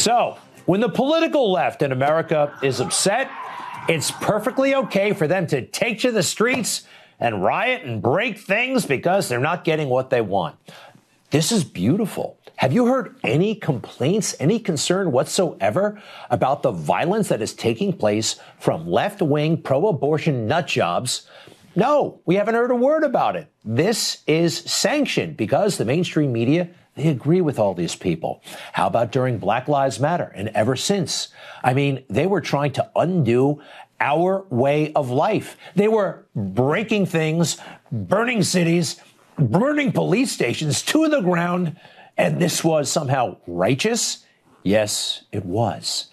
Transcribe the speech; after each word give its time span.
So, 0.00 0.38
when 0.64 0.80
the 0.80 0.88
political 0.88 1.52
left 1.52 1.82
in 1.82 1.92
America 1.92 2.56
is 2.62 2.80
upset, 2.80 3.30
it's 3.86 4.10
perfectly 4.10 4.74
okay 4.74 5.12
for 5.12 5.28
them 5.28 5.46
to 5.48 5.66
take 5.66 5.98
to 6.00 6.10
the 6.10 6.22
streets 6.22 6.86
and 7.18 7.42
riot 7.44 7.82
and 7.84 8.00
break 8.00 8.38
things 8.38 8.86
because 8.86 9.28
they're 9.28 9.38
not 9.38 9.62
getting 9.62 9.90
what 9.90 10.08
they 10.08 10.22
want. 10.22 10.56
This 11.30 11.52
is 11.52 11.64
beautiful. 11.64 12.38
Have 12.56 12.72
you 12.72 12.86
heard 12.86 13.14
any 13.24 13.54
complaints, 13.54 14.34
any 14.40 14.58
concern 14.58 15.12
whatsoever 15.12 16.00
about 16.30 16.62
the 16.62 16.72
violence 16.72 17.28
that 17.28 17.42
is 17.42 17.52
taking 17.52 17.92
place 17.92 18.40
from 18.58 18.88
left 18.88 19.20
wing 19.20 19.60
pro 19.60 19.86
abortion 19.86 20.46
nut 20.46 20.66
jobs? 20.66 21.28
No, 21.76 22.22
we 22.24 22.36
haven't 22.36 22.54
heard 22.54 22.70
a 22.70 22.74
word 22.74 23.04
about 23.04 23.36
it. 23.36 23.52
This 23.66 24.22
is 24.26 24.56
sanctioned 24.56 25.36
because 25.36 25.76
the 25.76 25.84
mainstream 25.84 26.32
media 26.32 26.70
they 27.00 27.08
agree 27.08 27.40
with 27.40 27.58
all 27.58 27.72
these 27.72 27.96
people. 27.96 28.42
How 28.74 28.86
about 28.86 29.10
during 29.10 29.38
Black 29.38 29.68
Lives 29.68 29.98
Matter 29.98 30.30
and 30.34 30.48
ever 30.50 30.76
since? 30.76 31.28
I 31.64 31.72
mean, 31.72 32.04
they 32.10 32.26
were 32.26 32.42
trying 32.42 32.72
to 32.72 32.90
undo 32.94 33.62
our 34.00 34.44
way 34.50 34.92
of 34.92 35.08
life. 35.08 35.56
They 35.74 35.88
were 35.88 36.26
breaking 36.34 37.06
things, 37.06 37.56
burning 37.90 38.42
cities, 38.42 39.00
burning 39.38 39.92
police 39.92 40.30
stations 40.30 40.82
to 40.82 41.08
the 41.08 41.22
ground, 41.22 41.76
and 42.18 42.38
this 42.38 42.62
was 42.62 42.92
somehow 42.92 43.38
righteous? 43.46 44.26
Yes, 44.62 45.24
it 45.32 45.46
was. 45.46 46.08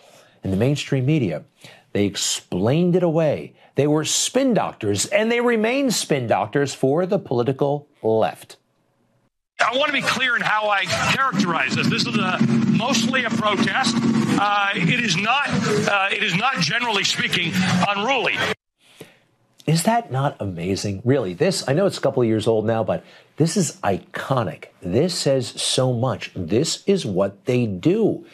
In 0.46 0.52
the 0.52 0.58
mainstream 0.58 1.06
media, 1.06 1.44
they 1.92 2.06
explained 2.06 2.96
it 2.96 3.04
away. 3.04 3.56
They 3.76 3.88
were 3.88 4.06
spin 4.06 4.54
doctors, 4.54 5.06
and 5.08 5.30
they 5.30 5.42
remain 5.42 5.92
spin 5.92 6.28
doctors 6.28 6.74
for 6.74 7.06
the 7.06 7.20
political 7.20 7.90
left. 8.02 8.56
I 9.68 9.76
want 9.76 9.88
to 9.88 9.94
be 9.94 10.02
clear 10.02 10.38
in 10.38 10.42
how 10.42 10.70
I 10.70 10.86
characterize 10.86 11.76
this. 11.76 11.90
This 11.90 12.08
is 12.08 12.18
a, 12.18 12.38
mostly 12.72 13.26
a 13.26 13.30
protest. 13.30 13.98
Uh, 14.00 14.70
it 14.74 15.04
is 15.04 15.18
not. 15.18 15.50
Uh, 15.50 16.08
it 16.10 16.24
is 16.24 16.36
not, 16.36 16.62
generally 16.62 17.04
speaking, 17.04 17.52
unruly. 17.86 18.38
Is 19.66 19.84
that 19.84 20.10
not 20.10 20.38
amazing? 20.40 21.02
Really, 21.04 21.34
this, 21.34 21.68
I 21.68 21.74
know 21.74 21.86
it's 21.86 21.98
a 21.98 22.02
couple 22.02 22.24
of 22.24 22.30
years 22.30 22.48
old 22.48 22.66
now, 22.66 22.82
but 22.86 23.04
this 23.36 23.58
is 23.58 23.76
iconic. 23.84 24.68
This 24.82 25.14
says 25.14 25.50
so 25.62 25.92
much. 25.92 26.32
This 26.34 26.82
is 26.88 27.06
what 27.06 27.44
they 27.44 27.66
do. 27.66 28.26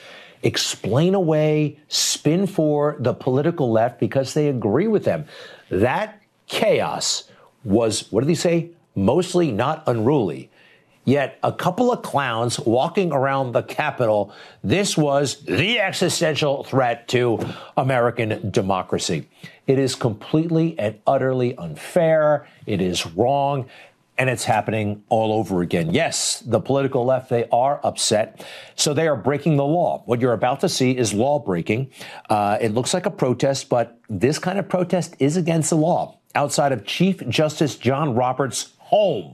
Explain 0.44 1.16
away, 1.16 1.80
spin 1.88 2.46
for 2.46 2.96
the 3.00 3.16
political 3.16 3.72
left 3.72 4.00
because 4.00 4.36
they 4.36 4.50
agree 4.50 4.88
with 4.88 5.04
them. 5.04 5.26
That 5.72 6.22
chaos 6.46 7.24
was, 7.64 8.12
what 8.12 8.22
did 8.22 8.30
he 8.30 8.36
say? 8.36 8.70
Mostly 8.94 9.52
not 9.52 9.84
unruly. 9.88 10.52
Yet 11.06 11.38
a 11.44 11.52
couple 11.52 11.92
of 11.92 12.02
clowns 12.02 12.60
walking 12.60 13.12
around 13.12 13.52
the 13.52 13.64
Capitol, 13.64 14.34
this 14.64 14.98
was 14.98 15.44
the 15.44 15.80
existential 15.80 16.64
threat 16.64 17.08
to 17.10 17.40
American 17.76 18.52
democracy. 18.52 19.28
It 19.68 19.80
is 19.80 19.96
completely 19.96 20.78
and 20.80 21.00
utterly 21.06 21.58
unfair. 21.58 22.48
It 22.66 22.82
is 22.82 23.06
wrong. 23.06 23.70
And 24.16 24.30
it's 24.30 24.44
happening 24.44 25.04
all 25.10 25.34
over 25.34 25.64
again. 25.64 25.92
Yes, 25.92 26.42
the 26.46 26.60
political 26.60 27.04
left, 27.04 27.30
they 27.30 27.48
are 27.52 27.82
upset. 27.84 28.46
So 28.76 28.94
they 28.94 29.08
are 29.08 29.16
breaking 29.16 29.58
the 29.58 29.66
law. 29.66 30.04
What 30.06 30.22
you're 30.22 30.34
about 30.34 30.60
to 30.60 30.70
see 30.70 30.96
is 30.96 31.14
law 31.14 31.40
breaking. 31.40 31.90
Uh, 32.30 32.60
it 32.62 32.76
looks 32.76 32.94
like 32.94 33.08
a 33.08 33.12
protest, 33.12 33.70
but 33.70 33.98
this 34.10 34.38
kind 34.38 34.60
of 34.60 34.70
protest 34.70 35.16
is 35.18 35.36
against 35.36 35.72
the 35.72 35.78
law 35.78 36.20
outside 36.36 36.72
of 36.72 36.86
Chief 36.86 37.28
Justice 37.28 37.76
John 37.76 38.14
Roberts' 38.14 38.74
home. 38.78 39.34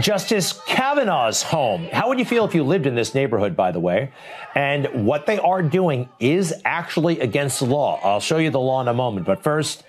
Justice 0.00 0.60
Kavanaugh's 0.66 1.42
home. 1.42 1.86
How 1.92 2.08
would 2.08 2.18
you 2.18 2.24
feel 2.24 2.44
if 2.44 2.54
you 2.54 2.64
lived 2.64 2.86
in 2.86 2.94
this 2.94 3.14
neighborhood, 3.14 3.56
by 3.56 3.72
the 3.72 3.80
way? 3.80 4.12
And 4.54 5.06
what 5.06 5.26
they 5.26 5.38
are 5.38 5.62
doing 5.62 6.08
is 6.18 6.52
actually 6.64 7.20
against 7.20 7.60
the 7.60 7.66
law. 7.66 7.98
I'll 8.02 8.20
show 8.20 8.36
you 8.36 8.50
the 8.50 8.60
law 8.60 8.80
in 8.82 8.88
a 8.88 8.94
moment. 8.94 9.26
But 9.26 9.42
first, 9.42 9.82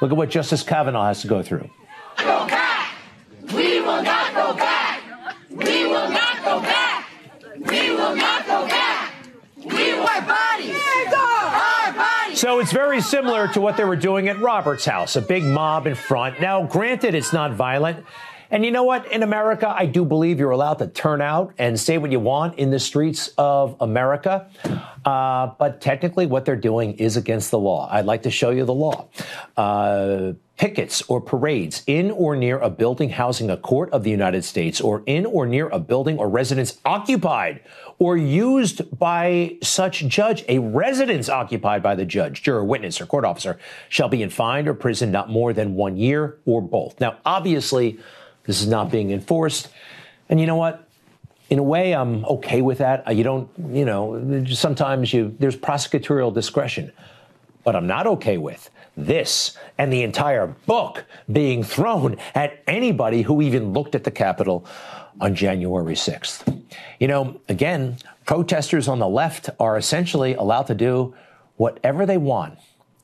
look 0.00 0.10
at 0.10 0.16
what 0.16 0.28
Justice 0.30 0.62
Kavanaugh 0.62 1.06
has 1.06 1.22
to 1.22 1.28
go 1.28 1.42
through. 1.42 1.70
Go 2.18 2.46
back! 2.48 2.94
We 3.54 3.80
will 3.80 4.02
not 4.02 4.34
go 4.34 4.54
back! 4.54 5.02
We 5.50 5.86
will 5.86 6.10
not 6.10 6.44
go 6.44 6.60
back! 6.60 7.08
We 7.54 7.90
will 7.90 8.16
not 8.16 8.46
go 8.46 8.66
back! 8.66 9.14
We 9.64 9.98
want 9.98 10.26
bodies! 10.26 10.76
Our 11.14 11.92
bodies! 11.92 12.40
So 12.40 12.58
it's 12.58 12.72
very 12.72 13.00
similar 13.00 13.46
to 13.48 13.60
what 13.60 13.76
they 13.76 13.84
were 13.84 13.96
doing 13.96 14.28
at 14.28 14.40
Roberts' 14.40 14.84
house, 14.84 15.14
a 15.14 15.22
big 15.22 15.44
mob 15.44 15.86
in 15.86 15.94
front. 15.94 16.40
Now, 16.40 16.64
granted, 16.64 17.14
it's 17.14 17.32
not 17.32 17.52
violent. 17.52 18.04
And 18.50 18.64
you 18.64 18.70
know 18.70 18.84
what? 18.84 19.10
In 19.12 19.22
America, 19.22 19.68
I 19.68 19.84
do 19.86 20.04
believe 20.04 20.38
you're 20.38 20.50
allowed 20.50 20.78
to 20.78 20.86
turn 20.86 21.20
out 21.20 21.52
and 21.58 21.78
say 21.78 21.98
what 21.98 22.10
you 22.10 22.20
want 22.20 22.58
in 22.58 22.70
the 22.70 22.78
streets 22.78 23.28
of 23.36 23.76
America. 23.80 24.48
Uh, 25.04 25.48
but 25.58 25.80
technically, 25.80 26.26
what 26.26 26.44
they're 26.44 26.56
doing 26.56 26.94
is 26.94 27.16
against 27.16 27.50
the 27.50 27.58
law. 27.58 27.88
I'd 27.90 28.06
like 28.06 28.22
to 28.22 28.30
show 28.30 28.50
you 28.50 28.64
the 28.64 28.74
law. 28.74 29.08
Uh, 29.56 30.32
pickets 30.56 31.02
or 31.02 31.20
parades 31.20 31.84
in 31.86 32.10
or 32.10 32.34
near 32.34 32.58
a 32.58 32.68
building 32.68 33.10
housing 33.10 33.48
a 33.48 33.56
court 33.56 33.90
of 33.90 34.02
the 34.02 34.10
United 34.10 34.44
States 34.44 34.80
or 34.80 35.02
in 35.06 35.24
or 35.24 35.46
near 35.46 35.68
a 35.68 35.78
building 35.78 36.18
or 36.18 36.28
residence 36.28 36.78
occupied 36.84 37.60
or 38.00 38.16
used 38.16 38.98
by 38.98 39.56
such 39.62 40.06
judge, 40.08 40.44
a 40.48 40.58
residence 40.58 41.28
occupied 41.28 41.82
by 41.82 41.94
the 41.94 42.04
judge, 42.04 42.42
juror, 42.42 42.64
witness, 42.64 43.00
or 43.00 43.06
court 43.06 43.24
officer 43.24 43.58
shall 43.88 44.08
be 44.08 44.22
in 44.22 44.32
or 44.38 44.74
prison 44.74 45.10
not 45.10 45.28
more 45.28 45.52
than 45.52 45.74
one 45.74 45.96
year 45.96 46.38
or 46.44 46.60
both. 46.60 46.98
Now, 47.00 47.18
obviously, 47.24 47.98
this 48.48 48.62
is 48.62 48.66
not 48.66 48.90
being 48.90 49.10
enforced. 49.10 49.68
And 50.30 50.40
you 50.40 50.46
know 50.46 50.56
what? 50.56 50.88
In 51.50 51.58
a 51.58 51.62
way, 51.62 51.94
I'm 51.94 52.24
okay 52.24 52.62
with 52.62 52.78
that. 52.78 53.14
You 53.14 53.22
don't, 53.22 53.50
you 53.58 53.84
know, 53.84 54.42
sometimes 54.46 55.12
you, 55.12 55.36
there's 55.38 55.54
prosecutorial 55.54 56.32
discretion. 56.32 56.90
But 57.62 57.76
I'm 57.76 57.86
not 57.86 58.06
okay 58.06 58.38
with 58.38 58.70
this 58.96 59.54
and 59.76 59.92
the 59.92 60.02
entire 60.02 60.46
book 60.46 61.04
being 61.30 61.62
thrown 61.62 62.16
at 62.34 62.62
anybody 62.66 63.20
who 63.20 63.42
even 63.42 63.74
looked 63.74 63.94
at 63.94 64.04
the 64.04 64.10
Capitol 64.10 64.64
on 65.20 65.34
January 65.34 65.94
6th. 65.94 66.62
You 66.98 67.08
know, 67.08 67.42
again, 67.50 67.98
protesters 68.24 68.88
on 68.88 68.98
the 68.98 69.08
left 69.08 69.50
are 69.60 69.76
essentially 69.76 70.32
allowed 70.32 70.68
to 70.68 70.74
do 70.74 71.14
whatever 71.56 72.06
they 72.06 72.16
want, 72.16 72.58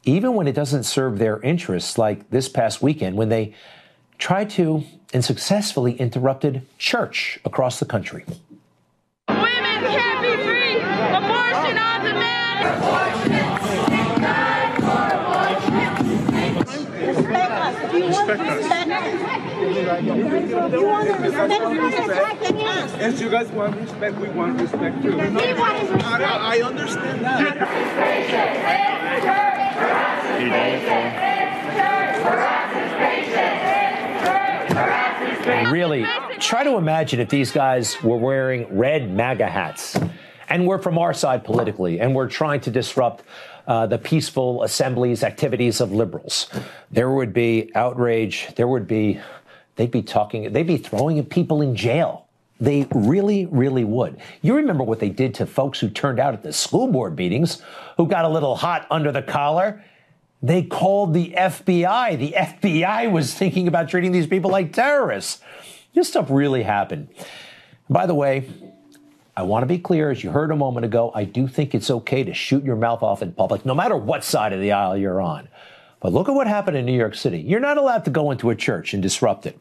even 0.04 0.32
when 0.32 0.48
it 0.48 0.54
doesn't 0.54 0.84
serve 0.84 1.18
their 1.18 1.38
interests, 1.40 1.98
like 1.98 2.30
this 2.30 2.48
past 2.48 2.80
weekend 2.80 3.16
when 3.16 3.28
they 3.28 3.54
tried 4.16 4.48
to 4.48 4.84
and 5.12 5.24
successfully 5.24 5.94
interrupted 5.94 6.62
church 6.78 7.38
across 7.44 7.78
the 7.78 7.86
country. 7.86 8.24
Women 9.28 9.44
can't 9.44 10.22
be 10.22 10.34
free. 10.42 10.76
Abortion 10.80 11.78
on 11.78 12.04
demand. 12.04 12.64
Respect 17.04 17.50
us. 17.50 17.90
Do 17.90 17.98
you 17.98 18.10
want 18.10 18.28
to 18.28 18.34
respect 18.34 18.90
us? 18.90 19.12
You 20.72 20.84
want 20.84 21.06
to 21.08 21.12
respect 21.14 22.42
us? 22.42 22.92
Yes, 22.98 23.20
you 23.20 23.28
guys 23.30 23.48
want 23.50 23.76
respect, 23.76 24.16
we 24.18 24.28
want 24.28 24.60
respect 24.60 25.02
too. 25.02 25.10
We 25.10 25.16
want 25.16 25.34
respect. 25.82 26.04
I, 26.04 26.56
I 26.56 26.62
understand 26.62 27.24
that. 27.24 27.58
Really, 35.46 36.06
try 36.38 36.64
to 36.64 36.76
imagine 36.76 37.20
if 37.20 37.28
these 37.28 37.50
guys 37.50 38.02
were 38.02 38.16
wearing 38.16 38.76
red 38.76 39.10
MAGA 39.10 39.46
hats 39.46 39.98
and 40.48 40.66
we're 40.66 40.78
from 40.78 40.98
our 40.98 41.12
side 41.12 41.44
politically 41.44 42.00
and 42.00 42.14
we're 42.14 42.28
trying 42.28 42.60
to 42.62 42.70
disrupt 42.70 43.24
uh, 43.66 43.86
the 43.86 43.98
peaceful 43.98 44.62
assemblies, 44.62 45.22
activities 45.22 45.80
of 45.80 45.92
liberals. 45.92 46.48
There 46.90 47.10
would 47.10 47.32
be 47.32 47.70
outrage. 47.74 48.48
There 48.56 48.68
would 48.68 48.86
be, 48.86 49.20
they'd 49.76 49.90
be 49.90 50.02
talking, 50.02 50.52
they'd 50.52 50.66
be 50.66 50.78
throwing 50.78 51.22
people 51.26 51.60
in 51.60 51.76
jail. 51.76 52.26
They 52.60 52.86
really, 52.94 53.46
really 53.46 53.84
would. 53.84 54.18
You 54.40 54.54
remember 54.54 54.84
what 54.84 55.00
they 55.00 55.08
did 55.10 55.34
to 55.34 55.46
folks 55.46 55.80
who 55.80 55.90
turned 55.90 56.20
out 56.20 56.34
at 56.34 56.42
the 56.42 56.52
school 56.52 56.86
board 56.86 57.16
meetings, 57.16 57.60
who 57.96 58.06
got 58.06 58.24
a 58.24 58.28
little 58.28 58.56
hot 58.56 58.86
under 58.90 59.12
the 59.12 59.22
collar? 59.22 59.82
They 60.44 60.62
called 60.62 61.14
the 61.14 61.32
FBI. 61.34 62.18
The 62.18 62.34
FBI 62.36 63.10
was 63.10 63.32
thinking 63.32 63.66
about 63.66 63.88
treating 63.88 64.12
these 64.12 64.26
people 64.26 64.50
like 64.50 64.74
terrorists. 64.74 65.40
This 65.94 66.10
stuff 66.10 66.26
really 66.28 66.64
happened. 66.64 67.08
By 67.88 68.04
the 68.04 68.14
way, 68.14 68.50
I 69.34 69.44
want 69.44 69.62
to 69.62 69.66
be 69.66 69.78
clear, 69.78 70.10
as 70.10 70.22
you 70.22 70.30
heard 70.30 70.50
a 70.50 70.56
moment 70.56 70.84
ago, 70.84 71.10
I 71.14 71.24
do 71.24 71.48
think 71.48 71.74
it's 71.74 71.90
okay 71.90 72.24
to 72.24 72.34
shoot 72.34 72.62
your 72.62 72.76
mouth 72.76 73.02
off 73.02 73.22
in 73.22 73.32
public, 73.32 73.64
no 73.64 73.74
matter 73.74 73.96
what 73.96 74.22
side 74.22 74.52
of 74.52 74.60
the 74.60 74.72
aisle 74.72 74.98
you're 74.98 75.18
on. 75.18 75.48
But 76.00 76.12
look 76.12 76.28
at 76.28 76.34
what 76.34 76.46
happened 76.46 76.76
in 76.76 76.84
New 76.84 76.92
York 76.92 77.14
City. 77.14 77.40
You're 77.40 77.58
not 77.58 77.78
allowed 77.78 78.04
to 78.04 78.10
go 78.10 78.30
into 78.30 78.50
a 78.50 78.54
church 78.54 78.92
and 78.92 79.02
disrupt 79.02 79.46
it. 79.46 79.58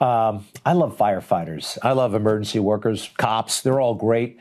Um, 0.00 0.46
I 0.64 0.74
love 0.74 0.96
firefighters. 0.96 1.76
I 1.82 1.90
love 1.90 2.14
emergency 2.14 2.60
workers, 2.60 3.10
cops. 3.18 3.62
They're 3.62 3.80
all 3.80 3.96
great. 3.96 4.38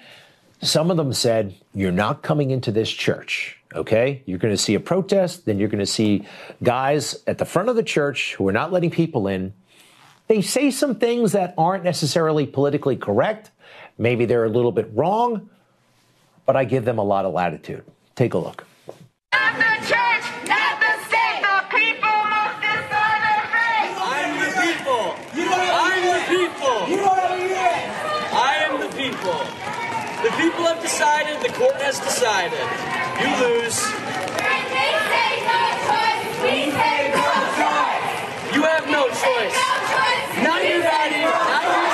Some 0.62 0.92
of 0.92 0.97
them 0.97 1.13
said, 1.13 1.56
You're 1.74 1.92
not 1.92 2.21
coming 2.21 2.51
into 2.51 2.71
this 2.71 2.92
church. 2.92 3.58
Okay? 3.75 4.24
You're 4.25 4.39
going 4.39 4.54
to 4.54 4.57
see 4.57 4.75
a 4.75 4.80
protest, 4.80 5.45
then 5.45 5.60
you're 5.60 5.69
going 5.69 5.80
to 5.80 5.86
see 5.86 6.25
guys 6.63 7.21
at 7.27 7.38
the 7.38 7.45
front 7.45 7.69
of 7.69 7.75
the 7.75 7.83
church 7.83 8.36
who 8.36 8.48
are 8.48 8.51
not 8.51 8.71
letting 8.71 8.89
people 8.89 9.27
in. 9.27 9.54
They 10.27 10.42
say 10.42 10.71
some 10.71 10.95
things 10.95 11.31
that 11.31 11.54
aren't 11.57 11.83
necessarily 11.83 12.45
politically 12.45 12.95
correct. 12.95 13.51
Maybe 13.98 14.25
they're 14.25 14.45
a 14.45 14.50
little 14.50 14.71
bit 14.71 14.89
wrong, 14.94 15.50
but 16.45 16.56
I 16.56 16.66
give 16.66 16.86
them 16.86 16.98
a 16.98 17.04
lot 17.04 17.25
of 17.25 17.33
latitude. 17.33 17.83
Take 18.16 18.33
a 18.33 18.38
look. 18.38 18.66
Not 19.33 19.56
the 19.56 19.88
church, 19.88 20.25
not 20.48 20.80
the 20.80 20.94
state. 21.06 21.42
The 21.42 21.62
people 21.74 22.18
must 22.30 22.62
decide 22.62 23.21
their 23.25 23.44
fate. 23.54 23.94
I'm 23.98 24.38
the 24.38 24.51
people. 24.62 25.18
I'm 25.74 26.04
the 26.10 26.21
people. 26.30 26.77
I 28.38 28.54
am 28.69 28.80
the 28.81 28.92
people. 28.98 29.39
The 30.24 30.31
people 30.38 30.63
have 30.66 30.81
decided. 30.81 31.42
The 31.42 31.54
court 31.57 31.75
has 31.81 32.00
decided. 32.00 32.98
You 33.19 33.30
lose. 33.36 33.77
You 38.54 38.63
have 38.63 38.86
no 38.89 39.07
choice. 39.10 39.56
Your 40.36 40.81
body. 40.81 41.19
Your 41.19 41.36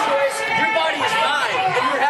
choice. 0.05 0.37
Your 0.55 0.71
body 0.73 0.99
is 1.01 1.15
mine, 1.21 1.57
and 1.65 1.85
you're. 1.91 2.05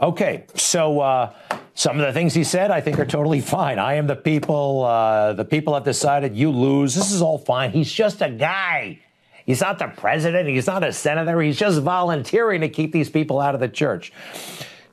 Okay, 0.00 0.44
so 0.54 1.00
uh, 1.00 1.32
some 1.74 1.98
of 1.98 2.06
the 2.06 2.12
things 2.12 2.34
he 2.34 2.44
said 2.44 2.70
I 2.70 2.80
think 2.80 2.98
are 2.98 3.06
totally 3.06 3.40
fine. 3.40 3.78
I 3.78 3.94
am 3.94 4.06
the 4.06 4.16
people. 4.16 4.84
Uh, 4.84 5.32
the 5.32 5.44
people 5.44 5.74
have 5.74 5.84
decided 5.84 6.36
you 6.36 6.50
lose. 6.50 6.94
This 6.94 7.10
is 7.10 7.22
all 7.22 7.38
fine. 7.38 7.70
He's 7.70 7.92
just 7.92 8.20
a 8.20 8.30
guy. 8.30 9.00
He's 9.46 9.60
not 9.60 9.78
the 9.78 9.88
president. 9.88 10.48
He's 10.48 10.66
not 10.66 10.84
a 10.84 10.92
senator. 10.92 11.40
He's 11.40 11.58
just 11.58 11.80
volunteering 11.80 12.60
to 12.62 12.68
keep 12.68 12.92
these 12.92 13.10
people 13.10 13.40
out 13.40 13.54
of 13.54 13.60
the 13.60 13.68
church. 13.68 14.12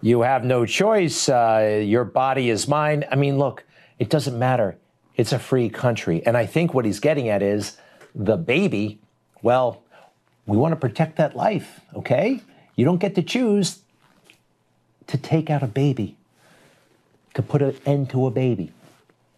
You 0.01 0.21
have 0.21 0.43
no 0.43 0.65
choice. 0.65 1.29
Uh, 1.29 1.81
your 1.83 2.03
body 2.03 2.49
is 2.49 2.67
mine. 2.67 3.05
I 3.11 3.15
mean, 3.15 3.37
look, 3.37 3.63
it 3.99 4.09
doesn't 4.09 4.37
matter. 4.37 4.77
It's 5.15 5.31
a 5.31 5.39
free 5.39 5.69
country. 5.69 6.25
And 6.25 6.35
I 6.35 6.45
think 6.45 6.73
what 6.73 6.85
he's 6.85 6.99
getting 6.99 7.29
at 7.29 7.43
is 7.43 7.77
the 8.15 8.37
baby, 8.37 8.99
well, 9.41 9.83
we 10.47 10.57
want 10.57 10.71
to 10.71 10.75
protect 10.75 11.17
that 11.17 11.35
life, 11.35 11.81
okay? 11.95 12.41
You 12.75 12.85
don't 12.85 12.97
get 12.97 13.13
to 13.15 13.21
choose 13.21 13.79
to 15.07 15.17
take 15.17 15.49
out 15.49 15.61
a 15.61 15.67
baby, 15.67 16.17
to 17.35 17.43
put 17.43 17.61
an 17.61 17.77
end 17.85 18.09
to 18.09 18.25
a 18.25 18.31
baby. 18.31 18.71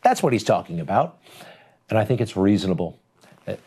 That's 0.01 0.23
what 0.23 0.31
he's 0.31 0.43
talking 0.43 0.79
about. 0.79 1.17
And 1.89 1.99
I 1.99 2.05
think 2.05 2.21
it's 2.21 2.37
reasonable. 2.37 2.97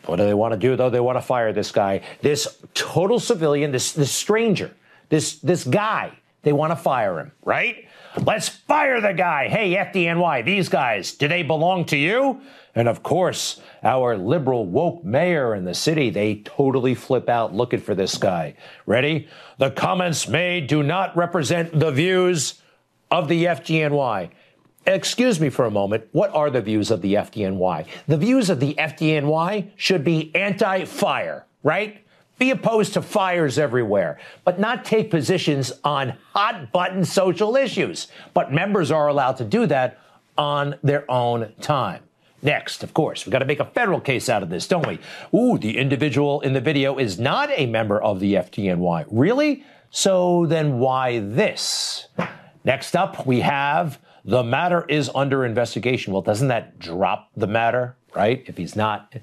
What 0.05 0.15
do 0.15 0.25
they 0.25 0.33
want 0.33 0.53
to 0.53 0.59
do, 0.59 0.75
though? 0.75 0.89
They 0.89 0.99
want 0.99 1.17
to 1.17 1.21
fire 1.21 1.53
this 1.53 1.71
guy, 1.71 2.01
this 2.21 2.57
total 2.73 3.19
civilian, 3.19 3.71
this, 3.71 3.91
this 3.91 4.11
stranger, 4.11 4.75
this, 5.09 5.35
this 5.39 5.63
guy. 5.63 6.17
They 6.43 6.53
want 6.53 6.71
to 6.71 6.75
fire 6.75 7.19
him, 7.19 7.31
right? 7.43 7.87
Let's 8.23 8.47
fire 8.47 9.01
the 9.01 9.13
guy. 9.13 9.47
Hey, 9.49 9.75
FDNY, 9.75 10.45
these 10.45 10.69
guys, 10.69 11.11
do 11.13 11.27
they 11.27 11.43
belong 11.43 11.85
to 11.85 11.97
you? 11.97 12.41
And 12.73 12.87
of 12.87 13.03
course, 13.03 13.59
our 13.83 14.17
liberal 14.17 14.65
woke 14.65 15.03
mayor 15.03 15.55
in 15.55 15.65
the 15.65 15.73
city, 15.73 16.09
they 16.09 16.35
totally 16.35 16.95
flip 16.95 17.27
out 17.27 17.53
looking 17.53 17.79
for 17.79 17.95
this 17.95 18.17
guy. 18.17 18.55
Ready? 18.85 19.27
The 19.57 19.71
comments 19.71 20.27
made 20.27 20.67
do 20.67 20.83
not 20.83 21.17
represent 21.17 21.77
the 21.77 21.91
views 21.91 22.61
of 23.11 23.27
the 23.27 23.45
FDNY. 23.45 24.29
Excuse 24.85 25.39
me 25.39 25.49
for 25.49 25.65
a 25.65 25.71
moment. 25.71 26.07
What 26.11 26.33
are 26.33 26.49
the 26.49 26.61
views 26.61 26.91
of 26.91 27.01
the 27.01 27.15
FDNY? 27.15 27.87
The 28.07 28.17
views 28.17 28.49
of 28.49 28.59
the 28.59 28.73
FDNY 28.75 29.71
should 29.75 30.03
be 30.03 30.33
anti 30.33 30.85
fire, 30.85 31.45
right? 31.61 32.05
Be 32.37 32.51
opposed 32.51 32.93
to 32.93 33.01
fires 33.01 33.57
everywhere, 33.57 34.19
but 34.43 34.59
not 34.59 34.85
take 34.85 35.09
positions 35.09 35.71
on 35.83 36.13
hot 36.33 36.71
button 36.71 37.03
social 37.03 37.55
issues. 37.55 38.07
But 38.33 38.53
members 38.53 38.91
are 38.91 39.07
allowed 39.07 39.37
to 39.37 39.43
do 39.43 39.65
that 39.67 39.99
on 40.37 40.75
their 40.83 41.09
own 41.09 41.53
time. 41.61 42.03
Next, 42.43 42.83
of 42.83 42.93
course, 42.93 43.25
we've 43.25 43.31
got 43.31 43.39
to 43.39 43.45
make 43.45 43.59
a 43.59 43.65
federal 43.65 43.99
case 43.99 44.29
out 44.29 44.43
of 44.43 44.49
this, 44.49 44.67
don't 44.67 44.85
we? 44.85 44.99
Ooh, 45.37 45.57
the 45.57 45.77
individual 45.77 46.39
in 46.41 46.53
the 46.53 46.61
video 46.61 46.99
is 46.99 47.19
not 47.19 47.49
a 47.55 47.65
member 47.65 47.99
of 47.99 48.19
the 48.19 48.35
FDNY. 48.35 49.05
Really? 49.09 49.63
So 49.89 50.45
then 50.45 50.77
why 50.77 51.19
this? 51.19 52.07
Next 52.63 52.95
up, 52.95 53.25
we 53.25 53.39
have 53.39 53.99
the 54.23 54.43
matter 54.43 54.85
is 54.87 55.09
under 55.15 55.45
investigation. 55.45 56.13
Well, 56.13 56.21
doesn't 56.21 56.49
that 56.49 56.77
drop 56.77 57.29
the 57.35 57.47
matter, 57.47 57.95
right? 58.13 58.43
If 58.45 58.57
he's 58.57 58.75
not, 58.75 59.15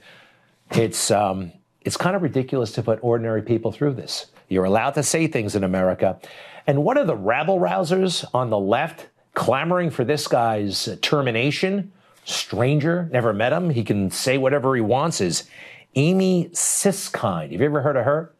it's 0.72 1.10
um, 1.10 1.52
it's 1.84 1.96
kind 1.96 2.16
of 2.16 2.22
ridiculous 2.22 2.72
to 2.72 2.82
put 2.82 2.98
ordinary 3.02 3.42
people 3.42 3.72
through 3.72 3.94
this. 3.94 4.26
You're 4.48 4.64
allowed 4.64 4.94
to 4.94 5.02
say 5.02 5.26
things 5.26 5.54
in 5.54 5.64
America, 5.64 6.18
and 6.66 6.84
one 6.84 6.96
of 6.96 7.06
the 7.06 7.16
rabble 7.16 7.58
rousers 7.58 8.24
on 8.32 8.50
the 8.50 8.58
left 8.58 9.08
clamoring 9.34 9.90
for 9.90 10.04
this 10.04 10.26
guy's 10.26 10.88
termination, 11.02 11.92
stranger, 12.24 13.08
never 13.12 13.32
met 13.32 13.52
him, 13.52 13.70
he 13.70 13.84
can 13.84 14.10
say 14.10 14.38
whatever 14.38 14.74
he 14.74 14.80
wants, 14.80 15.20
is 15.20 15.48
Amy 15.94 16.48
Siskind. 16.52 17.52
Have 17.52 17.60
you 17.60 17.66
ever 17.66 17.82
heard 17.82 17.96
of 17.96 18.04
her? 18.04 18.32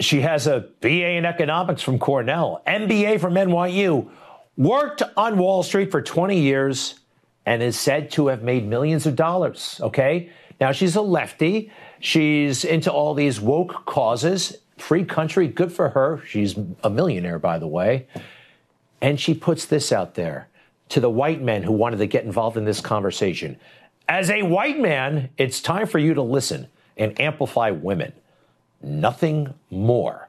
She 0.00 0.20
has 0.20 0.46
a 0.46 0.68
BA 0.80 1.16
in 1.16 1.24
economics 1.24 1.82
from 1.82 1.98
Cornell, 1.98 2.62
MBA 2.66 3.20
from 3.20 3.34
NYU, 3.34 4.08
worked 4.56 5.02
on 5.16 5.38
Wall 5.38 5.62
Street 5.62 5.90
for 5.90 6.02
20 6.02 6.38
years, 6.38 7.00
and 7.44 7.62
is 7.62 7.78
said 7.78 8.10
to 8.12 8.26
have 8.26 8.42
made 8.42 8.66
millions 8.66 9.06
of 9.06 9.16
dollars. 9.16 9.80
Okay. 9.82 10.30
Now 10.60 10.72
she's 10.72 10.96
a 10.96 11.00
lefty. 11.00 11.70
She's 12.06 12.64
into 12.64 12.92
all 12.92 13.14
these 13.14 13.40
woke 13.40 13.84
causes. 13.84 14.58
Free 14.78 15.04
country, 15.04 15.48
good 15.48 15.72
for 15.72 15.88
her. 15.88 16.22
She's 16.24 16.54
a 16.84 16.88
millionaire, 16.88 17.40
by 17.40 17.58
the 17.58 17.66
way. 17.66 18.06
And 19.00 19.18
she 19.18 19.34
puts 19.34 19.66
this 19.66 19.90
out 19.90 20.14
there 20.14 20.46
to 20.90 21.00
the 21.00 21.10
white 21.10 21.42
men 21.42 21.64
who 21.64 21.72
wanted 21.72 21.96
to 21.96 22.06
get 22.06 22.24
involved 22.24 22.56
in 22.56 22.64
this 22.64 22.80
conversation. 22.80 23.58
As 24.08 24.30
a 24.30 24.44
white 24.44 24.78
man, 24.78 25.30
it's 25.36 25.60
time 25.60 25.88
for 25.88 25.98
you 25.98 26.14
to 26.14 26.22
listen 26.22 26.68
and 26.96 27.20
amplify 27.20 27.70
women 27.72 28.12
nothing 28.80 29.52
more. 29.68 30.28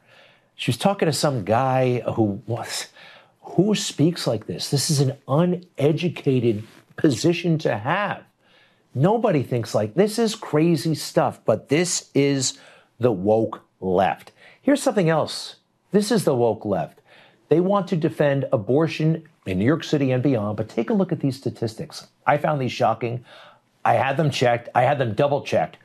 She 0.55 0.71
was 0.71 0.77
talking 0.77 1.05
to 1.05 1.13
some 1.13 1.45
guy 1.45 1.99
who 1.99 2.41
was 2.47 2.87
who 3.41 3.75
speaks 3.75 4.25
like 4.25 4.47
this. 4.47 4.71
This 4.71 4.89
is 4.89 4.99
an 4.99 5.15
uneducated 5.27 6.63
position 6.95 7.59
to 7.59 7.77
have. 7.77 8.23
Nobody 8.97 9.43
thinks 9.43 9.75
like 9.75 9.93
this 9.93 10.17
is 10.17 10.33
crazy 10.33 10.95
stuff, 10.95 11.39
but 11.45 11.69
this 11.69 12.09
is 12.15 12.57
the 12.99 13.11
woke 13.11 13.61
left. 13.79 14.31
Here's 14.59 14.81
something 14.81 15.07
else. 15.07 15.57
This 15.91 16.11
is 16.11 16.23
the 16.23 16.33
woke 16.33 16.65
left. 16.65 17.01
They 17.49 17.59
want 17.59 17.87
to 17.89 17.95
defend 17.95 18.45
abortion 18.51 19.29
in 19.45 19.59
New 19.59 19.65
York 19.65 19.83
City 19.83 20.11
and 20.11 20.23
beyond, 20.23 20.57
but 20.57 20.67
take 20.67 20.89
a 20.89 20.95
look 20.95 21.11
at 21.11 21.19
these 21.19 21.37
statistics. 21.37 22.07
I 22.25 22.37
found 22.37 22.59
these 22.59 22.71
shocking. 22.71 23.23
I 23.85 23.93
had 23.93 24.17
them 24.17 24.31
checked, 24.31 24.69
I 24.73 24.81
had 24.81 24.97
them 24.97 25.13
double 25.13 25.43
checked. 25.43 25.77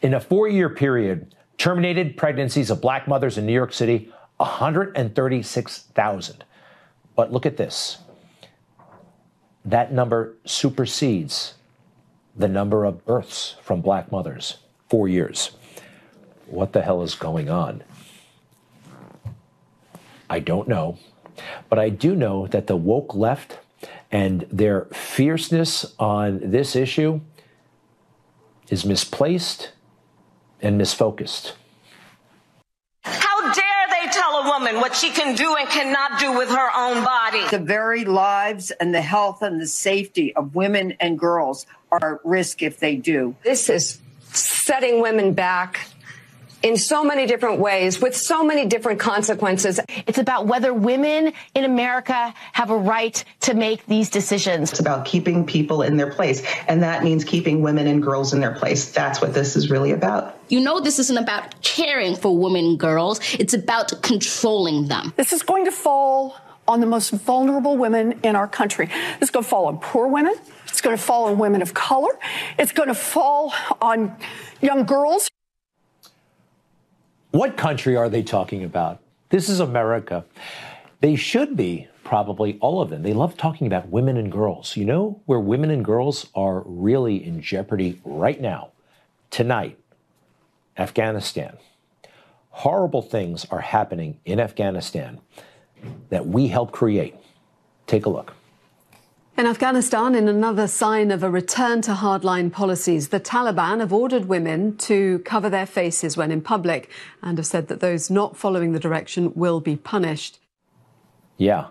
In 0.00 0.14
a 0.14 0.20
four 0.20 0.48
year 0.48 0.70
period, 0.70 1.34
terminated 1.58 2.16
pregnancies 2.16 2.70
of 2.70 2.80
black 2.80 3.06
mothers 3.06 3.36
in 3.36 3.44
New 3.44 3.52
York 3.52 3.74
City, 3.74 4.10
136,000. 4.38 6.44
But 7.14 7.30
look 7.30 7.44
at 7.44 7.58
this 7.58 7.98
that 9.66 9.92
number 9.92 10.34
supersedes 10.46 11.54
the 12.36 12.48
number 12.48 12.84
of 12.84 13.04
births 13.04 13.56
from 13.62 13.80
black 13.80 14.10
mothers, 14.10 14.58
four 14.88 15.08
years. 15.08 15.52
What 16.46 16.72
the 16.72 16.82
hell 16.82 17.02
is 17.02 17.14
going 17.14 17.48
on? 17.48 17.82
I 20.28 20.40
don't 20.40 20.68
know. 20.68 20.98
But 21.68 21.78
I 21.78 21.88
do 21.88 22.14
know 22.14 22.46
that 22.48 22.66
the 22.66 22.76
woke 22.76 23.14
left 23.14 23.58
and 24.10 24.46
their 24.50 24.84
fierceness 24.86 25.94
on 25.98 26.40
this 26.42 26.76
issue 26.76 27.20
is 28.68 28.84
misplaced 28.84 29.72
and 30.60 30.80
misfocused. 30.80 31.52
How 33.02 33.52
dare 33.52 33.86
they 33.90 34.10
tell 34.10 34.33
a 34.44 34.48
woman 34.48 34.76
what 34.76 34.94
she 34.94 35.10
can 35.10 35.34
do 35.34 35.56
and 35.56 35.68
cannot 35.68 36.20
do 36.20 36.36
with 36.36 36.48
her 36.48 36.70
own 36.76 37.04
body? 37.04 37.46
The 37.48 37.58
very 37.58 38.04
lives 38.04 38.70
and 38.70 38.94
the 38.94 39.02
health 39.02 39.42
and 39.42 39.60
the 39.60 39.66
safety 39.66 40.34
of 40.34 40.54
women 40.54 40.94
and 41.00 41.18
girls 41.18 41.66
are 41.90 42.16
at 42.16 42.24
risk 42.24 42.62
if 42.62 42.78
they 42.78 42.96
do. 42.96 43.36
This 43.42 43.68
is 43.68 44.00
setting 44.32 45.00
women 45.00 45.32
back 45.32 45.88
in 46.64 46.78
so 46.78 47.04
many 47.04 47.26
different 47.26 47.60
ways 47.60 48.00
with 48.00 48.16
so 48.16 48.42
many 48.42 48.64
different 48.64 48.98
consequences. 48.98 49.78
It's 50.06 50.16
about 50.16 50.46
whether 50.46 50.72
women 50.72 51.34
in 51.54 51.64
America 51.64 52.34
have 52.52 52.70
a 52.70 52.76
right 52.76 53.22
to 53.40 53.52
make 53.52 53.84
these 53.84 54.08
decisions. 54.08 54.70
It's 54.70 54.80
about 54.80 55.04
keeping 55.04 55.44
people 55.44 55.82
in 55.82 55.98
their 55.98 56.10
place, 56.10 56.42
and 56.66 56.82
that 56.82 57.04
means 57.04 57.22
keeping 57.22 57.60
women 57.60 57.86
and 57.86 58.02
girls 58.02 58.32
in 58.32 58.40
their 58.40 58.54
place. 58.54 58.90
That's 58.90 59.20
what 59.20 59.34
this 59.34 59.56
is 59.56 59.70
really 59.70 59.92
about. 59.92 60.38
You 60.48 60.60
know, 60.60 60.80
this 60.80 60.98
isn't 60.98 61.18
about 61.18 61.62
caring 61.62 62.16
for 62.16 62.36
women 62.36 62.64
and 62.64 62.80
girls, 62.80 63.20
it's 63.34 63.52
about 63.52 63.92
controlling 64.02 64.88
them. 64.88 65.12
This 65.16 65.34
is 65.34 65.42
going 65.42 65.66
to 65.66 65.72
fall 65.72 66.34
on 66.66 66.80
the 66.80 66.86
most 66.86 67.10
vulnerable 67.10 67.76
women 67.76 68.18
in 68.22 68.36
our 68.36 68.48
country. 68.48 68.88
It's 69.20 69.30
going 69.30 69.44
to 69.44 69.48
fall 69.48 69.66
on 69.66 69.78
poor 69.80 70.08
women. 70.08 70.34
It's 70.68 70.80
going 70.80 70.96
to 70.96 71.02
fall 71.02 71.26
on 71.26 71.36
women 71.36 71.60
of 71.60 71.74
color. 71.74 72.18
It's 72.58 72.72
going 72.72 72.88
to 72.88 72.94
fall 72.94 73.52
on 73.82 74.16
young 74.62 74.86
girls. 74.86 75.28
What 77.34 77.56
country 77.56 77.96
are 77.96 78.08
they 78.08 78.22
talking 78.22 78.62
about? 78.62 79.00
This 79.30 79.48
is 79.48 79.58
America. 79.58 80.24
They 81.00 81.16
should 81.16 81.56
be, 81.56 81.88
probably 82.04 82.58
all 82.60 82.80
of 82.80 82.90
them. 82.90 83.02
They 83.02 83.12
love 83.12 83.36
talking 83.36 83.66
about 83.66 83.88
women 83.88 84.16
and 84.16 84.30
girls. 84.30 84.76
You 84.76 84.84
know 84.84 85.20
where 85.26 85.40
women 85.40 85.72
and 85.72 85.84
girls 85.84 86.28
are 86.36 86.62
really 86.64 87.24
in 87.24 87.42
jeopardy 87.42 88.00
right 88.04 88.40
now? 88.40 88.70
Tonight, 89.32 89.76
Afghanistan. 90.78 91.56
Horrible 92.50 93.02
things 93.02 93.46
are 93.50 93.62
happening 93.62 94.20
in 94.24 94.38
Afghanistan 94.38 95.18
that 96.10 96.28
we 96.28 96.46
help 96.46 96.70
create. 96.70 97.16
Take 97.88 98.06
a 98.06 98.10
look. 98.10 98.34
In 99.36 99.46
Afghanistan, 99.46 100.14
in 100.14 100.28
another 100.28 100.68
sign 100.68 101.10
of 101.10 101.24
a 101.24 101.28
return 101.28 101.82
to 101.82 101.90
hardline 101.90 102.52
policies, 102.52 103.08
the 103.08 103.18
Taliban 103.18 103.80
have 103.80 103.92
ordered 103.92 104.26
women 104.26 104.76
to 104.76 105.18
cover 105.24 105.50
their 105.50 105.66
faces 105.66 106.16
when 106.16 106.30
in 106.30 106.40
public 106.40 106.88
and 107.20 107.36
have 107.38 107.46
said 107.46 107.66
that 107.66 107.80
those 107.80 108.08
not 108.10 108.36
following 108.36 108.70
the 108.70 108.78
direction 108.78 109.32
will 109.34 109.58
be 109.58 109.74
punished. 109.74 110.38
Yeah, 111.36 111.66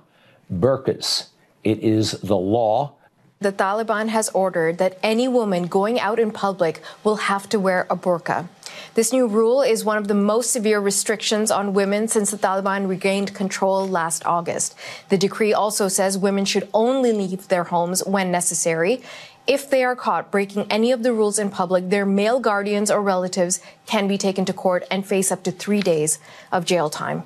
burqas. 0.52 1.28
It 1.64 1.80
is 1.80 2.12
the 2.20 2.36
law. 2.36 2.96
The 3.44 3.52
Taliban 3.52 4.08
has 4.08 4.30
ordered 4.30 4.78
that 4.78 4.98
any 5.04 5.28
woman 5.28 5.68
going 5.68 6.00
out 6.00 6.18
in 6.18 6.32
public 6.32 6.82
will 7.04 7.18
have 7.28 7.50
to 7.50 7.60
wear 7.60 7.86
a 7.90 7.98
burqa. 7.98 8.48
This 8.94 9.12
new 9.12 9.28
rule 9.28 9.62
is 9.62 9.84
one 9.84 9.98
of 9.98 10.08
the 10.08 10.14
most 10.14 10.54
severe 10.54 10.80
restrictions 10.80 11.52
on 11.52 11.74
women 11.74 12.08
since 12.08 12.32
the 12.32 12.38
Taliban 12.38 12.88
regained 12.88 13.36
control 13.36 13.86
last 13.86 14.26
August. 14.26 14.76
The 15.10 15.18
decree 15.18 15.52
also 15.52 15.90
says 15.90 16.18
women 16.18 16.46
should 16.46 16.70
only 16.74 17.12
leave 17.12 17.50
their 17.50 17.66
homes 17.66 18.02
when 18.06 18.32
necessary. 18.32 19.02
If 19.46 19.70
they 19.70 19.84
are 19.84 19.98
caught 19.98 20.32
breaking 20.32 20.68
any 20.70 20.94
of 20.94 21.04
the 21.04 21.12
rules 21.12 21.38
in 21.38 21.50
public, 21.50 21.90
their 21.90 22.06
male 22.06 22.40
guardians 22.40 22.90
or 22.90 23.02
relatives 23.02 23.60
can 23.86 24.08
be 24.08 24.18
taken 24.18 24.46
to 24.46 24.54
court 24.54 24.88
and 24.90 25.06
face 25.06 25.34
up 25.34 25.44
to 25.44 25.52
three 25.52 25.82
days 25.82 26.18
of 26.50 26.64
jail 26.64 26.90
time. 26.90 27.24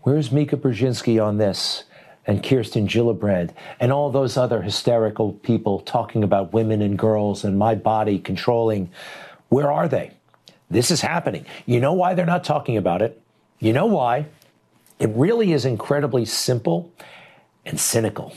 Where's 0.00 0.32
Mika 0.32 0.56
Brzezinski 0.56 1.22
on 1.22 1.36
this? 1.36 1.84
And 2.26 2.44
Kirsten 2.44 2.86
Gillibrand 2.86 3.50
and 3.80 3.92
all 3.92 4.10
those 4.10 4.36
other 4.36 4.62
hysterical 4.62 5.32
people 5.32 5.80
talking 5.80 6.22
about 6.22 6.52
women 6.52 6.82
and 6.82 6.98
girls 6.98 7.44
and 7.44 7.58
my 7.58 7.74
body 7.74 8.18
controlling. 8.18 8.90
Where 9.48 9.72
are 9.72 9.88
they? 9.88 10.12
This 10.70 10.90
is 10.90 11.00
happening. 11.00 11.46
You 11.66 11.80
know 11.80 11.92
why 11.92 12.14
they're 12.14 12.26
not 12.26 12.44
talking 12.44 12.76
about 12.76 13.02
it? 13.02 13.20
You 13.58 13.72
know 13.72 13.86
why? 13.86 14.26
It 14.98 15.10
really 15.14 15.52
is 15.52 15.64
incredibly 15.64 16.24
simple 16.24 16.92
and 17.64 17.80
cynical 17.80 18.34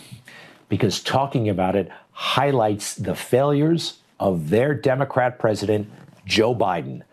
because 0.69 1.01
talking 1.01 1.49
about 1.49 1.75
it 1.75 1.91
highlights 2.11 2.95
the 2.95 3.15
failures 3.15 3.99
of 4.19 4.49
their 4.49 4.73
Democrat 4.73 5.37
president, 5.37 5.89
Joe 6.25 6.55
Biden, 6.55 7.03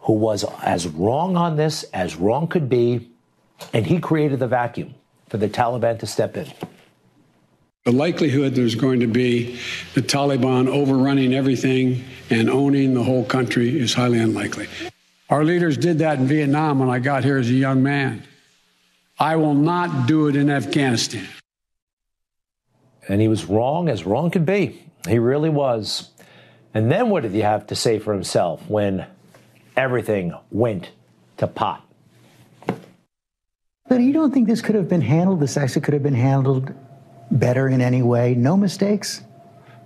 who 0.00 0.14
was 0.14 0.44
as 0.62 0.86
wrong 0.88 1.36
on 1.36 1.56
this 1.56 1.84
as 1.94 2.16
wrong 2.16 2.48
could 2.48 2.68
be, 2.68 3.10
and 3.72 3.86
he 3.86 3.98
created 4.00 4.38
the 4.40 4.48
vacuum 4.48 4.94
for 5.28 5.36
the 5.36 5.48
Taliban 5.48 5.98
to 6.00 6.06
step 6.06 6.36
in. 6.36 6.46
The 7.84 7.92
likelihood 7.92 8.54
there's 8.54 8.74
going 8.74 9.00
to 9.00 9.06
be 9.06 9.58
the 9.94 10.02
Taliban 10.02 10.68
overrunning 10.68 11.32
everything 11.32 12.04
and 12.28 12.50
owning 12.50 12.94
the 12.94 13.02
whole 13.02 13.24
country 13.24 13.80
is 13.80 13.94
highly 13.94 14.18
unlikely. 14.18 14.68
Our 15.30 15.44
leaders 15.44 15.76
did 15.76 15.98
that 15.98 16.18
in 16.18 16.26
Vietnam 16.26 16.78
when 16.78 16.90
I 16.90 16.98
got 16.98 17.24
here 17.24 17.38
as 17.38 17.48
a 17.48 17.54
young 17.54 17.82
man. 17.82 18.22
I 19.18 19.36
will 19.36 19.54
not 19.54 20.06
do 20.06 20.28
it 20.28 20.36
in 20.36 20.50
Afghanistan. 20.50 21.26
And 23.08 23.20
he 23.20 23.28
was 23.28 23.46
wrong 23.46 23.88
as 23.88 24.04
wrong 24.04 24.30
could 24.30 24.44
be. 24.44 24.84
He 25.08 25.18
really 25.18 25.48
was. 25.48 26.10
And 26.74 26.92
then 26.92 27.08
what 27.08 27.22
did 27.22 27.32
he 27.32 27.40
have 27.40 27.66
to 27.68 27.74
say 27.74 27.98
for 27.98 28.12
himself 28.12 28.68
when 28.68 29.06
everything 29.76 30.34
went 30.50 30.90
to 31.38 31.46
pot? 31.46 31.87
But 33.88 34.00
you 34.00 34.12
don't 34.12 34.32
think 34.32 34.46
this 34.46 34.60
could 34.60 34.74
have 34.74 34.88
been 34.88 35.00
handled, 35.00 35.40
this 35.40 35.56
actually 35.56 35.82
could 35.82 35.94
have 35.94 36.02
been 36.02 36.14
handled 36.14 36.72
better 37.30 37.68
in 37.68 37.80
any 37.80 38.02
way? 38.02 38.34
No 38.34 38.56
mistakes? 38.56 39.22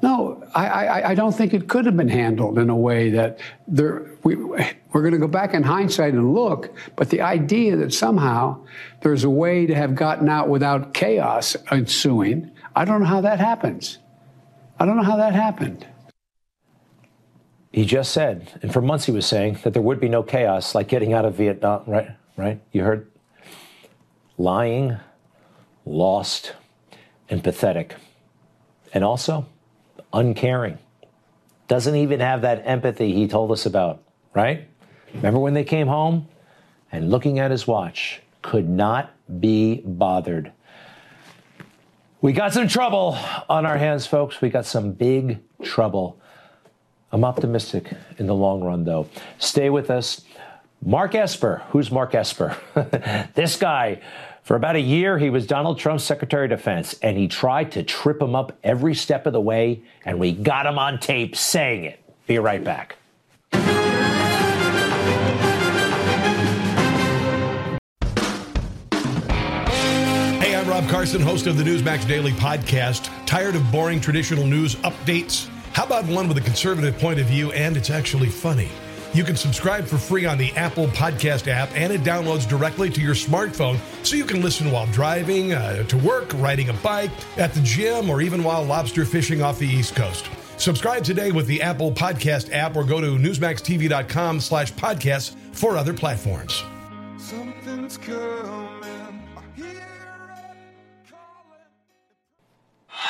No, 0.03 0.43
I, 0.53 0.67
I, 0.67 1.11
I, 1.11 1.15
don't 1.15 1.33
think 1.33 1.55
it 1.55 1.69
could 1.69 1.87
have 1.87 1.97
been 1.97 2.09
handled 2.09 2.59
in 2.59 2.71
a 2.71 2.77
way 2.77 3.11
that 3.11 3.39
there, 3.69 4.11
we, 4.25 4.35
we're 4.35 5.01
going 5.01 5.13
to 5.13 5.19
go 5.19 5.29
back 5.29 5.55
in 5.55 5.63
hindsight 5.63 6.15
and 6.15 6.35
look, 6.35 6.75
but 6.97 7.11
the 7.11 7.21
idea 7.21 7.77
that 7.77 7.95
somehow 7.95 8.65
there's 9.03 9.23
a 9.23 9.31
way 9.31 9.65
to 9.65 9.75
have 9.77 9.95
gotten 9.95 10.29
out 10.29 10.49
without 10.49 10.93
chaos 10.93 11.57
ensuing, 11.71 12.51
I 12.75 12.85
don't 12.85 13.01
know 13.01 13.07
how 13.07 13.21
that 13.21 13.39
happens. 13.39 13.99
I 14.81 14.87
don't 14.87 14.97
know 14.97 15.05
how 15.05 15.19
that 15.19 15.35
happened. 15.35 15.87
He 17.71 17.85
just 17.85 18.11
said, 18.11 18.59
and 18.61 18.73
for 18.73 18.83
months 18.83 19.05
he 19.05 19.13
was 19.13 19.25
saying 19.25 19.61
that 19.63 19.73
there 19.73 19.83
would 19.83 20.01
be 20.01 20.09
no 20.09 20.25
chaos 20.25 20.75
like 20.75 20.89
getting 20.89 21.13
out 21.13 21.25
of 21.25 21.37
Vietnam, 21.37 21.85
right? 21.87 22.09
Right? 22.37 22.61
You 22.73 22.83
heard? 22.83 23.12
Lying, 24.43 24.97
lost, 25.87 26.55
and 27.29 27.45
pathetic. 27.45 27.95
And 28.93 29.05
also, 29.05 29.47
uncaring. 30.13 30.79
Doesn't 31.69 31.95
even 31.95 32.19
have 32.19 32.43
that 32.43 32.65
empathy 32.67 33.13
he 33.13 33.29
told 33.29 33.53
us 33.53 33.67
about, 33.67 34.03
right? 34.35 34.67
Remember 35.15 35.39
when 35.39 35.55
they 35.55 35.63
came 35.63 35.87
home 35.87 36.27
and 36.91 37.09
looking 37.09 37.39
at 37.39 37.53
his 37.53 37.69
watch, 37.69 38.21
could 38.43 38.69
not 38.69 39.15
be 39.39 39.81
bothered. 39.85 40.51
We 42.21 42.33
got 42.33 42.53
some 42.53 42.67
trouble 42.67 43.17
on 43.49 43.65
our 43.65 43.79
hands, 43.79 44.09
folks. 44.09 44.41
We 44.41 44.51
got 44.51 44.67
some 44.67 44.91
big 44.91 45.39
trouble. 45.63 46.21
I'm 47.13 47.25
optimistic 47.25 47.93
in 48.19 48.27
the 48.27 48.35
long 48.35 48.61
run, 48.65 48.83
though. 48.83 49.09
Stay 49.39 49.71
with 49.71 49.89
us. 49.89 50.23
Mark 50.85 51.15
Esper. 51.15 51.63
Who's 51.71 51.93
Mark 51.93 52.15
Esper? 52.15 52.57
this 53.35 53.57
guy 53.57 54.03
for 54.43 54.57
about 54.57 54.75
a 54.75 54.81
year, 54.81 55.19
he 55.19 55.31
was 55.31 55.47
Donald 55.47 55.79
Trump's 55.79 56.03
Secretary 56.03 56.47
of 56.47 56.51
Defense, 56.51 56.95
and 57.01 57.17
he 57.17 57.29
tried 57.29 57.71
to 57.73 57.85
trip 57.85 58.21
him 58.21 58.35
up 58.35 58.59
every 58.65 58.95
step 58.95 59.25
of 59.27 59.33
the 59.33 59.41
way, 59.41 59.83
and 60.05 60.19
we 60.19 60.33
got 60.33 60.67
him 60.67 60.79
on 60.79 60.99
tape 60.99 61.37
saying 61.37 61.85
it. 61.85 62.01
Be 62.27 62.39
right 62.39 62.63
back. 62.63 62.97
Hey, 70.41 70.57
I'm 70.57 70.69
Rob 70.69 70.89
Carson, 70.89 71.23
host 71.23 71.47
of 71.47 71.57
the 71.57 71.63
Newsmax 71.63 72.09
Daily 72.09 72.33
Podcast. 72.33 73.11
Tired 73.27 73.55
of 73.55 73.71
boring 73.71 74.01
traditional 74.01 74.45
news 74.45 74.75
updates? 74.77 75.49
How 75.73 75.85
about 75.85 76.05
one 76.07 76.27
with 76.27 76.37
a 76.37 76.43
conservative 76.43 76.99
point 76.99 77.21
of 77.21 77.27
view 77.27 77.53
and 77.53 77.77
it's 77.77 77.91
actually 77.91 78.29
funny? 78.29 78.69
You 79.15 79.25
can 79.25 79.37
subscribe 79.37 79.85
for 79.85 79.99
free 79.99 80.25
on 80.25 80.39
the 80.39 80.53
Apple 80.53 80.87
Podcast 80.89 81.47
app, 81.47 81.69
and 81.75 81.93
it 81.93 82.01
downloads 82.01 82.49
directly 82.49 82.89
to 82.91 83.01
your 83.03 83.15
smartphone 83.15 83.79
so 84.03 84.17
you 84.17 84.25
can 84.25 84.41
listen 84.41 84.71
while 84.71 84.87
driving, 84.87 85.53
uh, 85.53 85.83
to 85.85 85.99
work, 85.99 86.33
riding 86.37 86.71
a 86.71 86.73
bike, 86.75 87.11
at 87.37 87.53
the 87.53 87.61
gym, 87.61 88.09
or 88.09 88.23
even 88.23 88.43
while 88.43 88.65
lobster 88.65 89.05
fishing 89.05 89.43
off 89.43 89.59
the 89.59 89.69
East 89.69 89.95
Coast. 89.95 90.31
Subscribe 90.57 91.05
today 91.05 91.31
with 91.31 91.47
the 91.47 91.61
Apple 91.61 91.93
Podcast 91.93 92.53
app 92.55 92.75
or 92.75 92.85
go 92.85 93.01
to 93.03 93.19
newsmaxtv.com 93.19 94.41
slash 94.41 94.73
podcasts 94.73 95.35
for 95.53 95.77
other 95.77 95.93
platforms. 95.93 96.63
Something's 97.19 97.99
coming. 97.99 98.53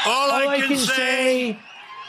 All, 0.04 0.12
All 0.12 0.48
I, 0.48 0.58
can, 0.58 0.68
can 0.68 0.78
say 0.78 1.58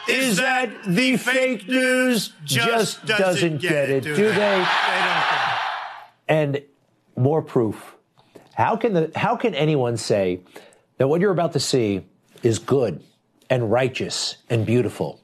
is 0.07 0.38
that 0.38 0.69
the 0.86 1.17
fake 1.17 1.67
news 1.67 2.33
just 2.43 3.05
doesn't 3.05 3.60
get 3.60 3.89
it, 3.89 4.03
do 4.03 4.15
they? 4.15 4.67
And 6.27 6.62
more 7.15 7.41
proof. 7.41 7.95
How 8.55 8.75
can 8.75 8.93
the 8.93 9.12
how 9.15 9.36
can 9.36 9.55
anyone 9.55 9.98
say 9.98 10.41
that 10.98 11.07
what 11.07 11.22
you're 11.22 11.31
about 11.31 11.53
to 11.53 11.60
see 11.60 12.05
is 12.43 12.60
good 12.60 13.01
and 13.50 13.72
righteous 13.72 14.38
and 14.50 14.65
beautiful? 14.65 15.19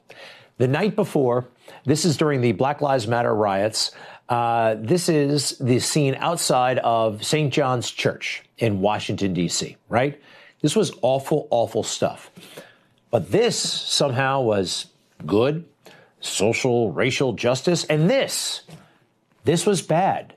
The 0.58 0.68
night 0.68 0.94
before, 0.96 1.46
this 1.84 2.04
is 2.04 2.16
during 2.16 2.40
the 2.40 2.52
Black 2.52 2.80
Lives 2.80 3.06
Matter 3.06 3.34
riots. 3.34 3.92
Uh, 4.28 4.76
this 4.78 5.08
is 5.08 5.58
the 5.58 5.80
scene 5.80 6.14
outside 6.16 6.78
of 6.78 7.24
St. 7.24 7.52
John's 7.52 7.90
Church 7.90 8.42
in 8.58 8.80
Washington, 8.80 9.32
D.C., 9.32 9.76
right? 9.88 10.20
This 10.60 10.76
was 10.76 10.92
awful, 11.02 11.48
awful 11.50 11.82
stuff. 11.82 12.30
But 13.10 13.32
this 13.32 13.58
somehow 13.58 14.40
was 14.40 14.86
good, 15.26 15.64
social, 16.20 16.92
racial 16.92 17.32
justice. 17.32 17.84
And 17.84 18.08
this, 18.08 18.62
this 19.44 19.66
was 19.66 19.82
bad. 19.82 20.34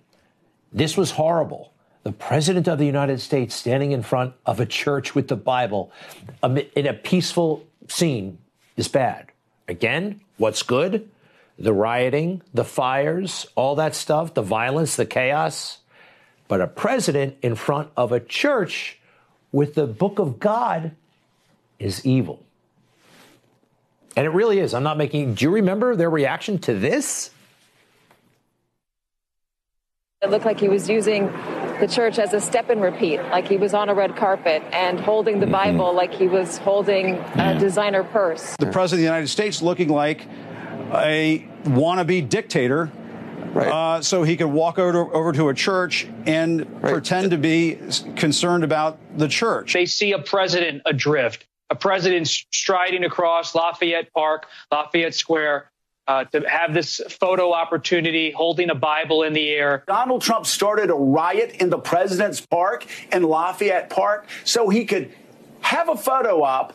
This 0.71 0.97
was 0.97 1.11
horrible. 1.11 1.71
The 2.03 2.11
President 2.11 2.67
of 2.67 2.79
the 2.79 2.85
United 2.85 3.21
States 3.21 3.55
standing 3.55 3.91
in 3.91 4.01
front 4.01 4.33
of 4.45 4.59
a 4.59 4.65
church 4.65 5.15
with 5.15 5.27
the 5.27 5.35
Bible 5.35 5.91
in 6.75 6.87
a 6.87 6.93
peaceful 6.93 7.65
scene 7.87 8.39
is 8.75 8.87
bad. 8.87 9.31
Again, 9.67 10.21
what's 10.37 10.63
good? 10.63 11.09
The 11.57 11.71
rioting, 11.71 12.41
the 12.53 12.65
fires, 12.65 13.45
all 13.55 13.75
that 13.75 13.95
stuff, 13.95 14.33
the 14.33 14.41
violence, 14.41 14.95
the 14.95 15.05
chaos. 15.05 15.77
But 16.47 16.59
a 16.59 16.67
president 16.67 17.37
in 17.41 17.55
front 17.55 17.89
of 17.95 18.11
a 18.11 18.19
church 18.19 18.99
with 19.51 19.75
the 19.75 19.87
book 19.87 20.19
of 20.19 20.39
God 20.39 20.91
is 21.79 22.05
evil. 22.05 22.43
And 24.15 24.25
it 24.25 24.29
really 24.29 24.59
is. 24.59 24.73
I'm 24.73 24.83
not 24.83 24.97
making. 24.97 25.35
Do 25.35 25.45
you 25.45 25.51
remember 25.51 25.95
their 25.95 26.09
reaction 26.09 26.59
to 26.59 26.73
this? 26.73 27.31
It 30.21 30.29
looked 30.29 30.45
like 30.45 30.59
he 30.59 30.69
was 30.69 30.87
using 30.89 31.27
the 31.79 31.87
church 31.87 32.17
as 32.17 32.33
a 32.33 32.39
step 32.39 32.69
and 32.69 32.81
repeat, 32.81 33.21
like 33.23 33.47
he 33.47 33.57
was 33.57 33.73
on 33.73 33.89
a 33.89 33.93
red 33.93 34.15
carpet 34.15 34.63
and 34.71 34.99
holding 34.99 35.39
the 35.39 35.47
Bible 35.47 35.93
like 35.93 36.13
he 36.13 36.27
was 36.27 36.59
holding 36.59 37.15
a 37.35 37.57
designer 37.59 38.03
purse. 38.03 38.55
The 38.57 38.67
President 38.67 38.93
of 38.93 38.97
the 38.99 39.03
United 39.03 39.27
States 39.27 39.61
looking 39.61 39.89
like 39.89 40.25
a 40.93 41.45
wannabe 41.63 42.29
dictator. 42.29 42.91
Uh, 43.55 44.01
so 44.01 44.23
he 44.23 44.35
could 44.35 44.47
walk 44.47 44.79
over, 44.79 45.13
over 45.13 45.31
to 45.31 45.49
a 45.49 45.53
church 45.53 46.07
and 46.25 46.81
pretend 46.81 47.31
to 47.31 47.37
be 47.37 47.77
concerned 48.15 48.63
about 48.63 48.97
the 49.15 49.27
church. 49.27 49.73
They 49.73 49.85
see 49.85 50.11
a 50.13 50.19
president 50.19 50.81
adrift, 50.85 51.45
a 51.73 51.75
president 51.75 52.27
striding 52.27 53.03
across 53.03 53.55
Lafayette 53.55 54.13
Park, 54.13 54.45
Lafayette 54.71 55.15
Square, 55.15 55.71
uh, 56.07 56.23
to 56.25 56.47
have 56.47 56.71
this 56.71 57.01
photo 57.19 57.51
opportunity, 57.51 58.29
holding 58.29 58.69
a 58.69 58.75
Bible 58.75 59.23
in 59.23 59.33
the 59.33 59.49
air. 59.49 59.83
Donald 59.87 60.21
Trump 60.21 60.45
started 60.45 60.91
a 60.91 60.93
riot 60.93 61.55
in 61.59 61.71
the 61.71 61.79
President's 61.79 62.45
Park 62.45 62.85
in 63.11 63.23
Lafayette 63.23 63.89
Park 63.89 64.27
so 64.43 64.69
he 64.69 64.85
could 64.85 65.11
have 65.61 65.89
a 65.89 65.95
photo 65.95 66.43
op 66.43 66.73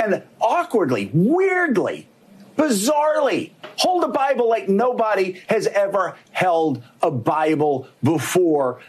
and 0.00 0.24
awkwardly, 0.40 1.10
weirdly, 1.12 2.08
bizarrely 2.56 3.52
hold 3.76 4.02
a 4.02 4.08
Bible 4.08 4.48
like 4.48 4.68
nobody 4.68 5.40
has 5.48 5.68
ever 5.68 6.16
held 6.32 6.82
a 7.02 7.10
Bible 7.12 7.86
before. 8.02 8.80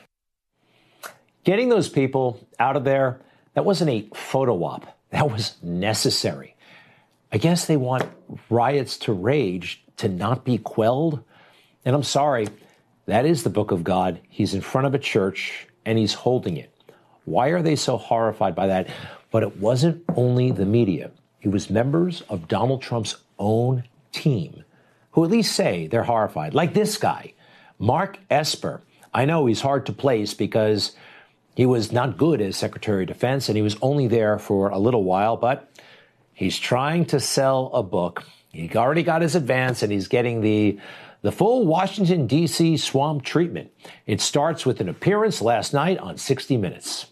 Getting 1.44 1.70
those 1.70 1.88
people 1.88 2.48
out 2.58 2.76
of 2.76 2.84
there, 2.84 3.22
that 3.54 3.64
wasn't 3.64 3.92
a 3.92 4.10
photo 4.16 4.64
op. 4.64 4.99
That 5.12 5.32
was 5.32 5.56
necessary. 5.62 6.56
I 7.32 7.38
guess 7.38 7.66
they 7.66 7.78
want 7.78 8.10
riots 8.50 8.98
to 9.00 9.14
rage 9.14 9.84
to 9.98 10.10
not 10.10 10.44
be 10.46 10.58
quelled. 10.58 11.24
And 11.86 11.96
I'm 11.96 12.04
sorry, 12.04 12.48
that 13.06 13.26
is 13.26 13.44
the 13.44 13.50
book 13.50 13.72
of 13.72 13.84
God. 13.84 14.20
He's 14.30 14.54
in 14.54 14.62
front 14.62 14.88
of 14.88 14.94
a 14.94 15.00
church 15.00 15.68
and 15.86 15.98
he's 15.98 16.14
holding 16.14 16.58
it. 16.58 16.74
Why 17.26 17.50
are 17.50 17.62
they 17.62 17.76
so 17.76 17.98
horrified 17.98 18.56
by 18.56 18.68
that? 18.68 18.88
But 19.32 19.44
it 19.44 19.58
wasn't 19.58 20.04
only 20.16 20.52
the 20.52 20.66
media, 20.66 21.12
it 21.42 21.50
was 21.50 21.70
members 21.70 22.22
of 22.30 22.48
Donald 22.48 22.82
Trump's 22.82 23.16
own 23.38 23.84
team 24.12 24.64
who 25.12 25.24
at 25.24 25.32
least 25.32 25.56
say 25.56 25.88
they're 25.88 26.04
horrified, 26.04 26.54
like 26.54 26.74
this 26.74 26.98
guy, 26.98 27.34
Mark 27.78 28.20
Esper. 28.30 28.82
I 29.14 29.26
know 29.26 29.46
he's 29.46 29.62
hard 29.62 29.86
to 29.88 29.94
place 29.94 30.34
because 30.34 30.94
he 31.56 31.66
was 31.66 31.92
not 31.92 32.18
good 32.18 32.42
as 32.42 32.58
Secretary 32.58 33.04
of 33.04 33.08
Defense 33.08 33.50
and 33.50 33.56
he 33.56 33.62
was 33.62 33.78
only 33.82 34.08
there 34.08 34.40
for 34.40 34.70
a 34.70 34.78
little 34.78 35.04
while, 35.04 35.38
but 35.38 35.72
he's 36.34 36.58
trying 36.58 37.06
to 37.06 37.20
sell 37.20 37.70
a 37.74 37.84
book. 37.84 38.24
He 38.52 38.70
already 38.76 39.04
got 39.04 39.22
his 39.22 39.36
advance 39.36 39.84
and 39.84 39.92
he's 39.92 40.08
getting 40.08 40.42
the 40.42 40.80
the 41.22 41.32
full 41.34 41.66
Washington 41.66 42.28
D.C. 42.28 42.78
swamp 42.78 43.24
treatment. 43.24 43.72
It 44.06 44.22
starts 44.22 44.66
with 44.66 44.80
an 44.80 44.88
appearance 44.88 45.42
last 45.42 45.74
night 45.74 45.98
on 45.98 46.18
60 46.18 46.56
Minutes. 46.56 47.08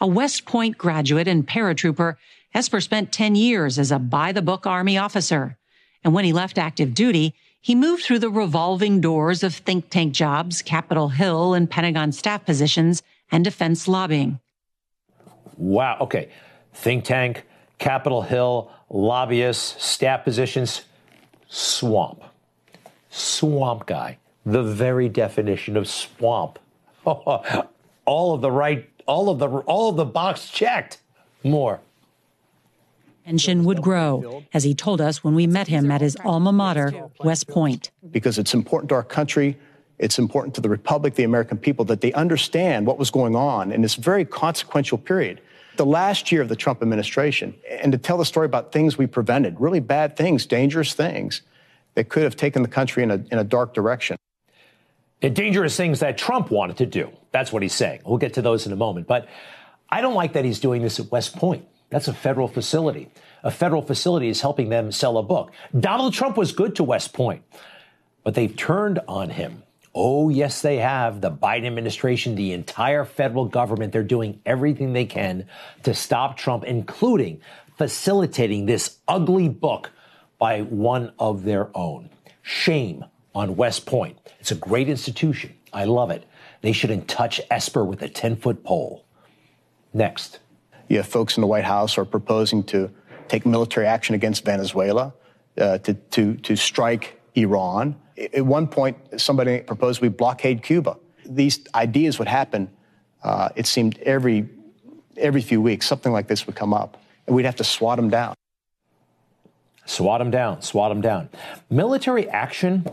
A 0.00 0.06
West 0.06 0.46
Point 0.46 0.78
graduate 0.78 1.26
and 1.26 1.46
paratrooper, 1.46 2.16
Esper 2.54 2.80
spent 2.80 3.12
10 3.12 3.34
years 3.34 3.78
as 3.78 3.90
a 3.90 3.98
by 3.98 4.32
the 4.32 4.42
book 4.42 4.66
Army 4.66 4.96
officer. 4.96 5.56
And 6.04 6.14
when 6.14 6.24
he 6.24 6.32
left 6.32 6.58
active 6.58 6.94
duty, 6.94 7.34
he 7.62 7.76
moved 7.76 8.02
through 8.02 8.18
the 8.18 8.28
revolving 8.28 9.00
doors 9.00 9.44
of 9.44 9.54
think 9.54 9.88
tank 9.88 10.12
jobs, 10.12 10.62
Capitol 10.62 11.10
Hill 11.10 11.54
and 11.54 11.70
Pentagon 11.70 12.10
staff 12.10 12.44
positions, 12.44 13.02
and 13.30 13.44
defense 13.44 13.86
lobbying. 13.86 14.40
Wow. 15.56 15.98
Okay. 16.00 16.28
Think 16.74 17.04
tank, 17.04 17.44
Capitol 17.78 18.22
Hill, 18.22 18.68
lobbyists, 18.90 19.82
staff 19.82 20.24
positions, 20.24 20.82
swamp. 21.48 22.24
Swamp 23.10 23.86
guy. 23.86 24.18
The 24.44 24.64
very 24.64 25.08
definition 25.08 25.76
of 25.76 25.86
swamp. 25.86 26.58
all 27.04 28.34
of 28.34 28.40
the 28.40 28.50
right, 28.50 28.90
all 29.06 29.30
of 29.30 29.38
the, 29.38 29.48
all 29.48 29.90
of 29.90 29.96
the 29.96 30.04
box 30.04 30.50
checked. 30.50 30.98
More. 31.44 31.80
Tension 33.24 33.64
would 33.64 33.80
grow, 33.80 34.44
as 34.52 34.64
he 34.64 34.74
told 34.74 35.00
us 35.00 35.22
when 35.22 35.34
we 35.34 35.46
met 35.46 35.68
him 35.68 35.90
at 35.90 36.00
his 36.00 36.16
alma 36.24 36.52
mater, 36.52 37.08
West 37.20 37.48
Point. 37.48 37.90
because 38.10 38.38
it's 38.38 38.52
important 38.52 38.88
to 38.88 38.94
our 38.94 39.04
country. 39.04 39.56
It's 39.98 40.18
important 40.18 40.54
to 40.56 40.60
the 40.60 40.68
republic, 40.68 41.14
the 41.14 41.22
American 41.22 41.56
people, 41.58 41.84
that 41.86 42.00
they 42.00 42.12
understand 42.14 42.86
what 42.86 42.98
was 42.98 43.10
going 43.10 43.36
on 43.36 43.70
in 43.70 43.82
this 43.82 43.94
very 43.94 44.24
consequential 44.24 44.98
period. 44.98 45.40
The 45.76 45.86
last 45.86 46.32
year 46.32 46.42
of 46.42 46.48
the 46.48 46.56
Trump 46.56 46.82
administration, 46.82 47.54
and 47.70 47.92
to 47.92 47.98
tell 47.98 48.18
the 48.18 48.24
story 48.24 48.46
about 48.46 48.72
things 48.72 48.98
we 48.98 49.06
prevented, 49.06 49.58
really 49.60 49.80
bad 49.80 50.16
things, 50.16 50.44
dangerous 50.44 50.92
things 50.92 51.42
that 51.94 52.08
could 52.08 52.24
have 52.24 52.36
taken 52.36 52.62
the 52.62 52.68
country 52.68 53.02
in 53.02 53.10
a, 53.10 53.24
in 53.30 53.38
a 53.38 53.44
dark 53.44 53.72
direction. 53.72 54.16
The 55.20 55.30
dangerous 55.30 55.76
things 55.76 56.00
that 56.00 56.18
Trump 56.18 56.50
wanted 56.50 56.78
to 56.78 56.86
do. 56.86 57.10
That's 57.30 57.52
what 57.52 57.62
he's 57.62 57.74
saying. 57.74 58.00
We'll 58.04 58.18
get 58.18 58.34
to 58.34 58.42
those 58.42 58.66
in 58.66 58.72
a 58.72 58.76
moment. 58.76 59.06
But 59.06 59.28
I 59.88 60.00
don't 60.00 60.14
like 60.14 60.32
that 60.32 60.44
he's 60.44 60.58
doing 60.58 60.82
this 60.82 60.98
at 60.98 61.10
West 61.12 61.36
Point. 61.36 61.64
That's 61.92 62.08
a 62.08 62.14
federal 62.14 62.48
facility. 62.48 63.10
A 63.42 63.50
federal 63.50 63.82
facility 63.82 64.28
is 64.28 64.40
helping 64.40 64.70
them 64.70 64.90
sell 64.90 65.18
a 65.18 65.22
book. 65.22 65.52
Donald 65.78 66.14
Trump 66.14 66.38
was 66.38 66.52
good 66.52 66.74
to 66.76 66.84
West 66.84 67.12
Point, 67.12 67.42
but 68.24 68.34
they've 68.34 68.56
turned 68.56 68.98
on 69.06 69.28
him. 69.28 69.62
Oh, 69.94 70.30
yes, 70.30 70.62
they 70.62 70.78
have. 70.78 71.20
The 71.20 71.30
Biden 71.30 71.66
administration, 71.66 72.34
the 72.34 72.52
entire 72.52 73.04
federal 73.04 73.44
government, 73.44 73.92
they're 73.92 74.02
doing 74.02 74.40
everything 74.46 74.94
they 74.94 75.04
can 75.04 75.46
to 75.82 75.92
stop 75.92 76.38
Trump, 76.38 76.64
including 76.64 77.42
facilitating 77.76 78.64
this 78.64 78.98
ugly 79.06 79.50
book 79.50 79.90
by 80.38 80.62
one 80.62 81.12
of 81.18 81.44
their 81.44 81.76
own. 81.76 82.08
Shame 82.40 83.04
on 83.34 83.56
West 83.56 83.84
Point. 83.84 84.16
It's 84.40 84.50
a 84.50 84.54
great 84.54 84.88
institution. 84.88 85.52
I 85.74 85.84
love 85.84 86.10
it. 86.10 86.24
They 86.62 86.72
shouldn't 86.72 87.06
touch 87.06 87.40
Esper 87.50 87.84
with 87.84 88.00
a 88.00 88.08
10 88.08 88.36
foot 88.36 88.64
pole. 88.64 89.04
Next. 89.92 90.38
You 90.88 90.98
have 90.98 91.06
folks 91.06 91.36
in 91.36 91.40
the 91.40 91.46
White 91.46 91.64
House 91.64 91.98
are 91.98 92.04
proposing 92.04 92.62
to 92.64 92.90
take 93.28 93.46
military 93.46 93.86
action 93.86 94.14
against 94.14 94.44
Venezuela, 94.44 95.14
uh, 95.58 95.78
to, 95.78 95.94
to, 95.94 96.34
to 96.36 96.56
strike 96.56 97.20
Iran. 97.34 97.96
At 98.18 98.44
one 98.44 98.66
point, 98.66 98.96
somebody 99.20 99.60
proposed 99.60 100.00
we 100.00 100.08
blockade 100.08 100.62
Cuba. 100.62 100.96
These 101.24 101.60
ideas 101.74 102.18
would 102.18 102.28
happen, 102.28 102.70
uh, 103.22 103.48
it 103.56 103.66
seemed, 103.66 103.98
every, 104.00 104.48
every 105.16 105.40
few 105.40 105.62
weeks. 105.62 105.86
Something 105.86 106.12
like 106.12 106.26
this 106.26 106.46
would 106.46 106.56
come 106.56 106.74
up, 106.74 107.00
and 107.26 107.34
we'd 107.34 107.46
have 107.46 107.56
to 107.56 107.64
swat 107.64 107.96
them 107.96 108.10
down. 108.10 108.34
Swat 109.84 110.20
them 110.20 110.30
down, 110.30 110.62
swat 110.62 110.90
them 110.90 111.00
down. 111.00 111.28
Military 111.70 112.28
action 112.28 112.86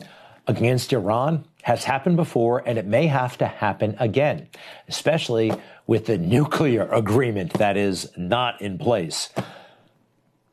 against 0.48 0.92
Iran 0.94 1.46
has 1.64 1.84
happened 1.84 2.16
before, 2.16 2.64
and 2.66 2.78
it 2.78 2.86
may 2.86 3.08
have 3.08 3.38
to 3.38 3.46
happen 3.46 3.96
again, 4.00 4.48
especially 4.88 5.52
with 5.90 6.06
the 6.06 6.20
nuclear 6.20 6.88
agreement 6.92 7.52
that 7.54 7.76
is 7.76 8.12
not 8.16 8.62
in 8.62 8.78
place. 8.78 9.30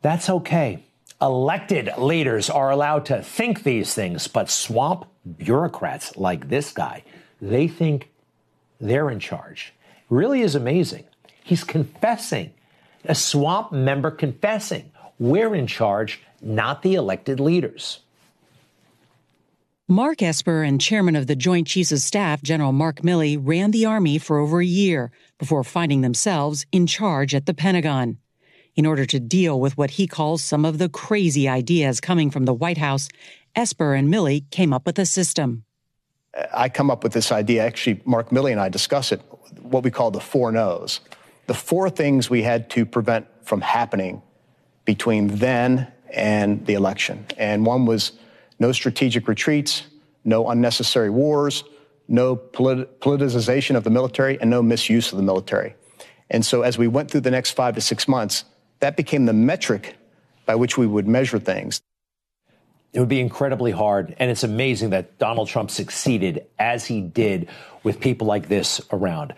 That's 0.00 0.30
okay. 0.30 0.82
Elected 1.20 1.90
leaders 1.98 2.48
are 2.48 2.70
allowed 2.70 3.04
to 3.04 3.22
think 3.22 3.62
these 3.62 3.92
things, 3.92 4.28
but 4.28 4.48
swamp 4.48 5.04
bureaucrats 5.36 6.16
like 6.16 6.48
this 6.48 6.72
guy, 6.72 7.04
they 7.38 7.68
think 7.68 8.08
they're 8.80 9.10
in 9.10 9.20
charge. 9.20 9.74
Really 10.08 10.40
is 10.40 10.54
amazing. 10.54 11.04
He's 11.44 11.64
confessing, 11.64 12.54
a 13.04 13.14
swamp 13.14 13.72
member 13.72 14.10
confessing. 14.10 14.90
We're 15.18 15.54
in 15.54 15.66
charge, 15.66 16.22
not 16.40 16.80
the 16.80 16.94
elected 16.94 17.40
leaders. 17.40 17.98
Mark 19.88 20.20
Esper 20.20 20.64
and 20.64 20.80
chairman 20.80 21.14
of 21.14 21.28
the 21.28 21.36
Joint 21.36 21.68
Chiefs 21.68 21.92
of 21.92 22.00
Staff, 22.00 22.42
General 22.42 22.72
Mark 22.72 23.02
Milley, 23.02 23.38
ran 23.40 23.70
the 23.70 23.86
Army 23.86 24.18
for 24.18 24.38
over 24.38 24.58
a 24.58 24.66
year 24.66 25.12
before 25.38 25.62
finding 25.62 26.00
themselves 26.00 26.66
in 26.72 26.88
charge 26.88 27.36
at 27.36 27.46
the 27.46 27.54
Pentagon. 27.54 28.18
In 28.74 28.84
order 28.84 29.06
to 29.06 29.20
deal 29.20 29.60
with 29.60 29.78
what 29.78 29.92
he 29.92 30.08
calls 30.08 30.42
some 30.42 30.64
of 30.64 30.78
the 30.78 30.88
crazy 30.88 31.48
ideas 31.48 32.00
coming 32.00 32.32
from 32.32 32.46
the 32.46 32.52
White 32.52 32.78
House, 32.78 33.08
Esper 33.54 33.94
and 33.94 34.08
Milley 34.08 34.50
came 34.50 34.72
up 34.72 34.86
with 34.86 34.98
a 34.98 35.06
system. 35.06 35.62
I 36.52 36.68
come 36.68 36.90
up 36.90 37.04
with 37.04 37.12
this 37.12 37.30
idea. 37.30 37.64
Actually, 37.64 38.02
Mark 38.04 38.30
Milley 38.30 38.50
and 38.50 38.60
I 38.60 38.68
discuss 38.68 39.12
it, 39.12 39.20
what 39.62 39.84
we 39.84 39.92
call 39.92 40.10
the 40.10 40.20
four 40.20 40.50
no's. 40.50 40.98
The 41.46 41.54
four 41.54 41.90
things 41.90 42.28
we 42.28 42.42
had 42.42 42.68
to 42.70 42.86
prevent 42.86 43.28
from 43.42 43.60
happening 43.60 44.20
between 44.84 45.28
then 45.36 45.86
and 46.12 46.66
the 46.66 46.74
election. 46.74 47.24
And 47.38 47.64
one 47.64 47.86
was 47.86 48.10
no 48.58 48.72
strategic 48.72 49.28
retreats, 49.28 49.82
no 50.24 50.48
unnecessary 50.48 51.10
wars, 51.10 51.64
no 52.08 52.36
polit- 52.36 53.00
politicization 53.00 53.76
of 53.76 53.84
the 53.84 53.90
military, 53.90 54.40
and 54.40 54.50
no 54.50 54.62
misuse 54.62 55.12
of 55.12 55.16
the 55.18 55.24
military. 55.24 55.74
And 56.30 56.44
so 56.44 56.62
as 56.62 56.78
we 56.78 56.88
went 56.88 57.10
through 57.10 57.22
the 57.22 57.30
next 57.30 57.52
five 57.52 57.74
to 57.74 57.80
six 57.80 58.08
months, 58.08 58.44
that 58.80 58.96
became 58.96 59.26
the 59.26 59.32
metric 59.32 59.96
by 60.46 60.54
which 60.54 60.76
we 60.78 60.86
would 60.86 61.06
measure 61.06 61.38
things. 61.38 61.82
It 62.92 63.00
would 63.00 63.08
be 63.08 63.20
incredibly 63.20 63.72
hard. 63.72 64.16
And 64.18 64.30
it's 64.30 64.42
amazing 64.44 64.90
that 64.90 65.18
Donald 65.18 65.48
Trump 65.48 65.70
succeeded 65.70 66.46
as 66.58 66.86
he 66.86 67.00
did 67.00 67.48
with 67.82 68.00
people 68.00 68.26
like 68.26 68.48
this 68.48 68.80
around. 68.92 69.34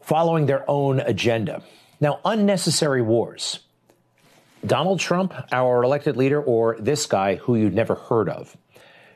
following 0.00 0.46
their 0.46 0.68
own 0.68 0.98
agenda. 1.00 1.62
Now, 2.00 2.20
unnecessary 2.24 3.02
wars. 3.02 3.60
Donald 4.66 5.00
Trump, 5.00 5.32
our 5.52 5.82
elected 5.82 6.16
leader, 6.16 6.42
or 6.42 6.76
this 6.78 7.06
guy 7.06 7.36
who 7.36 7.56
you'd 7.56 7.74
never 7.74 7.94
heard 7.94 8.28
of. 8.28 8.56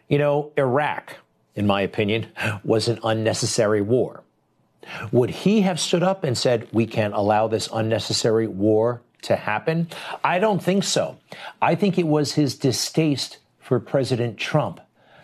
You 0.08 0.18
know, 0.18 0.52
Iraq, 0.56 1.16
in 1.54 1.66
my 1.66 1.82
opinion, 1.82 2.26
was 2.64 2.88
an 2.88 2.98
unnecessary 3.04 3.82
war. 3.82 4.22
Would 5.12 5.30
he 5.30 5.62
have 5.62 5.80
stood 5.80 6.02
up 6.02 6.24
and 6.24 6.36
said, 6.36 6.68
we 6.72 6.86
can't 6.86 7.14
allow 7.14 7.48
this 7.48 7.68
unnecessary 7.72 8.46
war 8.46 9.02
to 9.22 9.36
happen? 9.36 9.88
I 10.22 10.38
don't 10.38 10.62
think 10.62 10.84
so. 10.84 11.18
I 11.60 11.74
think 11.74 11.98
it 11.98 12.06
was 12.06 12.32
his 12.32 12.56
distaste 12.56 13.38
for 13.60 13.80
President 13.80 14.36
Trump 14.36 14.80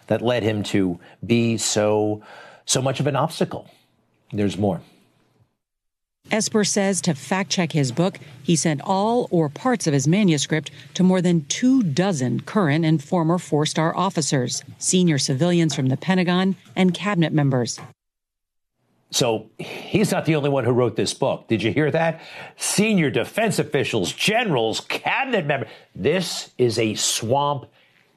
that 0.06 0.22
led 0.22 0.42
him 0.42 0.62
to 0.64 0.98
be 1.24 1.56
so, 1.59 2.22
so 2.64 2.80
much 2.80 3.00
of 3.00 3.06
an 3.06 3.16
obstacle. 3.16 3.70
There's 4.33 4.56
more. 4.56 4.80
Esper 6.30 6.64
says 6.64 7.00
to 7.02 7.14
fact 7.14 7.50
check 7.50 7.72
his 7.72 7.92
book, 7.92 8.18
he 8.42 8.56
sent 8.56 8.80
all 8.84 9.28
or 9.30 9.48
parts 9.48 9.86
of 9.86 9.92
his 9.92 10.06
manuscript 10.06 10.70
to 10.94 11.02
more 11.02 11.20
than 11.20 11.44
two 11.46 11.82
dozen 11.82 12.40
current 12.40 12.84
and 12.84 13.02
former 13.02 13.38
four 13.38 13.66
star 13.66 13.96
officers, 13.96 14.62
senior 14.78 15.18
civilians 15.18 15.74
from 15.74 15.86
the 15.86 15.96
Pentagon, 15.96 16.56
and 16.76 16.94
cabinet 16.94 17.32
members. 17.32 17.78
So 19.12 19.50
he's 19.58 20.12
not 20.12 20.24
the 20.24 20.36
only 20.36 20.50
one 20.50 20.64
who 20.64 20.70
wrote 20.70 20.94
this 20.94 21.14
book. 21.14 21.48
Did 21.48 21.62
you 21.62 21.72
hear 21.72 21.90
that? 21.90 22.20
Senior 22.56 23.10
defense 23.10 23.58
officials, 23.58 24.12
generals, 24.12 24.80
cabinet 24.80 25.46
members. 25.46 25.68
This 25.96 26.50
is 26.58 26.78
a 26.78 26.94
swamp 26.94 27.66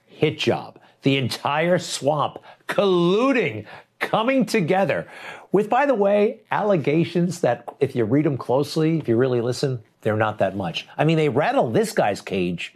hit 0.06 0.38
job. 0.38 0.80
The 1.02 1.17
entire 1.17 1.80
swamp 1.80 2.38
colluding, 2.67 3.65
coming 3.99 4.45
together 4.45 5.08
with, 5.54 5.70
by 5.70 5.86
the 5.86 5.94
way, 5.94 6.42
allegations 6.52 7.39
that 7.42 7.63
if 7.80 7.96
you 7.96 8.04
read 8.04 8.26
them 8.26 8.38
closely, 8.38 8.98
if 8.98 9.08
you 9.08 9.16
really 9.16 9.39
listen, 9.39 9.82
they're 10.02 10.18
not 10.18 10.39
that 10.39 10.58
much. 10.58 10.86
I 10.98 11.06
mean, 11.06 11.16
they 11.16 11.30
rattle 11.30 11.72
this 11.72 11.94
guy's 11.94 12.20
cage, 12.20 12.76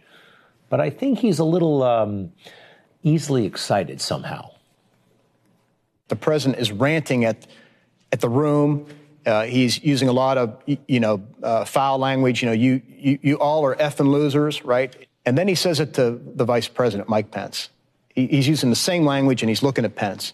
but 0.70 0.80
I 0.80 0.88
think 0.88 1.18
he's 1.18 1.38
a 1.38 1.44
little 1.44 1.82
um, 1.82 2.32
easily 3.02 3.44
excited 3.44 4.00
somehow. 4.00 4.52
The 6.06 6.16
president 6.16 6.58
is 6.62 6.72
ranting 6.72 7.26
at 7.26 7.46
at 8.12 8.20
the 8.20 8.28
room. 8.28 8.86
Uh, 9.26 9.44
he's 9.44 9.82
using 9.84 10.08
a 10.08 10.12
lot 10.12 10.38
of, 10.38 10.62
you 10.86 11.00
know, 11.00 11.22
uh, 11.42 11.64
foul 11.64 11.98
language. 11.98 12.42
You 12.42 12.46
know, 12.46 12.54
you, 12.54 12.80
you, 12.88 13.18
you 13.20 13.36
all 13.36 13.66
are 13.66 13.76
effing 13.76 14.10
losers, 14.10 14.64
right? 14.64 15.06
And 15.26 15.36
then 15.36 15.48
he 15.48 15.54
says 15.54 15.80
it 15.80 15.92
to 15.94 16.18
the 16.34 16.46
vice 16.46 16.68
president, 16.68 17.08
Mike 17.10 17.30
Pence. 17.30 17.68
He, 18.14 18.26
he's 18.28 18.48
using 18.48 18.70
the 18.70 18.76
same 18.76 19.04
language 19.04 19.42
and 19.42 19.50
he's 19.50 19.62
looking 19.62 19.84
at 19.84 19.96
Pence. 19.96 20.32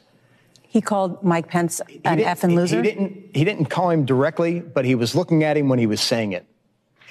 He 0.75 0.81
called 0.81 1.23
Mike 1.23 1.47
Pence 1.47 1.81
an 2.05 2.19
effing 2.19 2.57
loser? 2.57 2.79
He 2.79 2.83
didn't, 2.83 3.37
he 3.37 3.45
didn't 3.45 3.67
call 3.67 3.91
him 3.91 4.05
directly, 4.05 4.59
but 4.59 4.85
he 4.85 4.97
was 4.97 5.15
looking 5.15 5.45
at 5.45 5.57
him 5.57 5.69
when 5.69 5.79
he 5.79 5.87
was 5.87 6.01
saying 6.01 6.33
it. 6.33 6.45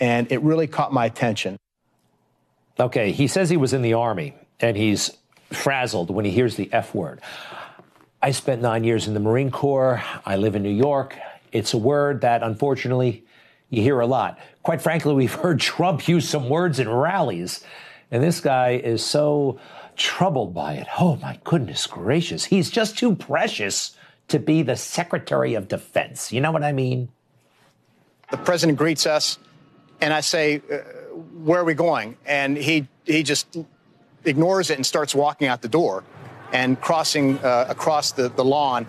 And 0.02 0.30
it 0.34 0.42
really 0.42 0.68
caught 0.68 0.92
my 0.92 1.06
attention. 1.06 1.58
Okay, 2.78 3.14
he 3.14 3.26
says 3.28 3.50
he 3.50 3.56
was 3.56 3.72
in 3.72 3.82
the 3.82 3.94
Army 3.94 4.34
and 4.60 4.76
he's 4.76 5.12
frazzled 5.50 6.10
when 6.10 6.26
he 6.26 6.32
hears 6.32 6.58
the 6.58 6.74
F 6.74 6.94
word. 6.94 7.22
I 8.22 8.32
spent 8.32 8.62
nine 8.62 8.84
years 8.84 9.08
in 9.08 9.14
the 9.14 9.22
Marine 9.22 9.50
Corps. 9.50 10.04
I 10.26 10.36
live 10.36 10.58
in 10.58 10.64
New 10.64 10.70
York. 10.70 11.18
It's 11.54 11.74
a 11.74 11.78
word 11.78 12.20
that, 12.20 12.44
unfortunately, 12.44 13.24
you 13.70 13.82
hear 13.82 14.02
a 14.02 14.06
lot. 14.06 14.40
Quite 14.64 14.82
frankly, 14.82 15.14
we've 15.14 15.34
heard 15.46 15.62
Trump 15.62 16.06
use 16.10 16.28
some 16.28 16.50
words 16.50 16.82
in 16.82 16.90
rallies, 16.90 17.64
and 18.12 18.22
this 18.22 18.42
guy 18.42 18.72
is 18.72 19.06
so 19.06 19.58
troubled 19.96 20.54
by 20.54 20.74
it. 20.74 20.88
Oh, 21.00 21.18
my 21.18 21.40
goodness 21.44 21.88
gracious. 21.88 22.46
He's 22.46 22.70
just 22.70 22.98
too 22.98 23.16
precious 23.16 23.96
to 24.30 24.40
be 24.40 24.64
the 24.64 24.76
Secretary 24.76 25.54
of 25.56 25.68
Defense. 25.68 26.32
You 26.32 26.42
know 26.42 26.52
what 26.52 26.64
I 26.64 26.72
mean? 26.72 27.10
The 28.32 28.38
president 28.38 28.78
greets 28.78 29.06
us, 29.06 29.38
and 30.02 30.14
I 30.14 30.22
say, 30.22 30.62
uh, 30.72 30.78
Where 31.44 31.62
are 31.62 31.66
we 31.66 31.74
going? 31.74 32.18
And 32.26 32.58
he, 32.58 32.88
he 33.06 33.24
just 33.24 33.58
ignores 34.26 34.70
it 34.70 34.78
and 34.78 34.86
starts 34.86 35.14
walking 35.14 35.48
out 35.48 35.62
the 35.62 35.68
door 35.68 36.04
and 36.52 36.80
crossing 36.80 37.40
uh, 37.40 37.66
across 37.68 38.12
the, 38.12 38.30
the 38.30 38.46
lawn, 38.46 38.88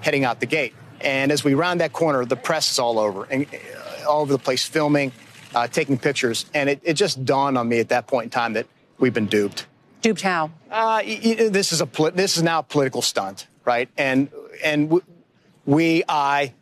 heading 0.00 0.24
out 0.24 0.40
the 0.40 0.46
gate. 0.46 0.74
And 1.00 1.32
as 1.32 1.44
we 1.44 1.54
round 1.54 1.80
that 1.80 1.92
corner, 1.92 2.24
the 2.24 2.36
press 2.36 2.70
is 2.70 2.78
all 2.78 2.98
over, 2.98 3.24
and 3.24 3.46
uh, 3.46 4.08
all 4.08 4.22
over 4.22 4.32
the 4.32 4.38
place, 4.38 4.64
filming, 4.64 5.12
uh, 5.54 5.68
taking 5.68 5.98
pictures. 5.98 6.46
And 6.54 6.70
it, 6.70 6.80
it, 6.82 6.94
just 6.94 7.24
dawned 7.24 7.58
on 7.58 7.68
me 7.68 7.80
at 7.80 7.90
that 7.90 8.06
point 8.06 8.24
in 8.24 8.30
time 8.30 8.54
that 8.54 8.66
we've 8.98 9.12
been 9.12 9.26
duped. 9.26 9.66
Duped 10.02 10.22
how? 10.22 10.50
Uh, 10.70 11.02
this 11.02 11.72
is 11.72 11.80
a 11.80 11.88
this 12.12 12.36
is 12.36 12.42
now 12.42 12.58
a 12.58 12.62
political 12.62 13.02
stunt, 13.02 13.46
right? 13.64 13.88
And 13.96 14.30
and 14.64 15.00
we, 15.64 16.02
I, 16.08 16.54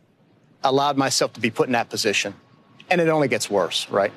allowed 0.63 0.95
myself 0.95 1.33
to 1.33 1.39
be 1.39 1.49
put 1.49 1.67
in 1.67 1.73
that 1.73 1.89
position, 1.89 2.35
and 2.89 3.01
it 3.01 3.07
only 3.07 3.27
gets 3.27 3.49
worse, 3.49 3.89
right? 3.89 4.11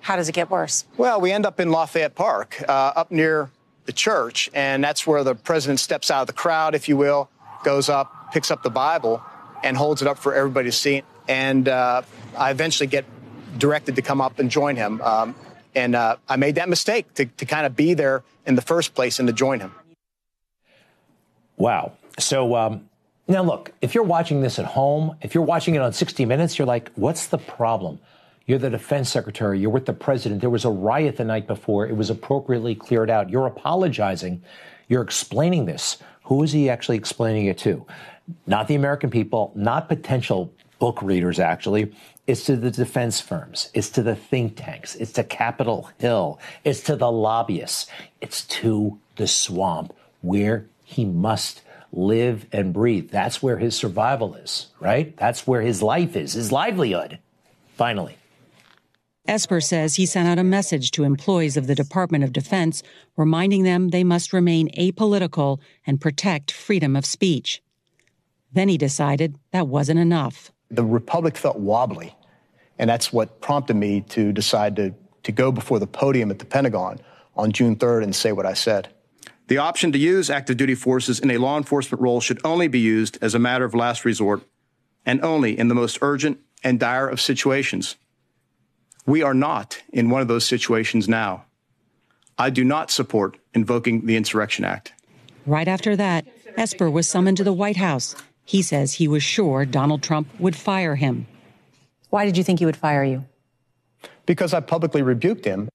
How 0.00 0.16
does 0.16 0.28
it 0.28 0.32
get 0.32 0.50
worse? 0.50 0.84
Well, 0.96 1.20
we 1.20 1.32
end 1.32 1.44
up 1.44 1.60
in 1.60 1.70
Lafayette 1.70 2.14
Park, 2.14 2.62
uh, 2.68 2.92
up 2.94 3.10
near 3.10 3.50
the 3.86 3.92
church. 3.92 4.50
And 4.52 4.84
that's 4.84 5.06
where 5.06 5.24
the 5.24 5.34
president 5.34 5.80
steps 5.80 6.10
out 6.10 6.20
of 6.20 6.26
the 6.26 6.32
crowd, 6.32 6.74
if 6.74 6.88
you 6.88 6.96
will, 6.96 7.30
goes 7.64 7.88
up, 7.88 8.32
picks 8.32 8.50
up 8.50 8.62
the 8.62 8.70
Bible, 8.70 9.22
and 9.64 9.76
holds 9.76 10.02
it 10.02 10.08
up 10.08 10.18
for 10.18 10.34
everybody 10.34 10.68
to 10.68 10.76
see. 10.76 11.02
And 11.28 11.68
uh, 11.68 12.02
I 12.36 12.50
eventually 12.50 12.86
get 12.86 13.04
directed 13.58 13.96
to 13.96 14.02
come 14.02 14.20
up 14.20 14.38
and 14.38 14.50
join 14.50 14.76
him. 14.76 15.00
Um, 15.00 15.34
and 15.74 15.94
uh, 15.94 16.16
I 16.28 16.36
made 16.36 16.56
that 16.56 16.68
mistake 16.68 17.12
to, 17.14 17.26
to 17.26 17.46
kind 17.46 17.66
of 17.66 17.74
be 17.74 17.94
there 17.94 18.22
in 18.46 18.54
the 18.54 18.62
first 18.62 18.94
place 18.94 19.18
and 19.18 19.26
to 19.28 19.32
join 19.32 19.60
him. 19.60 19.74
Wow. 21.56 21.92
So 22.18 22.54
um, 22.54 22.88
now, 23.28 23.42
look, 23.42 23.72
if 23.80 23.94
you're 23.94 24.04
watching 24.04 24.40
this 24.40 24.58
at 24.58 24.66
home, 24.66 25.16
if 25.22 25.34
you're 25.34 25.44
watching 25.44 25.74
it 25.74 25.82
on 25.82 25.92
60 25.92 26.24
Minutes, 26.24 26.58
you're 26.58 26.66
like, 26.66 26.90
what's 26.94 27.26
the 27.26 27.38
problem? 27.38 27.98
You're 28.46 28.58
the 28.58 28.70
defense 28.70 29.10
secretary. 29.10 29.58
You're 29.58 29.70
with 29.70 29.86
the 29.86 29.92
president. 29.92 30.40
There 30.40 30.50
was 30.50 30.64
a 30.64 30.70
riot 30.70 31.16
the 31.16 31.24
night 31.24 31.48
before. 31.48 31.86
It 31.86 31.96
was 31.96 32.10
appropriately 32.10 32.76
cleared 32.76 33.10
out. 33.10 33.28
You're 33.28 33.46
apologizing. 33.46 34.42
You're 34.88 35.02
explaining 35.02 35.64
this. 35.64 35.98
Who 36.24 36.44
is 36.44 36.52
he 36.52 36.70
actually 36.70 36.96
explaining 36.96 37.46
it 37.46 37.58
to? 37.58 37.84
Not 38.46 38.68
the 38.68 38.76
American 38.76 39.10
people, 39.10 39.52
not 39.56 39.88
potential 39.88 40.52
book 40.78 41.02
readers, 41.02 41.40
actually. 41.40 41.92
It's 42.26 42.44
to 42.46 42.56
the 42.56 42.70
defense 42.70 43.20
firms. 43.20 43.70
It's 43.72 43.90
to 43.90 44.02
the 44.02 44.16
think 44.16 44.56
tanks. 44.56 44.96
It's 44.96 45.12
to 45.12 45.24
Capitol 45.24 45.90
Hill. 45.98 46.40
It's 46.64 46.80
to 46.82 46.96
the 46.96 47.10
lobbyists. 47.10 47.86
It's 48.20 48.44
to 48.46 48.98
the 49.14 49.28
swamp 49.28 49.94
where 50.22 50.66
he 50.82 51.04
must 51.04 51.62
live 51.92 52.46
and 52.52 52.72
breathe. 52.72 53.10
That's 53.10 53.42
where 53.42 53.58
his 53.58 53.76
survival 53.76 54.34
is, 54.34 54.66
right? 54.80 55.16
That's 55.16 55.46
where 55.46 55.62
his 55.62 55.82
life 55.82 56.16
is, 56.16 56.32
his 56.32 56.50
livelihood. 56.50 57.18
Finally. 57.76 58.16
Esper 59.28 59.60
says 59.60 59.96
he 59.96 60.06
sent 60.06 60.28
out 60.28 60.38
a 60.38 60.44
message 60.44 60.92
to 60.92 61.04
employees 61.04 61.56
of 61.56 61.66
the 61.66 61.74
Department 61.74 62.22
of 62.22 62.32
Defense 62.32 62.82
reminding 63.16 63.64
them 63.64 63.88
they 63.88 64.04
must 64.04 64.32
remain 64.32 64.70
apolitical 64.78 65.58
and 65.86 66.00
protect 66.00 66.52
freedom 66.52 66.94
of 66.94 67.04
speech. 67.04 67.60
Then 68.52 68.68
he 68.68 68.78
decided 68.78 69.36
that 69.50 69.68
wasn't 69.68 69.98
enough. 69.98 70.52
The 70.70 70.84
Republic 70.84 71.36
felt 71.36 71.58
wobbly, 71.58 72.14
and 72.78 72.90
that's 72.90 73.12
what 73.12 73.40
prompted 73.40 73.76
me 73.76 74.02
to 74.10 74.32
decide 74.32 74.76
to, 74.76 74.94
to 75.22 75.32
go 75.32 75.52
before 75.52 75.78
the 75.78 75.86
podium 75.86 76.30
at 76.30 76.38
the 76.38 76.44
Pentagon 76.44 77.00
on 77.36 77.52
June 77.52 77.76
3rd 77.76 78.02
and 78.02 78.14
say 78.14 78.32
what 78.32 78.46
I 78.46 78.54
said. 78.54 78.88
The 79.48 79.58
option 79.58 79.92
to 79.92 79.98
use 79.98 80.28
active 80.28 80.56
duty 80.56 80.74
forces 80.74 81.20
in 81.20 81.30
a 81.30 81.38
law 81.38 81.56
enforcement 81.56 82.02
role 82.02 82.20
should 82.20 82.40
only 82.44 82.66
be 82.66 82.80
used 82.80 83.18
as 83.22 83.34
a 83.34 83.38
matter 83.38 83.64
of 83.64 83.74
last 83.74 84.04
resort 84.04 84.42
and 85.04 85.22
only 85.24 85.56
in 85.56 85.68
the 85.68 85.74
most 85.74 85.98
urgent 86.02 86.40
and 86.64 86.80
dire 86.80 87.08
of 87.08 87.20
situations 87.20 87.96
we 89.06 89.22
are 89.22 89.34
not 89.34 89.82
in 89.92 90.10
one 90.10 90.20
of 90.20 90.28
those 90.28 90.44
situations 90.44 91.08
now. 91.08 91.44
I 92.38 92.50
do 92.50 92.64
not 92.64 92.90
support 92.90 93.38
invoking 93.54 94.04
the 94.04 94.16
Insurrection 94.16 94.64
Act. 94.64 94.92
Right 95.46 95.68
after 95.68 95.96
that, 95.96 96.26
Esper 96.56 96.90
was 96.90 97.08
summoned 97.08 97.36
to 97.38 97.44
the 97.44 97.52
White 97.52 97.76
House. 97.76 98.16
He 98.46 98.62
says 98.62 98.94
he 98.94 99.08
was 99.08 99.22
sure 99.22 99.66
Donald 99.66 100.02
Trump 100.02 100.28
would 100.38 100.56
fire 100.56 100.94
him. 100.94 101.26
Why 102.08 102.24
did 102.24 102.38
you 102.38 102.44
think 102.44 102.60
he 102.60 102.64
would 102.64 102.76
fire 102.76 103.04
you? 103.04 103.26
Because 104.24 104.54
I 104.54 104.60
publicly 104.60 105.02
rebuked 105.02 105.44
him. 105.44 105.68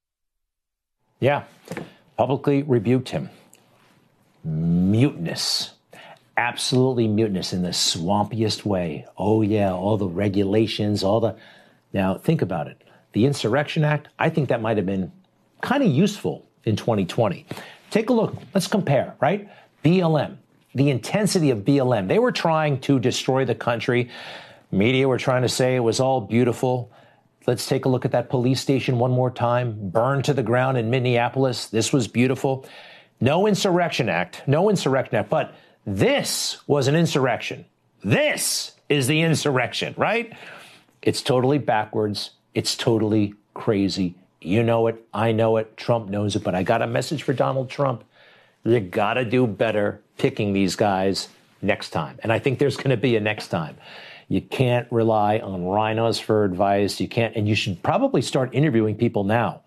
Yeah, 1.20 1.44
publicly 2.18 2.64
rebuked 2.64 3.10
him. 3.10 3.30
Mutinous. 4.44 5.74
Absolutely 6.38 7.08
mutinous 7.08 7.54
in 7.54 7.62
the 7.62 7.70
swampiest 7.70 8.66
way. 8.66 9.06
Oh, 9.18 9.42
yeah, 9.42 9.72
all 9.72 9.98
the 9.98 10.08
regulations, 10.08 11.04
all 11.04 11.20
the. 11.20 11.36
Now, 11.94 12.18
think 12.18 12.42
about 12.42 12.68
it 12.68 12.82
the 13.14 13.26
Insurrection 13.26 13.84
Act, 13.84 14.08
I 14.20 14.30
think 14.30 14.50
that 14.50 14.62
might 14.62 14.78
have 14.78 14.86
been 14.86 15.12
kind 15.62 15.84
of 15.84 15.90
useful 15.90 16.48
in 16.64 16.76
2020. 16.76 17.46
Take 17.90 18.10
a 18.10 18.14
look. 18.14 18.36
Let's 18.54 18.68
compare, 18.68 19.16
right? 19.20 19.50
BLM, 19.84 20.38
the 20.74 20.90
intensity 20.90 21.50
of 21.52 21.60
BLM. 21.60 22.08
They 22.08 22.20
were 22.20 22.32
trying 22.32 22.80
to 22.82 23.00
destroy 23.00 23.46
the 23.46 23.56
country. 23.56 24.10
Media 24.72 25.08
were 25.08 25.18
trying 25.18 25.42
to 25.42 25.50
say 25.50 25.76
it 25.76 25.80
was 25.80 26.00
all 26.00 26.22
beautiful. 26.22 26.92
Let's 27.48 27.68
take 27.68 27.86
a 27.86 27.90
look 27.90 28.06
at 28.06 28.12
that 28.12 28.30
police 28.30 28.62
station 28.62 29.00
one 29.00 29.12
more 29.12 29.32
time, 29.32 29.90
burned 29.90 30.26
to 30.26 30.34
the 30.34 30.44
ground 30.44 30.78
in 30.78 30.90
Minneapolis. 30.90 31.68
This 31.68 31.92
was 31.92 32.08
beautiful. 32.08 32.66
No 33.20 33.48
Insurrection 33.48 34.10
Act, 34.10 34.44
no 34.48 34.70
Insurrection 34.70 35.16
Act, 35.16 35.30
but 35.30 35.54
this 35.86 36.62
was 36.68 36.88
an 36.88 36.96
insurrection. 36.96 37.66
This 38.04 38.74
is 38.90 39.08
the 39.08 39.22
insurrection, 39.22 39.94
right? 39.98 40.34
It's 41.02 41.22
totally 41.22 41.58
backwards. 41.58 42.32
It's 42.54 42.76
totally 42.76 43.34
crazy. 43.54 44.16
You 44.40 44.64
know 44.64 44.88
it. 44.88 45.04
I 45.14 45.32
know 45.32 45.58
it. 45.58 45.78
Trump 45.78 46.10
knows 46.10 46.36
it. 46.36 46.44
But 46.44 46.56
I 46.56 46.64
got 46.64 46.82
a 46.82 46.88
message 46.88 47.24
for 47.24 47.34
Donald 47.34 47.70
Trump. 47.70 48.04
You 48.63 48.80
got 48.80 49.15
to 49.15 49.26
do 49.26 49.47
better 49.47 50.02
picking 50.17 50.54
these 50.54 50.76
guys 50.76 51.30
next 51.62 51.89
time. 51.89 52.19
And 52.24 52.32
I 52.32 52.39
think 52.39 52.60
there's 52.60 52.78
going 52.78 52.91
to 52.91 52.97
be 52.97 53.15
a 53.15 53.19
next 53.19 53.47
time. 53.47 53.78
You 54.28 54.41
can't 54.41 54.88
rely 54.91 55.39
on 55.39 55.62
RINOs 55.62 56.21
for 56.21 56.45
advice. 56.45 57.00
You 57.02 57.08
can't, 57.08 57.36
and 57.36 57.47
you 57.50 57.56
should 57.56 57.84
probably 57.84 58.21
start 58.21 58.54
interviewing 58.54 58.95
people 58.95 59.24
now. 59.24 59.62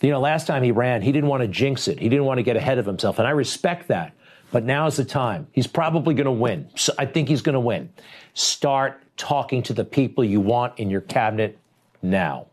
You 0.00 0.10
know, 0.10 0.20
last 0.20 0.46
time 0.46 0.62
he 0.62 0.72
ran, 0.72 1.00
he 1.02 1.12
didn't 1.12 1.28
want 1.28 1.42
to 1.42 1.48
jinx 1.48 1.86
it. 1.86 1.98
He 1.98 2.08
didn't 2.08 2.24
want 2.24 2.38
to 2.38 2.42
get 2.42 2.56
ahead 2.56 2.78
of 2.78 2.86
himself. 2.86 3.18
And 3.18 3.28
I 3.28 3.30
respect 3.30 3.88
that. 3.88 4.12
But 4.50 4.64
now 4.64 4.86
is 4.86 4.96
the 4.96 5.04
time. 5.04 5.46
He's 5.52 5.66
probably 5.66 6.14
going 6.14 6.26
to 6.26 6.32
win. 6.32 6.68
So 6.74 6.92
I 6.98 7.06
think 7.06 7.28
he's 7.28 7.42
going 7.42 7.54
to 7.54 7.60
win. 7.60 7.90
Start 8.34 9.02
talking 9.16 9.62
to 9.64 9.72
the 9.72 9.84
people 9.84 10.24
you 10.24 10.40
want 10.40 10.78
in 10.78 10.90
your 10.90 11.00
cabinet 11.00 11.58
now. 12.02 12.46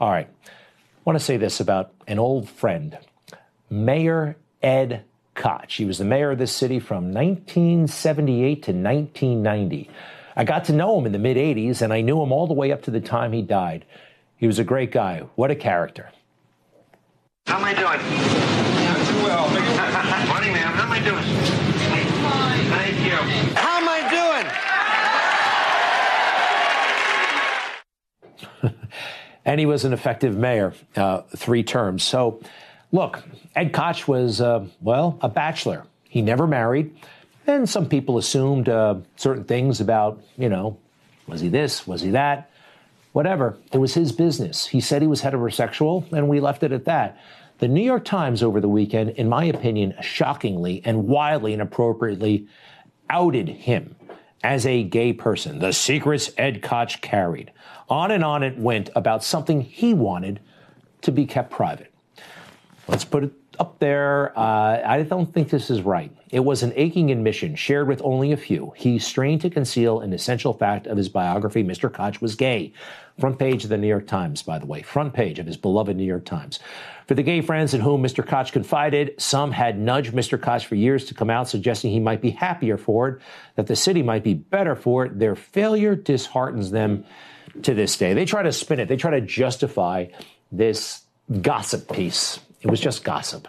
All 0.00 0.10
right. 0.10 0.28
I 0.46 0.50
want 1.04 1.18
to 1.18 1.24
say 1.24 1.36
this 1.36 1.60
about 1.60 1.92
an 2.06 2.18
old 2.18 2.48
friend, 2.48 2.98
Mayor 3.70 4.36
Ed 4.62 5.04
Koch. 5.34 5.72
He 5.72 5.84
was 5.84 5.98
the 5.98 6.04
mayor 6.04 6.30
of 6.32 6.38
this 6.38 6.52
city 6.52 6.78
from 6.78 7.12
1978 7.12 8.62
to 8.62 8.72
1990. 8.72 9.90
I 10.36 10.44
got 10.44 10.64
to 10.66 10.72
know 10.72 10.98
him 10.98 11.06
in 11.06 11.12
the 11.12 11.18
mid 11.18 11.36
80s, 11.36 11.82
and 11.82 11.92
I 11.92 12.00
knew 12.00 12.22
him 12.22 12.32
all 12.32 12.46
the 12.46 12.54
way 12.54 12.72
up 12.72 12.82
to 12.82 12.90
the 12.90 13.00
time 13.00 13.32
he 13.32 13.42
died. 13.42 13.84
He 14.36 14.46
was 14.46 14.58
a 14.58 14.64
great 14.64 14.90
guy. 14.90 15.24
What 15.34 15.50
a 15.50 15.54
character. 15.54 16.10
How 17.46 17.58
am 17.58 17.64
I 17.64 17.74
doing? 17.74 17.84
Not 17.84 19.06
too 19.06 19.22
well. 19.24 19.48
Morning, 20.28 20.52
ma'am. 20.54 20.72
How 20.72 20.84
am 20.84 20.92
I 20.92 21.00
doing? 21.00 21.24
Thank 22.70 22.98
you. 23.04 23.16
How 23.56 23.78
am 23.80 23.88
I 23.88 24.00
doing? 28.62 28.74
and 29.44 29.60
he 29.60 29.66
was 29.66 29.84
an 29.84 29.92
effective 29.92 30.36
mayor, 30.36 30.74
uh, 30.96 31.22
three 31.36 31.62
terms. 31.62 32.02
So, 32.02 32.40
look, 32.92 33.22
Ed 33.54 33.72
Koch 33.72 34.06
was, 34.08 34.40
uh, 34.40 34.66
well, 34.80 35.18
a 35.22 35.28
bachelor. 35.28 35.86
He 36.08 36.22
never 36.22 36.46
married. 36.46 36.94
And 37.46 37.68
some 37.68 37.88
people 37.88 38.18
assumed 38.18 38.68
uh, 38.68 38.96
certain 39.16 39.44
things 39.44 39.80
about, 39.80 40.22
you 40.36 40.48
know, 40.48 40.78
was 41.26 41.40
he 41.40 41.48
this? 41.48 41.86
Was 41.86 42.02
he 42.02 42.10
that? 42.10 42.50
Whatever. 43.12 43.56
It 43.72 43.78
was 43.78 43.94
his 43.94 44.12
business. 44.12 44.66
He 44.66 44.80
said 44.80 45.02
he 45.02 45.08
was 45.08 45.22
heterosexual, 45.22 46.10
and 46.12 46.28
we 46.28 46.40
left 46.40 46.62
it 46.62 46.72
at 46.72 46.84
that. 46.84 47.18
The 47.58 47.68
New 47.68 47.82
York 47.82 48.04
Times 48.04 48.42
over 48.42 48.60
the 48.60 48.68
weekend, 48.68 49.10
in 49.10 49.28
my 49.28 49.44
opinion, 49.44 49.94
shockingly 50.00 50.80
and 50.84 51.06
wildly 51.06 51.52
inappropriately 51.52 52.46
outed 53.08 53.48
him 53.48 53.96
as 54.42 54.64
a 54.64 54.82
gay 54.82 55.12
person. 55.12 55.58
The 55.58 55.72
secrets 55.72 56.30
Ed 56.38 56.62
Koch 56.62 57.00
carried. 57.00 57.52
On 57.88 58.10
and 58.10 58.24
on 58.24 58.42
it 58.42 58.56
went 58.56 58.90
about 58.94 59.22
something 59.24 59.60
he 59.60 59.92
wanted 59.92 60.40
to 61.02 61.12
be 61.12 61.26
kept 61.26 61.50
private. 61.50 61.89
Let's 62.88 63.04
put 63.04 63.24
it 63.24 63.32
up 63.60 63.78
there. 63.78 64.36
Uh, 64.36 64.80
I 64.84 65.02
don't 65.02 65.32
think 65.32 65.50
this 65.50 65.70
is 65.70 65.82
right. 65.82 66.10
It 66.30 66.40
was 66.40 66.62
an 66.62 66.72
aching 66.76 67.10
admission 67.10 67.54
shared 67.54 67.88
with 67.88 68.00
only 68.02 68.32
a 68.32 68.36
few. 68.36 68.72
He 68.74 68.98
strained 68.98 69.42
to 69.42 69.50
conceal 69.50 70.00
an 70.00 70.12
essential 70.12 70.54
fact 70.54 70.86
of 70.86 70.96
his 70.96 71.08
biography. 71.08 71.62
Mr. 71.62 71.92
Koch 71.92 72.20
was 72.20 72.34
gay. 72.34 72.72
Front 73.18 73.38
page 73.38 73.64
of 73.64 73.70
the 73.70 73.76
New 73.76 73.86
York 73.86 74.06
Times, 74.06 74.42
by 74.42 74.58
the 74.58 74.64
way. 74.64 74.80
Front 74.80 75.12
page 75.12 75.38
of 75.38 75.46
his 75.46 75.58
beloved 75.58 75.94
New 75.94 76.04
York 76.04 76.24
Times. 76.24 76.58
For 77.06 77.14
the 77.14 77.22
gay 77.22 77.42
friends 77.42 77.74
in 77.74 77.82
whom 77.82 78.02
Mr. 78.02 78.26
Koch 78.26 78.50
confided, 78.50 79.14
some 79.18 79.52
had 79.52 79.78
nudged 79.78 80.12
Mr. 80.12 80.40
Koch 80.40 80.64
for 80.64 80.76
years 80.76 81.04
to 81.06 81.14
come 81.14 81.28
out, 81.28 81.48
suggesting 81.48 81.90
he 81.90 82.00
might 82.00 82.22
be 82.22 82.30
happier 82.30 82.78
for 82.78 83.08
it, 83.08 83.22
that 83.56 83.66
the 83.66 83.76
city 83.76 84.02
might 84.02 84.24
be 84.24 84.34
better 84.34 84.74
for 84.74 85.04
it. 85.04 85.18
Their 85.18 85.36
failure 85.36 85.94
disheartens 85.94 86.70
them 86.70 87.04
to 87.62 87.74
this 87.74 87.98
day. 87.98 88.14
They 88.14 88.24
try 88.24 88.42
to 88.42 88.52
spin 88.52 88.80
it, 88.80 88.88
they 88.88 88.96
try 88.96 89.10
to 89.10 89.20
justify 89.20 90.06
this 90.50 91.02
gossip 91.42 91.92
piece 91.92 92.40
it 92.60 92.70
was 92.70 92.80
just 92.80 93.04
gossip. 93.04 93.48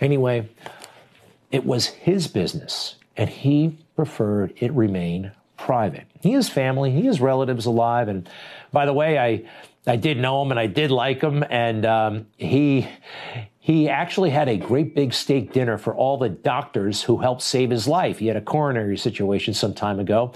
Anyway, 0.00 0.48
it 1.50 1.64
was 1.64 1.86
his 1.86 2.28
business, 2.28 2.96
and 3.16 3.30
he 3.30 3.78
preferred 3.94 4.52
it 4.56 4.72
remain 4.72 5.32
private. 5.56 6.04
He 6.20 6.32
has 6.32 6.48
family, 6.48 6.90
he 6.90 7.06
has 7.06 7.20
relatives 7.20 7.66
alive, 7.66 8.08
and 8.08 8.28
by 8.72 8.86
the 8.86 8.92
way, 8.92 9.18
I 9.18 9.44
I 9.86 9.96
did 9.96 10.18
know 10.18 10.42
him 10.42 10.50
and 10.50 10.58
I 10.58 10.66
did 10.66 10.90
like 10.90 11.22
him, 11.22 11.44
and 11.48 11.86
um, 11.86 12.26
he 12.36 12.88
he 13.60 13.88
actually 13.88 14.30
had 14.30 14.48
a 14.48 14.56
great 14.56 14.94
big 14.94 15.12
steak 15.12 15.52
dinner 15.52 15.78
for 15.78 15.94
all 15.94 16.18
the 16.18 16.28
doctors 16.28 17.02
who 17.02 17.18
helped 17.18 17.42
save 17.42 17.70
his 17.70 17.88
life. 17.88 18.18
He 18.18 18.26
had 18.26 18.36
a 18.36 18.40
coronary 18.40 18.96
situation 18.96 19.54
some 19.54 19.74
time 19.74 20.00
ago, 20.00 20.32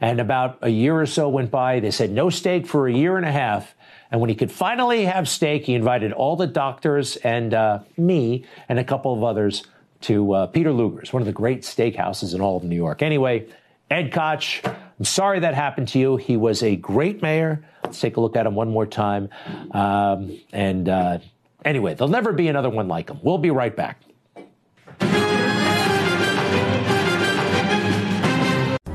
and 0.00 0.20
about 0.20 0.58
a 0.62 0.68
year 0.68 0.98
or 1.00 1.06
so 1.06 1.28
went 1.28 1.50
by. 1.50 1.80
They 1.80 1.90
said 1.90 2.10
no 2.10 2.30
steak 2.30 2.66
for 2.66 2.88
a 2.88 2.92
year 2.92 3.16
and 3.16 3.26
a 3.26 3.32
half. 3.32 3.74
And 4.10 4.20
when 4.20 4.30
he 4.30 4.36
could 4.36 4.52
finally 4.52 5.04
have 5.04 5.28
steak, 5.28 5.64
he 5.64 5.74
invited 5.74 6.12
all 6.12 6.36
the 6.36 6.46
doctors 6.46 7.16
and 7.16 7.52
uh, 7.52 7.80
me 7.96 8.44
and 8.68 8.78
a 8.78 8.84
couple 8.84 9.12
of 9.12 9.24
others 9.24 9.64
to 10.02 10.32
uh, 10.32 10.46
Peter 10.46 10.72
Luger's, 10.72 11.12
one 11.12 11.22
of 11.22 11.26
the 11.26 11.32
great 11.32 11.62
steakhouses 11.62 12.34
in 12.34 12.40
all 12.40 12.56
of 12.56 12.64
New 12.64 12.76
York. 12.76 13.02
Anyway, 13.02 13.46
Ed 13.90 14.12
Koch, 14.12 14.62
I'm 14.64 15.04
sorry 15.04 15.40
that 15.40 15.54
happened 15.54 15.88
to 15.88 15.98
you. 15.98 16.16
He 16.16 16.36
was 16.36 16.62
a 16.62 16.76
great 16.76 17.22
mayor. 17.22 17.64
Let's 17.82 18.00
take 18.00 18.16
a 18.16 18.20
look 18.20 18.36
at 18.36 18.46
him 18.46 18.54
one 18.54 18.70
more 18.70 18.86
time. 18.86 19.30
Um, 19.70 20.38
and 20.52 20.88
uh, 20.88 21.18
anyway, 21.64 21.94
there'll 21.94 22.10
never 22.10 22.32
be 22.32 22.48
another 22.48 22.70
one 22.70 22.88
like 22.88 23.10
him. 23.10 23.18
We'll 23.22 23.38
be 23.38 23.50
right 23.50 23.74
back. 23.74 24.00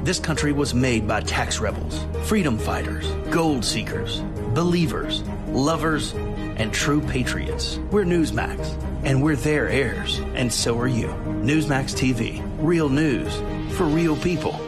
This 0.03 0.19
country 0.19 0.53
was 0.53 0.73
made 0.73 1.07
by 1.07 1.21
tax 1.21 1.59
rebels, 1.59 2.03
freedom 2.27 2.57
fighters, 2.57 3.07
gold 3.29 3.63
seekers, 3.63 4.23
believers, 4.59 5.21
lovers, 5.51 6.11
and 6.57 6.73
true 6.73 6.99
patriots. 6.99 7.79
We're 7.91 8.03
Newsmax, 8.03 8.59
and 9.05 9.23
we're 9.23 9.37
their 9.37 9.69
heirs, 9.69 10.19
and 10.35 10.51
so 10.51 10.77
are 10.79 10.85
you. 10.85 11.07
Newsmax 11.47 11.95
TV, 11.95 12.45
real 12.59 12.89
news 12.89 13.33
for 13.77 13.85
real 13.85 14.17
people. 14.17 14.59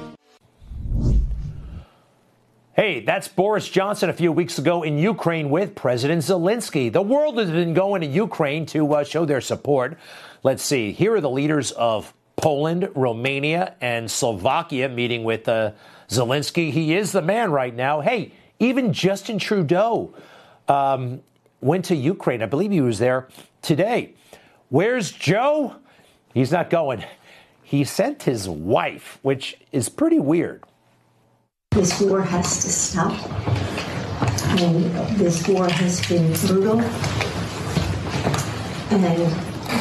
Hey, 2.74 3.02
that's 3.02 3.28
Boris 3.28 3.68
Johnson 3.68 4.10
a 4.10 4.14
few 4.14 4.32
weeks 4.32 4.58
ago 4.58 4.84
in 4.84 4.98
Ukraine 4.98 5.50
with 5.50 5.76
President 5.76 6.22
Zelensky. 6.22 6.90
The 6.90 7.02
world 7.02 7.38
has 7.38 7.52
been 7.52 7.74
going 7.74 8.00
to 8.00 8.08
Ukraine 8.08 8.66
to 8.68 8.94
uh, 8.94 9.04
show 9.04 9.26
their 9.26 9.42
support. 9.42 9.98
Let's 10.42 10.64
see. 10.64 10.94
Here 10.94 11.16
are 11.16 11.22
the 11.22 11.30
leaders 11.30 11.72
of 11.74 12.14
Poland, 12.38 12.88
Romania, 12.96 13.76
and 13.82 14.10
Slovakia 14.10 14.88
meeting 14.88 15.26
with 15.26 15.50
uh, 15.50 15.74
Zelensky. 16.08 16.72
He 16.72 16.96
is 16.96 17.12
the 17.12 17.22
man 17.22 17.52
right 17.52 17.76
now. 17.76 18.00
Hey, 18.00 18.32
even 18.62 18.94
Justin 18.94 19.40
Trudeau 19.40 20.14
um, 20.68 21.22
went 21.62 21.84
to 21.86 21.96
Ukraine. 21.96 22.44
I 22.44 22.46
believe 22.46 22.72
he 22.72 22.80
was 22.80 23.00
there 23.00 23.28
today. 23.62 24.14
Where's 24.70 25.12
Joe? 25.12 25.76
He's 26.34 26.52
not 26.52 26.70
going. 26.70 27.04
He 27.64 27.84
sent 27.84 28.24
his 28.24 28.48
wife, 28.48 29.18
which 29.24 29.58
is 29.72 29.90
pretty 29.90 30.20
weird. 30.20 30.64
This 31.72 32.00
war 32.02 32.22
has 32.22 32.62
to 32.64 32.70
stop. 32.70 33.18
And 34.60 34.86
this 35.18 35.48
war 35.48 35.68
has 35.68 36.06
been 36.08 36.32
brutal. 36.46 36.82
And 38.92 39.04
that 39.04 39.18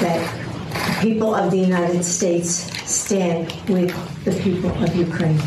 the 0.01 1.01
people 1.03 1.35
of 1.35 1.51
the 1.51 1.59
United 1.59 2.03
States 2.03 2.49
stand 2.91 3.53
with 3.69 3.93
the 4.25 4.33
people 4.41 4.71
of 4.83 4.95
Ukraine. 4.97 5.39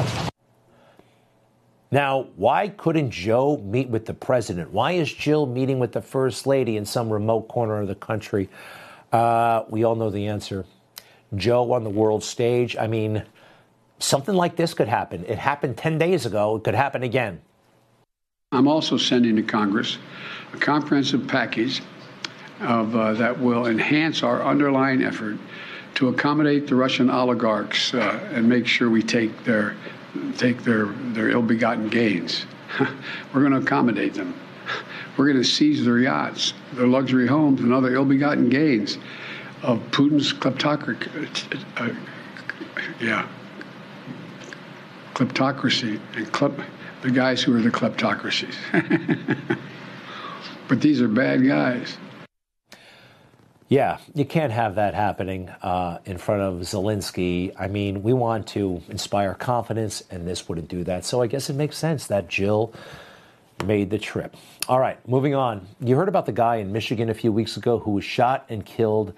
Now, 1.94 2.26
why 2.38 2.70
couldn't 2.70 3.12
Joe 3.12 3.58
meet 3.58 3.88
with 3.88 4.08
the 4.08 4.16
president? 4.16 4.72
Why 4.72 4.94
is 4.94 5.14
Jill 5.14 5.46
meeting 5.46 5.78
with 5.78 5.92
the 5.92 6.02
first 6.02 6.48
lady 6.48 6.76
in 6.76 6.86
some 6.88 7.14
remote 7.14 7.48
corner 7.50 7.80
of 7.82 7.88
the 7.88 7.94
country? 7.94 8.50
Uh, 9.12 9.66
we 9.70 9.84
all 9.84 9.94
know 9.94 10.10
the 10.10 10.26
answer. 10.26 10.66
Joe 11.36 11.72
on 11.72 11.84
the 11.84 11.92
world 11.92 12.24
stage. 12.24 12.76
I 12.76 12.88
mean, 12.88 13.24
something 14.00 14.34
like 14.34 14.56
this 14.56 14.74
could 14.74 14.88
happen. 14.88 15.24
It 15.26 15.38
happened 15.38 15.78
10 15.78 16.00
days 16.00 16.26
ago. 16.26 16.56
It 16.56 16.64
could 16.64 16.74
happen 16.74 17.04
again. 17.04 17.40
I'm 18.52 18.68
also 18.68 18.98
sending 18.98 19.36
to 19.36 19.44
Congress 19.44 20.00
a 20.52 20.58
comprehensive 20.58 21.28
package 21.28 21.84
of, 22.62 22.96
uh, 22.96 23.14
that 23.14 23.40
will 23.40 23.68
enhance 23.68 24.24
our 24.24 24.42
underlying 24.42 25.04
effort 25.04 25.38
to 25.94 26.08
accommodate 26.08 26.66
the 26.66 26.74
Russian 26.74 27.12
oligarchs 27.12 27.94
uh, 27.94 28.20
and 28.34 28.50
make 28.50 28.66
sure 28.66 28.90
we 28.90 29.04
take 29.04 29.44
their 29.44 29.76
take 30.38 30.64
their 30.64 30.86
their 30.86 31.30
ill-begotten 31.30 31.90
gains. 31.90 32.46
We're 33.34 33.42
going 33.42 33.52
to 33.54 33.60
accommodate 33.60 34.14
them. 34.14 34.40
We're 35.18 35.26
going 35.26 35.38
to 35.38 35.48
seize 35.48 35.86
their 35.86 36.00
yachts, 36.00 36.54
their 36.74 36.88
luxury 36.88 37.28
homes, 37.28 37.62
and 37.62 37.74
other 37.74 37.94
ill-begotten 37.94 38.50
gains 38.50 38.98
of 39.62 39.80
Putin's 39.92 40.34
kleptocracy. 40.34 41.64
Uh, 41.78 41.94
yeah, 43.00 43.28
kleptocracy 45.14 46.00
and 46.16 46.32
klep, 46.32 46.60
the 47.02 47.12
guys 47.12 47.42
who 47.44 47.56
are 47.56 47.62
the 47.62 47.70
kleptocracies. 47.70 48.56
but 50.68 50.82
these 50.82 51.02
are 51.02 51.08
bad 51.08 51.46
guys. 51.46 51.98
Yeah, 53.70 53.98
you 54.14 54.26
can't 54.26 54.52
have 54.52 54.76
that 54.76 54.94
happening 54.94 55.50
uh, 55.50 56.00
in 56.06 56.18
front 56.18 56.42
of 56.42 56.56
Zelensky. 56.62 57.54
I 57.58 57.68
mean, 57.68 58.04
we 58.04 58.14
want 58.14 58.48
to 58.50 58.82
inspire 58.90 59.34
confidence, 59.34 60.04
and 60.12 60.28
this 60.28 60.48
wouldn't 60.48 60.68
do 60.68 60.84
that. 60.84 61.06
So 61.06 61.22
I 61.22 61.28
guess 61.28 61.50
it 61.50 61.56
makes 61.56 61.78
sense 61.78 62.08
that 62.08 62.28
Jill 62.28 62.74
made 63.66 63.90
the 63.90 63.98
trip. 63.98 64.36
All 64.68 64.80
right, 64.80 64.98
moving 65.08 65.34
on. 65.34 65.66
You 65.80 65.96
heard 65.96 66.10
about 66.10 66.26
the 66.26 66.34
guy 66.34 66.58
in 66.58 66.72
Michigan 66.72 67.10
a 67.10 67.14
few 67.14 67.32
weeks 67.32 67.58
ago 67.58 67.80
who 67.80 67.92
was 67.92 68.04
shot 68.04 68.46
and 68.50 68.66
killed 68.66 69.14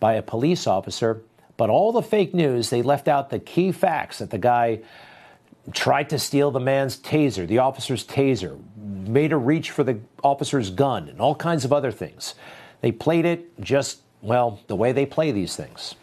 by 0.00 0.14
a 0.14 0.22
police 0.22 0.66
officer, 0.66 1.22
but 1.56 1.70
all 1.70 1.92
the 1.92 2.02
fake 2.02 2.34
news, 2.34 2.70
they 2.70 2.82
left 2.82 3.08
out 3.08 3.30
the 3.30 3.38
key 3.38 3.72
facts 3.72 4.18
that 4.18 4.30
the 4.30 4.38
guy 4.38 4.80
tried 5.72 6.10
to 6.10 6.18
steal 6.18 6.50
the 6.50 6.60
man's 6.60 6.98
taser, 6.98 7.46
the 7.46 7.58
officer's 7.58 8.04
taser, 8.04 8.58
made 8.76 9.32
a 9.32 9.36
reach 9.36 9.70
for 9.70 9.84
the 9.84 10.00
officer's 10.24 10.70
gun, 10.70 11.08
and 11.08 11.20
all 11.20 11.34
kinds 11.34 11.64
of 11.64 11.72
other 11.72 11.92
things. 11.92 12.34
They 12.82 12.92
played 12.92 13.24
it 13.24 13.58
just, 13.60 14.00
well, 14.20 14.60
the 14.66 14.76
way 14.76 14.92
they 14.92 15.06
play 15.06 15.32
these 15.32 15.56
things 15.56 15.94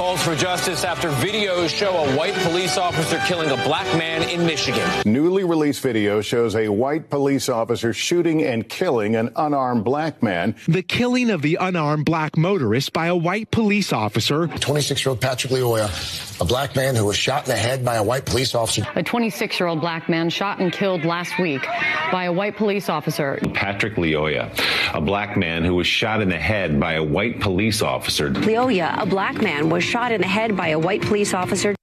calls 0.00 0.22
for 0.22 0.34
justice 0.34 0.82
after 0.82 1.10
videos 1.10 1.68
show 1.68 1.90
a 1.90 2.16
white 2.16 2.32
police 2.36 2.78
officer 2.78 3.20
killing 3.26 3.50
a 3.50 3.56
black 3.64 3.84
man 3.98 4.26
in 4.30 4.46
Michigan. 4.46 4.88
Newly 5.04 5.44
released 5.44 5.82
video 5.82 6.22
shows 6.22 6.56
a 6.56 6.70
white 6.70 7.10
police 7.10 7.50
officer 7.50 7.92
shooting 7.92 8.42
and 8.42 8.66
killing 8.66 9.14
an 9.14 9.30
unarmed 9.36 9.84
black 9.84 10.22
man. 10.22 10.56
The 10.66 10.82
killing 10.82 11.28
of 11.28 11.42
the 11.42 11.58
unarmed 11.60 12.06
black 12.06 12.38
motorist 12.38 12.94
by 12.94 13.08
a 13.08 13.14
white 13.14 13.50
police 13.50 13.92
officer. 13.92 14.46
26 14.46 15.04
year 15.04 15.10
old 15.10 15.20
Patrick 15.20 15.52
Lyoya, 15.52 16.40
a 16.40 16.46
black 16.46 16.74
man 16.74 16.94
who 16.96 17.04
was 17.04 17.18
shot 17.18 17.42
in 17.44 17.50
the 17.50 17.56
head 17.56 17.84
by 17.84 17.96
a 17.96 18.02
white 18.02 18.24
police 18.24 18.54
officer. 18.54 18.86
A 18.94 19.02
26 19.02 19.60
year 19.60 19.66
old 19.66 19.82
black 19.82 20.08
man 20.08 20.30
shot 20.30 20.60
and 20.60 20.72
killed 20.72 21.04
last 21.04 21.38
week 21.38 21.60
by 22.10 22.24
a 22.24 22.32
white 22.32 22.56
police 22.56 22.88
officer. 22.88 23.38
Patrick 23.52 23.96
Lyoya, 23.96 24.50
a 24.94 25.00
black 25.02 25.36
man 25.36 25.62
who 25.62 25.74
was 25.74 25.86
shot 25.86 26.22
in 26.22 26.30
the 26.30 26.38
head 26.38 26.80
by 26.80 26.94
a 26.94 27.04
white 27.04 27.38
police 27.38 27.82
officer. 27.82 28.30
Lyoya, 28.30 28.98
a 28.98 29.04
black 29.04 29.42
man, 29.42 29.68
was 29.68 29.89
shot 29.90 30.12
in 30.12 30.20
the 30.20 30.26
head 30.26 30.56
by 30.56 30.68
a 30.68 30.78
white 30.78 31.02
police 31.02 31.34
officer. 31.34 31.74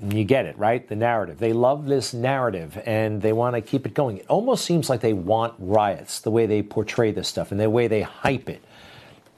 You 0.00 0.24
get 0.24 0.44
it, 0.44 0.58
right? 0.58 0.86
The 0.86 0.96
narrative. 0.96 1.38
They 1.38 1.54
love 1.54 1.86
this 1.86 2.12
narrative 2.12 2.80
and 2.84 3.22
they 3.22 3.32
want 3.32 3.56
to 3.56 3.62
keep 3.62 3.86
it 3.86 3.94
going. 3.94 4.18
It 4.18 4.26
almost 4.28 4.64
seems 4.66 4.90
like 4.90 5.00
they 5.00 5.14
want 5.14 5.54
riots, 5.58 6.20
the 6.20 6.30
way 6.30 6.44
they 6.44 6.62
portray 6.62 7.10
this 7.10 7.26
stuff 7.26 7.52
and 7.52 7.60
the 7.60 7.70
way 7.70 7.88
they 7.88 8.02
hype 8.02 8.50
it 8.50 8.62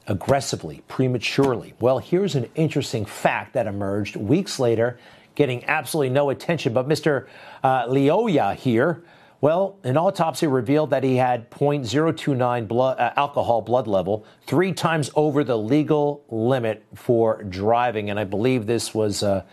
aggressively, 0.07 0.83
prematurely. 0.87 1.73
Well, 1.79 1.99
here's 1.99 2.35
an 2.35 2.49
interesting 2.55 3.05
fact 3.05 3.53
that 3.53 3.67
emerged 3.67 4.15
weeks 4.15 4.59
later, 4.59 4.99
getting 5.35 5.63
absolutely 5.65 6.09
no 6.09 6.29
attention. 6.31 6.73
But 6.73 6.87
Mr. 6.89 7.27
Uh, 7.63 7.87
Lyoya 7.87 8.55
here, 8.55 9.03
well, 9.39 9.77
an 9.83 9.97
autopsy 9.97 10.47
revealed 10.47 10.89
that 10.89 11.03
he 11.03 11.17
had 11.17 11.51
0.029 11.51 12.67
blood, 12.67 12.99
uh, 12.99 13.13
alcohol 13.15 13.61
blood 13.61 13.87
level, 13.87 14.25
three 14.47 14.73
times 14.73 15.11
over 15.15 15.43
the 15.43 15.57
legal 15.57 16.23
limit 16.29 16.83
for 16.95 17.43
driving. 17.43 18.09
And 18.09 18.19
I 18.19 18.23
believe 18.23 18.65
this 18.65 18.95
was, 18.95 19.21
uh, 19.21 19.43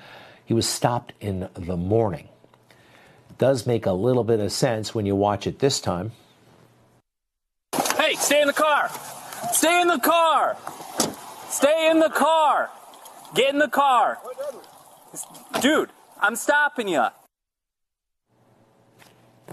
he 0.45 0.55
was 0.55 0.67
stopped 0.67 1.13
in 1.21 1.49
the 1.55 1.77
morning. 1.77 2.29
Does 3.37 3.67
make 3.67 3.85
a 3.85 3.93
little 3.93 4.25
bit 4.25 4.41
of 4.41 4.53
sense 4.53 4.95
when 4.95 5.05
you 5.05 5.17
watch 5.17 5.47
it 5.47 5.59
this 5.59 5.81
time. 5.81 6.13
Hey, 7.99 8.15
stay 8.15 8.41
in 8.41 8.47
the 8.47 8.55
car. 8.55 8.91
Stay 9.53 9.83
in 9.83 9.89
the 9.89 9.99
car. 9.99 10.57
Stay 11.51 11.91
in 11.91 11.99
the 11.99 12.11
car. 12.11 12.71
Get 13.35 13.53
in 13.53 13.59
the 13.59 13.69
car. 13.69 14.19
Dude, 15.61 15.91
I'm 16.21 16.37
stopping 16.37 16.89
you. 16.89 17.07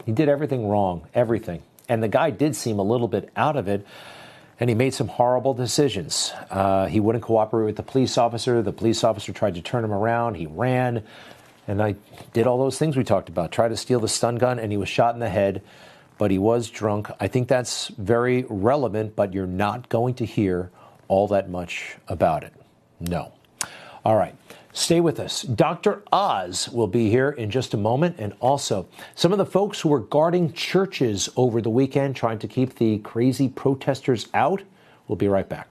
He 0.05 0.11
did 0.11 0.29
everything 0.29 0.67
wrong, 0.67 1.07
everything. 1.13 1.63
And 1.87 2.01
the 2.01 2.07
guy 2.07 2.29
did 2.29 2.55
seem 2.55 2.79
a 2.79 2.83
little 2.83 3.07
bit 3.07 3.29
out 3.35 3.57
of 3.57 3.67
it, 3.67 3.85
and 4.59 4.69
he 4.69 4.75
made 4.75 4.93
some 4.93 5.07
horrible 5.07 5.53
decisions. 5.53 6.31
Uh, 6.49 6.87
he 6.87 6.99
wouldn't 6.99 7.23
cooperate 7.23 7.65
with 7.65 7.75
the 7.75 7.83
police 7.83 8.17
officer. 8.17 8.61
The 8.61 8.71
police 8.71 9.03
officer 9.03 9.33
tried 9.33 9.55
to 9.55 9.61
turn 9.61 9.83
him 9.83 9.91
around. 9.91 10.35
He 10.35 10.45
ran, 10.45 11.03
and 11.67 11.81
I 11.81 11.95
did 12.33 12.47
all 12.47 12.57
those 12.57 12.77
things 12.77 12.95
we 12.95 13.03
talked 13.03 13.29
about. 13.29 13.51
Tried 13.51 13.69
to 13.69 13.77
steal 13.77 13.99
the 13.99 14.07
stun 14.07 14.35
gun, 14.35 14.59
and 14.59 14.71
he 14.71 14.77
was 14.77 14.89
shot 14.89 15.13
in 15.13 15.19
the 15.19 15.29
head, 15.29 15.61
but 16.17 16.31
he 16.31 16.37
was 16.37 16.69
drunk. 16.69 17.09
I 17.19 17.27
think 17.27 17.47
that's 17.47 17.87
very 17.89 18.45
relevant, 18.47 19.15
but 19.15 19.33
you're 19.33 19.47
not 19.47 19.89
going 19.89 20.13
to 20.15 20.25
hear 20.25 20.71
all 21.07 21.27
that 21.29 21.49
much 21.49 21.97
about 22.07 22.43
it. 22.43 22.53
No. 22.99 23.33
All 24.05 24.15
right. 24.15 24.35
Stay 24.73 25.01
with 25.01 25.19
us. 25.19 25.41
Dr. 25.43 26.03
Oz 26.11 26.69
will 26.69 26.87
be 26.87 27.09
here 27.09 27.31
in 27.31 27.49
just 27.49 27.73
a 27.73 27.77
moment. 27.77 28.15
And 28.19 28.33
also, 28.39 28.87
some 29.15 29.31
of 29.31 29.37
the 29.37 29.45
folks 29.45 29.81
who 29.81 29.89
were 29.89 29.99
guarding 29.99 30.53
churches 30.53 31.29
over 31.35 31.61
the 31.61 31.69
weekend 31.69 32.15
trying 32.15 32.39
to 32.39 32.47
keep 32.47 32.75
the 32.75 32.99
crazy 32.99 33.49
protesters 33.49 34.27
out. 34.33 34.63
We'll 35.07 35.17
be 35.17 35.27
right 35.27 35.47
back. 35.47 35.70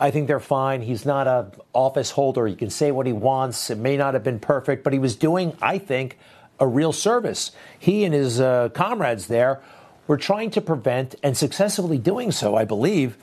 I 0.00 0.10
think 0.10 0.28
they're 0.28 0.40
fine. 0.40 0.82
He's 0.82 1.04
not 1.04 1.26
a 1.26 1.50
office 1.72 2.12
holder. 2.12 2.46
He 2.46 2.54
can 2.54 2.70
say 2.70 2.92
what 2.92 3.06
he 3.06 3.12
wants. 3.12 3.70
It 3.70 3.78
may 3.78 3.96
not 3.96 4.14
have 4.14 4.22
been 4.22 4.38
perfect, 4.38 4.84
but 4.84 4.92
he 4.92 4.98
was 4.98 5.16
doing, 5.16 5.56
I 5.60 5.78
think, 5.78 6.18
a 6.60 6.66
real 6.66 6.92
service. 6.92 7.52
He 7.78 8.04
and 8.04 8.14
his 8.14 8.40
uh, 8.40 8.68
comrades 8.70 9.26
there 9.26 9.60
were 10.06 10.16
trying 10.16 10.50
to 10.52 10.60
prevent 10.60 11.14
and 11.22 11.36
successfully 11.36 11.98
doing 11.98 12.32
so, 12.32 12.56
I 12.56 12.64
believe, 12.64 13.16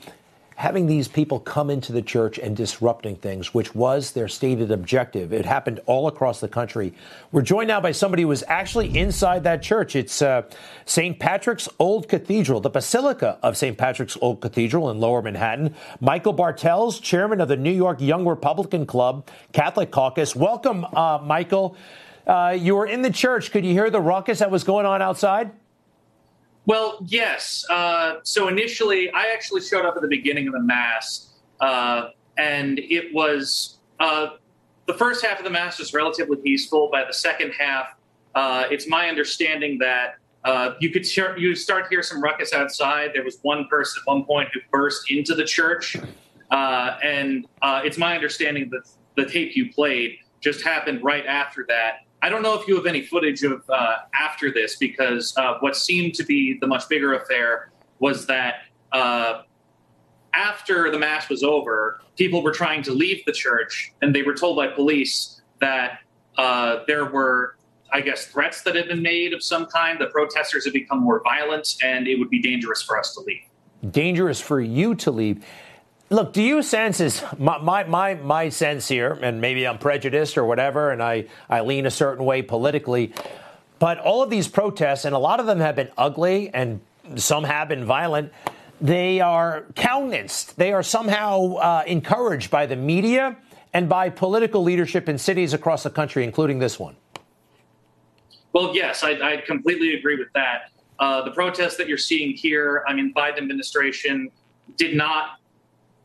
having 0.56 0.86
these 0.86 1.06
people 1.06 1.38
come 1.38 1.68
into 1.68 1.92
the 1.92 2.00
church 2.00 2.38
and 2.38 2.56
disrupting 2.56 3.14
things, 3.14 3.52
which 3.52 3.74
was 3.74 4.12
their 4.12 4.26
stated 4.26 4.70
objective. 4.70 5.30
It 5.30 5.44
happened 5.44 5.80
all 5.84 6.08
across 6.08 6.40
the 6.40 6.48
country. 6.48 6.94
We're 7.30 7.42
joined 7.42 7.68
now 7.68 7.80
by 7.82 7.92
somebody 7.92 8.22
who 8.22 8.28
was 8.28 8.42
actually 8.48 8.96
inside 8.96 9.44
that 9.44 9.62
church. 9.62 9.94
It's 9.94 10.22
uh, 10.22 10.42
St. 10.86 11.18
Patrick's 11.18 11.68
Old 11.78 12.08
Cathedral, 12.08 12.60
the 12.60 12.70
Basilica 12.70 13.38
of 13.42 13.54
St. 13.54 13.76
Patrick's 13.76 14.16
Old 14.22 14.40
Cathedral 14.40 14.90
in 14.90 14.98
Lower 14.98 15.20
Manhattan. 15.20 15.74
Michael 16.00 16.32
Bartels, 16.32 17.00
chairman 17.00 17.42
of 17.42 17.48
the 17.48 17.56
New 17.56 17.70
York 17.70 18.00
Young 18.00 18.26
Republican 18.26 18.86
Club 18.86 19.28
Catholic 19.52 19.90
Caucus. 19.90 20.34
Welcome, 20.34 20.86
uh, 20.86 21.18
Michael. 21.22 21.76
Uh, 22.26 22.56
you 22.58 22.76
were 22.76 22.86
in 22.86 23.02
the 23.02 23.12
church. 23.12 23.50
Could 23.52 23.66
you 23.66 23.72
hear 23.72 23.90
the 23.90 24.00
ruckus 24.00 24.38
that 24.38 24.50
was 24.50 24.64
going 24.64 24.86
on 24.86 25.02
outside? 25.02 25.50
Well, 26.66 26.98
yes. 27.06 27.64
Uh, 27.70 28.16
so 28.24 28.48
initially, 28.48 29.08
I 29.12 29.28
actually 29.32 29.60
showed 29.60 29.86
up 29.86 29.94
at 29.94 30.02
the 30.02 30.08
beginning 30.08 30.48
of 30.48 30.52
the 30.52 30.60
mass, 30.60 31.30
uh, 31.60 32.08
and 32.36 32.80
it 32.80 33.14
was 33.14 33.78
uh, 34.00 34.30
the 34.86 34.94
first 34.94 35.24
half 35.24 35.38
of 35.38 35.44
the 35.44 35.50
mass 35.50 35.78
was 35.78 35.94
relatively 35.94 36.36
peaceful. 36.38 36.90
By 36.90 37.04
the 37.04 37.14
second 37.14 37.52
half, 37.52 37.94
uh, 38.34 38.64
it's 38.68 38.88
my 38.88 39.08
understanding 39.08 39.78
that 39.78 40.16
uh, 40.44 40.72
you 40.80 40.90
could 40.90 41.06
hear, 41.06 41.36
you 41.36 41.54
start 41.54 41.86
hear 41.88 42.02
some 42.02 42.20
ruckus 42.20 42.52
outside. 42.52 43.12
There 43.14 43.24
was 43.24 43.38
one 43.42 43.68
person 43.68 44.02
at 44.04 44.12
one 44.12 44.24
point 44.24 44.48
who 44.52 44.58
burst 44.72 45.08
into 45.08 45.36
the 45.36 45.44
church, 45.44 45.96
uh, 46.50 46.98
and 47.02 47.46
it's 47.62 47.96
my 47.96 48.16
understanding 48.16 48.70
that 48.70 48.88
the 49.14 49.30
tape 49.30 49.54
you 49.54 49.72
played 49.72 50.16
just 50.40 50.64
happened 50.64 51.04
right 51.04 51.26
after 51.26 51.64
that. 51.68 52.05
I 52.22 52.28
don't 52.28 52.42
know 52.42 52.58
if 52.58 52.66
you 52.66 52.76
have 52.76 52.86
any 52.86 53.02
footage 53.02 53.42
of 53.42 53.62
uh, 53.68 53.96
after 54.18 54.52
this 54.52 54.76
because 54.76 55.34
uh, 55.36 55.58
what 55.60 55.76
seemed 55.76 56.14
to 56.14 56.24
be 56.24 56.58
the 56.60 56.66
much 56.66 56.88
bigger 56.88 57.14
affair 57.14 57.70
was 57.98 58.26
that 58.26 58.62
uh, 58.92 59.42
after 60.34 60.90
the 60.90 60.98
mass 60.98 61.28
was 61.28 61.42
over, 61.42 62.00
people 62.16 62.42
were 62.42 62.52
trying 62.52 62.82
to 62.84 62.92
leave 62.92 63.24
the 63.26 63.32
church, 63.32 63.92
and 64.02 64.14
they 64.14 64.22
were 64.22 64.34
told 64.34 64.56
by 64.56 64.66
police 64.68 65.40
that 65.60 66.00
uh, 66.36 66.80
there 66.86 67.06
were, 67.06 67.56
I 67.92 68.00
guess, 68.00 68.26
threats 68.26 68.62
that 68.62 68.74
had 68.74 68.88
been 68.88 69.02
made 69.02 69.32
of 69.32 69.42
some 69.42 69.66
kind. 69.66 69.98
The 70.00 70.06
protesters 70.06 70.64
had 70.64 70.72
become 70.72 71.00
more 71.00 71.22
violent, 71.22 71.76
and 71.82 72.06
it 72.06 72.18
would 72.18 72.30
be 72.30 72.40
dangerous 72.40 72.82
for 72.82 72.98
us 72.98 73.14
to 73.14 73.20
leave. 73.20 73.42
Dangerous 73.92 74.40
for 74.40 74.60
you 74.60 74.94
to 74.96 75.10
leave. 75.10 75.44
Look, 76.08 76.32
do 76.32 76.40
you 76.40 76.62
sense 76.62 77.00
is 77.00 77.24
my, 77.36 77.58
my, 77.58 77.82
my, 77.84 78.14
my 78.14 78.48
sense 78.48 78.86
here, 78.86 79.18
and 79.22 79.40
maybe 79.40 79.66
I'm 79.66 79.78
prejudiced 79.78 80.38
or 80.38 80.44
whatever, 80.44 80.92
and 80.92 81.02
I, 81.02 81.24
I 81.48 81.62
lean 81.62 81.84
a 81.84 81.90
certain 81.90 82.24
way 82.24 82.42
politically, 82.42 83.12
but 83.80 83.98
all 83.98 84.22
of 84.22 84.30
these 84.30 84.46
protests, 84.46 85.04
and 85.04 85.16
a 85.16 85.18
lot 85.18 85.40
of 85.40 85.46
them 85.46 85.58
have 85.58 85.74
been 85.74 85.90
ugly 85.98 86.50
and 86.54 86.80
some 87.16 87.42
have 87.42 87.68
been 87.68 87.84
violent, 87.84 88.32
they 88.80 89.20
are 89.20 89.64
countenanced. 89.74 90.56
They 90.56 90.72
are 90.72 90.82
somehow 90.82 91.54
uh, 91.54 91.84
encouraged 91.86 92.50
by 92.50 92.66
the 92.66 92.76
media 92.76 93.36
and 93.72 93.88
by 93.88 94.08
political 94.08 94.62
leadership 94.62 95.08
in 95.08 95.18
cities 95.18 95.54
across 95.54 95.82
the 95.82 95.90
country, 95.90 96.22
including 96.22 96.60
this 96.60 96.78
one. 96.78 96.94
Well, 98.52 98.74
yes, 98.74 99.02
I, 99.02 99.12
I 99.12 99.42
completely 99.44 99.94
agree 99.94 100.16
with 100.16 100.32
that. 100.34 100.70
Uh, 100.98 101.22
the 101.22 101.32
protests 101.32 101.76
that 101.76 101.88
you're 101.88 101.98
seeing 101.98 102.34
here, 102.34 102.84
I 102.86 102.94
mean, 102.94 103.12
Biden 103.12 103.38
administration 103.38 104.30
did 104.76 104.96
not 104.96 105.40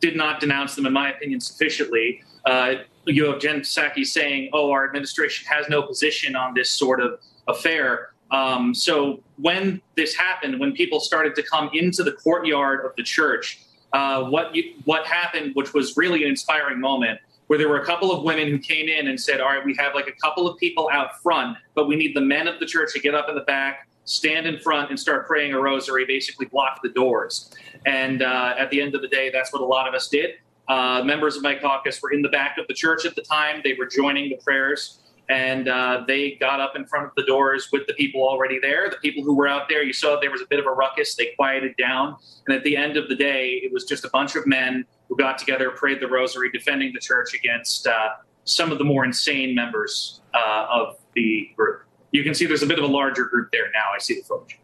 did 0.01 0.17
not 0.17 0.39
denounce 0.39 0.75
them, 0.75 0.85
in 0.85 0.93
my 0.93 1.11
opinion, 1.11 1.39
sufficiently. 1.39 2.23
Uh, 2.45 2.73
you 3.05 3.25
have 3.25 3.39
Jen 3.39 3.61
Psaki 3.61 4.05
saying, 4.05 4.49
"Oh, 4.51 4.71
our 4.71 4.85
administration 4.85 5.47
has 5.49 5.69
no 5.69 5.81
position 5.81 6.35
on 6.35 6.53
this 6.53 6.69
sort 6.69 6.99
of 6.99 7.19
affair." 7.47 8.11
Um, 8.31 8.73
so 8.73 9.21
when 9.37 9.81
this 9.95 10.15
happened, 10.15 10.59
when 10.59 10.73
people 10.73 10.99
started 10.99 11.35
to 11.35 11.43
come 11.43 11.69
into 11.73 12.03
the 12.03 12.13
courtyard 12.13 12.85
of 12.85 12.91
the 12.95 13.03
church, 13.03 13.59
uh, 13.93 14.23
what 14.23 14.55
you, 14.55 14.75
what 14.85 15.05
happened, 15.05 15.51
which 15.53 15.73
was 15.73 15.97
really 15.97 16.23
an 16.23 16.29
inspiring 16.29 16.79
moment, 16.79 17.19
where 17.47 17.59
there 17.59 17.67
were 17.67 17.79
a 17.81 17.85
couple 17.85 18.11
of 18.11 18.23
women 18.23 18.47
who 18.47 18.57
came 18.57 18.87
in 18.87 19.07
and 19.07 19.19
said, 19.19 19.41
"All 19.41 19.49
right, 19.49 19.65
we 19.65 19.75
have 19.75 19.93
like 19.93 20.07
a 20.07 20.17
couple 20.23 20.47
of 20.47 20.57
people 20.57 20.89
out 20.91 21.21
front, 21.21 21.57
but 21.75 21.87
we 21.87 21.95
need 21.95 22.15
the 22.15 22.21
men 22.21 22.47
of 22.47 22.59
the 22.59 22.65
church 22.65 22.93
to 22.93 22.99
get 22.99 23.13
up 23.13 23.29
in 23.29 23.35
the 23.35 23.41
back, 23.41 23.87
stand 24.11 24.45
in 24.47 24.59
front, 24.59 24.89
and 24.89 24.99
start 24.99 25.27
praying 25.27 25.53
a 25.53 25.59
rosary, 25.59 26.05
basically 26.05 26.45
block 26.45 26.81
the 26.83 26.89
doors." 26.89 27.51
And 27.85 28.21
uh, 28.21 28.55
at 28.57 28.69
the 28.69 28.81
end 28.81 28.95
of 28.95 29.01
the 29.01 29.07
day, 29.07 29.29
that's 29.31 29.51
what 29.53 29.61
a 29.61 29.65
lot 29.65 29.87
of 29.87 29.93
us 29.93 30.07
did. 30.07 30.31
Uh, 30.67 31.03
members 31.03 31.35
of 31.35 31.43
my 31.43 31.55
caucus 31.55 32.01
were 32.01 32.11
in 32.11 32.21
the 32.21 32.29
back 32.29 32.57
of 32.57 32.67
the 32.67 32.73
church 32.73 33.05
at 33.05 33.15
the 33.15 33.23
time. 33.23 33.61
They 33.63 33.73
were 33.73 33.87
joining 33.87 34.29
the 34.29 34.37
prayers 34.37 35.01
and 35.31 35.69
uh, 35.69 36.03
they 36.07 36.31
got 36.31 36.59
up 36.59 36.75
in 36.75 36.85
front 36.85 37.05
of 37.05 37.11
the 37.15 37.23
doors 37.23 37.69
with 37.71 37.87
the 37.87 37.93
people 37.93 38.21
already 38.21 38.59
there. 38.59 38.89
The 38.89 38.97
people 38.97 39.23
who 39.23 39.33
were 39.33 39.47
out 39.47 39.69
there, 39.69 39.81
you 39.81 39.93
saw 39.93 40.19
there 40.19 40.29
was 40.29 40.41
a 40.41 40.45
bit 40.45 40.59
of 40.59 40.65
a 40.65 40.71
ruckus. 40.71 41.15
They 41.15 41.27
quieted 41.37 41.75
down, 41.77 42.17
and 42.47 42.55
at 42.55 42.63
the 42.63 42.75
end 42.75 42.97
of 42.97 43.07
the 43.07 43.15
day, 43.15 43.61
it 43.63 43.71
was 43.71 43.85
just 43.85 44.03
a 44.03 44.09
bunch 44.09 44.35
of 44.35 44.45
men 44.45 44.85
who 45.07 45.15
got 45.15 45.37
together, 45.37 45.71
prayed 45.71 46.01
the 46.01 46.07
rosary, 46.07 46.51
defending 46.51 46.91
the 46.93 46.99
church 46.99 47.33
against 47.33 47.87
uh, 47.87 48.09
some 48.43 48.71
of 48.71 48.77
the 48.77 48.83
more 48.83 49.05
insane 49.05 49.55
members 49.55 50.21
uh, 50.33 50.67
of 50.69 50.97
the 51.15 51.49
group. 51.55 51.83
You 52.11 52.23
can 52.23 52.33
see 52.33 52.45
there's 52.45 52.63
a 52.63 52.67
bit 52.67 52.77
of 52.77 52.83
a 52.83 52.91
larger 52.91 53.25
group 53.25 53.51
there 53.51 53.71
now. 53.73 53.91
I 53.95 53.99
see 53.99 54.15
the 54.15 54.23
footage. 54.23 54.59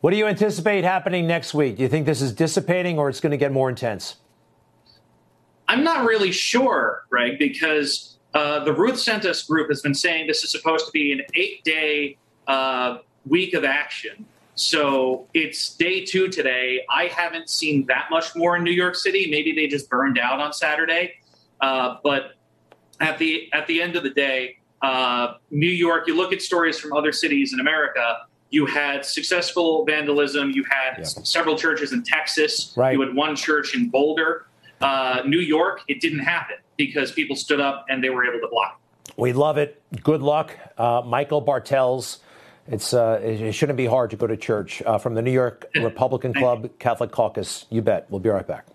What 0.00 0.10
do 0.10 0.16
you 0.16 0.26
anticipate 0.26 0.84
happening 0.84 1.26
next 1.26 1.54
week? 1.54 1.76
Do 1.76 1.82
you 1.82 1.88
think 1.88 2.04
this 2.04 2.20
is 2.20 2.32
dissipating 2.32 2.98
or 2.98 3.08
it's 3.08 3.20
going 3.20 3.30
to 3.30 3.38
get 3.38 3.52
more 3.52 3.70
intense? 3.70 4.16
I'm 5.66 5.82
not 5.82 6.06
really 6.06 6.30
sure, 6.30 7.04
Greg, 7.08 7.38
because 7.38 8.18
uh, 8.34 8.62
the 8.64 8.72
Ruth 8.72 8.98
sent 8.98 9.24
us 9.24 9.42
group 9.44 9.70
has 9.70 9.80
been 9.80 9.94
saying 9.94 10.26
this 10.26 10.44
is 10.44 10.50
supposed 10.50 10.84
to 10.86 10.92
be 10.92 11.12
an 11.12 11.22
eight 11.34 11.64
day 11.64 12.18
uh, 12.46 12.98
week 13.26 13.54
of 13.54 13.64
action. 13.64 14.26
So 14.56 15.26
it's 15.34 15.74
day 15.74 16.04
two 16.04 16.28
today. 16.28 16.84
I 16.90 17.06
haven't 17.06 17.48
seen 17.48 17.86
that 17.86 18.08
much 18.10 18.36
more 18.36 18.56
in 18.56 18.62
New 18.62 18.72
York 18.72 18.94
City. 18.94 19.28
Maybe 19.30 19.52
they 19.52 19.66
just 19.66 19.88
burned 19.88 20.18
out 20.18 20.38
on 20.38 20.52
Saturday. 20.52 21.14
Uh, 21.60 21.96
but 22.04 22.34
at 23.00 23.18
the 23.18 23.52
at 23.52 23.66
the 23.66 23.80
end 23.80 23.96
of 23.96 24.02
the 24.02 24.10
day, 24.10 24.58
uh, 24.84 25.34
New 25.50 25.66
York. 25.66 26.06
You 26.06 26.14
look 26.14 26.32
at 26.32 26.42
stories 26.42 26.78
from 26.78 26.92
other 26.92 27.12
cities 27.12 27.52
in 27.54 27.60
America. 27.60 28.18
You 28.50 28.66
had 28.66 29.04
successful 29.04 29.84
vandalism. 29.84 30.50
You 30.50 30.64
had 30.64 30.98
yeah. 30.98 31.04
several 31.04 31.56
churches 31.56 31.92
in 31.92 32.02
Texas. 32.02 32.74
Right. 32.76 32.92
You 32.92 33.00
had 33.00 33.14
one 33.14 33.34
church 33.34 33.74
in 33.74 33.88
Boulder. 33.88 34.46
Uh, 34.80 35.22
New 35.26 35.40
York, 35.40 35.80
it 35.88 36.00
didn't 36.00 36.18
happen 36.18 36.56
because 36.76 37.12
people 37.12 37.34
stood 37.34 37.60
up 37.60 37.86
and 37.88 38.04
they 38.04 38.10
were 38.10 38.26
able 38.26 38.40
to 38.40 38.48
block. 38.48 38.78
We 39.16 39.32
love 39.32 39.56
it. 39.56 39.80
Good 40.02 40.20
luck, 40.20 40.56
uh, 40.76 41.02
Michael 41.04 41.40
Bartels. 41.40 42.18
It's 42.66 42.92
uh, 42.94 43.20
it 43.22 43.52
shouldn't 43.52 43.76
be 43.76 43.86
hard 43.86 44.10
to 44.10 44.16
go 44.16 44.26
to 44.26 44.36
church 44.36 44.82
uh, 44.82 44.98
from 44.98 45.14
the 45.14 45.22
New 45.22 45.30
York 45.30 45.66
Republican 45.74 46.34
Club 46.34 46.70
Catholic 46.78 47.10
Caucus. 47.10 47.66
You 47.70 47.82
bet. 47.82 48.06
We'll 48.10 48.20
be 48.20 48.30
right 48.30 48.46
back. 48.46 48.66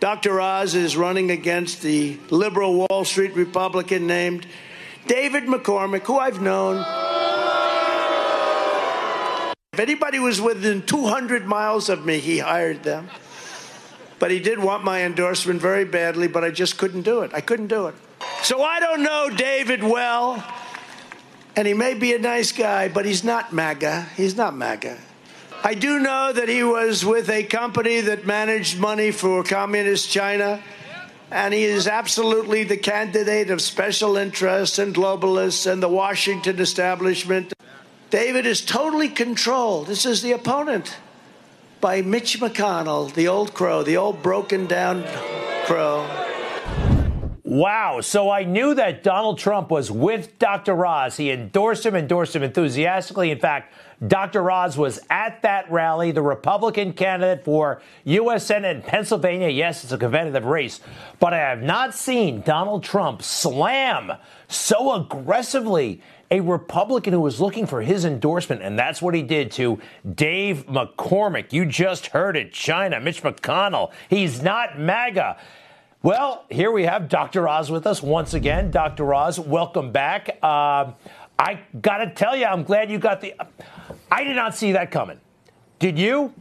Dr. 0.00 0.40
Oz 0.40 0.74
is 0.74 0.96
running 0.96 1.30
against 1.30 1.82
the 1.82 2.18
liberal 2.30 2.86
Wall 2.88 3.04
Street 3.04 3.34
Republican 3.36 4.06
named 4.06 4.46
David 5.06 5.44
McCormick, 5.44 6.04
who 6.04 6.18
I've 6.18 6.40
known 6.40 6.78
If 9.74 9.78
anybody 9.78 10.18
was 10.18 10.40
within 10.40 10.82
200 10.82 11.46
miles 11.46 11.90
of 11.90 12.06
me, 12.06 12.18
he 12.18 12.38
hired 12.38 12.82
them. 12.82 13.10
But 14.18 14.30
he 14.30 14.40
did 14.40 14.58
want 14.58 14.84
my 14.84 15.02
endorsement 15.02 15.60
very 15.60 15.84
badly, 15.84 16.28
but 16.28 16.44
I 16.44 16.50
just 16.50 16.78
couldn't 16.78 17.02
do 17.02 17.20
it. 17.20 17.32
I 17.34 17.42
couldn't 17.42 17.68
do 17.68 17.86
it. 17.86 17.94
So 18.42 18.62
I 18.62 18.80
don't 18.80 19.02
know 19.02 19.30
David 19.30 19.82
well, 19.82 20.42
and 21.56 21.68
he 21.68 21.74
may 21.74 21.92
be 21.92 22.14
a 22.14 22.18
nice 22.18 22.52
guy, 22.52 22.88
but 22.88 23.04
he's 23.04 23.22
not 23.22 23.52
MAGA. 23.52 24.08
He's 24.16 24.34
not 24.36 24.56
MAGA. 24.56 24.98
I 25.62 25.74
do 25.74 25.98
know 26.00 26.32
that 26.32 26.48
he 26.48 26.64
was 26.64 27.04
with 27.04 27.28
a 27.28 27.42
company 27.44 28.00
that 28.00 28.24
managed 28.24 28.80
money 28.80 29.10
for 29.10 29.44
communist 29.44 30.10
China, 30.10 30.62
and 31.30 31.52
he 31.52 31.64
is 31.64 31.86
absolutely 31.86 32.64
the 32.64 32.78
candidate 32.78 33.50
of 33.50 33.60
special 33.60 34.16
interests 34.16 34.78
and 34.78 34.94
globalists 34.94 35.70
and 35.70 35.82
the 35.82 35.88
Washington 35.88 36.58
establishment. 36.60 37.52
David 38.08 38.46
is 38.46 38.62
totally 38.64 39.10
controlled. 39.10 39.86
This 39.86 40.06
is 40.06 40.22
the 40.22 40.32
opponent 40.32 40.96
by 41.82 42.00
Mitch 42.00 42.40
McConnell, 42.40 43.12
the 43.12 43.28
old 43.28 43.52
crow, 43.52 43.82
the 43.82 43.98
old 43.98 44.22
broken 44.22 44.66
down 44.66 45.04
crow. 45.66 46.08
Wow. 47.44 48.00
So 48.00 48.30
I 48.30 48.44
knew 48.44 48.74
that 48.74 49.02
Donald 49.02 49.38
Trump 49.38 49.70
was 49.70 49.90
with 49.90 50.38
Dr. 50.38 50.86
Oz. 50.86 51.16
He 51.16 51.30
endorsed 51.30 51.84
him, 51.84 51.96
endorsed 51.96 52.34
him 52.36 52.44
enthusiastically. 52.44 53.30
In 53.32 53.40
fact, 53.40 53.74
Dr. 54.06 54.50
Oz 54.50 54.78
was 54.78 54.98
at 55.10 55.42
that 55.42 55.70
rally, 55.70 56.10
the 56.10 56.22
Republican 56.22 56.94
candidate 56.94 57.44
for 57.44 57.82
U.S. 58.04 58.46
Senate 58.46 58.76
in 58.76 58.82
Pennsylvania. 58.82 59.48
Yes, 59.48 59.84
it's 59.84 59.92
a 59.92 59.98
competitive 59.98 60.46
race. 60.46 60.80
But 61.18 61.34
I 61.34 61.38
have 61.38 61.62
not 61.62 61.94
seen 61.94 62.40
Donald 62.40 62.82
Trump 62.82 63.22
slam 63.22 64.12
so 64.48 64.94
aggressively 64.94 66.00
a 66.30 66.40
Republican 66.40 67.12
who 67.12 67.20
was 67.20 67.40
looking 67.40 67.66
for 67.66 67.82
his 67.82 68.04
endorsement, 68.04 68.62
and 68.62 68.78
that's 68.78 69.02
what 69.02 69.14
he 69.14 69.22
did 69.22 69.50
to 69.52 69.78
Dave 70.14 70.66
McCormick. 70.66 71.52
You 71.52 71.66
just 71.66 72.06
heard 72.08 72.36
it, 72.36 72.52
China, 72.52 73.00
Mitch 73.00 73.22
McConnell. 73.22 73.90
He's 74.08 74.40
not 74.40 74.78
MAGA. 74.78 75.36
Well, 76.02 76.46
here 76.48 76.70
we 76.70 76.84
have 76.84 77.10
Dr. 77.10 77.46
Oz 77.46 77.70
with 77.70 77.86
us 77.86 78.02
once 78.02 78.32
again. 78.32 78.70
Dr. 78.70 79.12
Oz, 79.12 79.38
welcome 79.38 79.92
back. 79.92 80.38
Uh, 80.42 80.92
I 81.38 81.60
got 81.80 81.98
to 81.98 82.10
tell 82.10 82.34
you, 82.34 82.46
I'm 82.46 82.62
glad 82.62 82.90
you 82.90 82.98
got 82.98 83.20
the. 83.20 83.34
I 84.10 84.24
did 84.24 84.36
not 84.36 84.56
see 84.56 84.72
that 84.72 84.90
coming. 84.90 85.20
Did 85.78 85.98
you? 85.98 86.34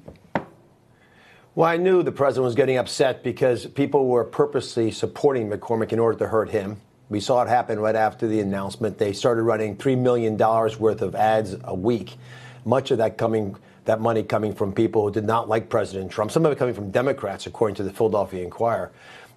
Well, 1.56 1.68
I 1.68 1.78
knew 1.78 2.04
the 2.04 2.12
president 2.12 2.46
was 2.46 2.56
getting 2.56 2.78
upset 2.78 3.24
because 3.24 3.66
people 3.66 4.08
were 4.08 4.24
purposely 4.24 4.92
supporting 4.92 5.50
McCormick 5.50 5.92
in 5.92 6.00
order 6.00 6.18
to 6.20 6.28
hurt 6.28 6.50
him. 6.50 6.78
We 7.10 7.20
saw 7.20 7.42
it 7.42 7.48
happen 7.48 7.80
right 7.80 7.96
after 7.96 8.28
the 8.28 8.40
announcement. 8.40 8.98
They 8.98 9.14
started 9.14 9.44
running 9.44 9.76
$3 9.76 9.98
million 9.98 10.38
worth 10.38 11.02
of 11.02 11.16
ads 11.16 11.56
a 11.64 11.74
week, 11.74 12.18
much 12.66 12.92
of 12.92 13.00
that 13.00 13.18
coming 13.18 13.56
that 13.86 14.00
money 14.00 14.22
coming 14.22 14.54
from 14.54 14.72
people 14.72 15.04
who 15.04 15.12
did 15.12 15.24
not 15.24 15.50
like 15.50 15.68
President 15.68 16.12
Trump, 16.12 16.30
some 16.30 16.46
of 16.46 16.52
it 16.52 16.60
coming 16.60 16.76
from 16.76 16.92
Democrats, 16.92 17.48
according 17.48 17.74
to 17.76 17.82
the 17.82 17.92
Philadelphia 17.92 18.44
Inquirer. 18.44 18.92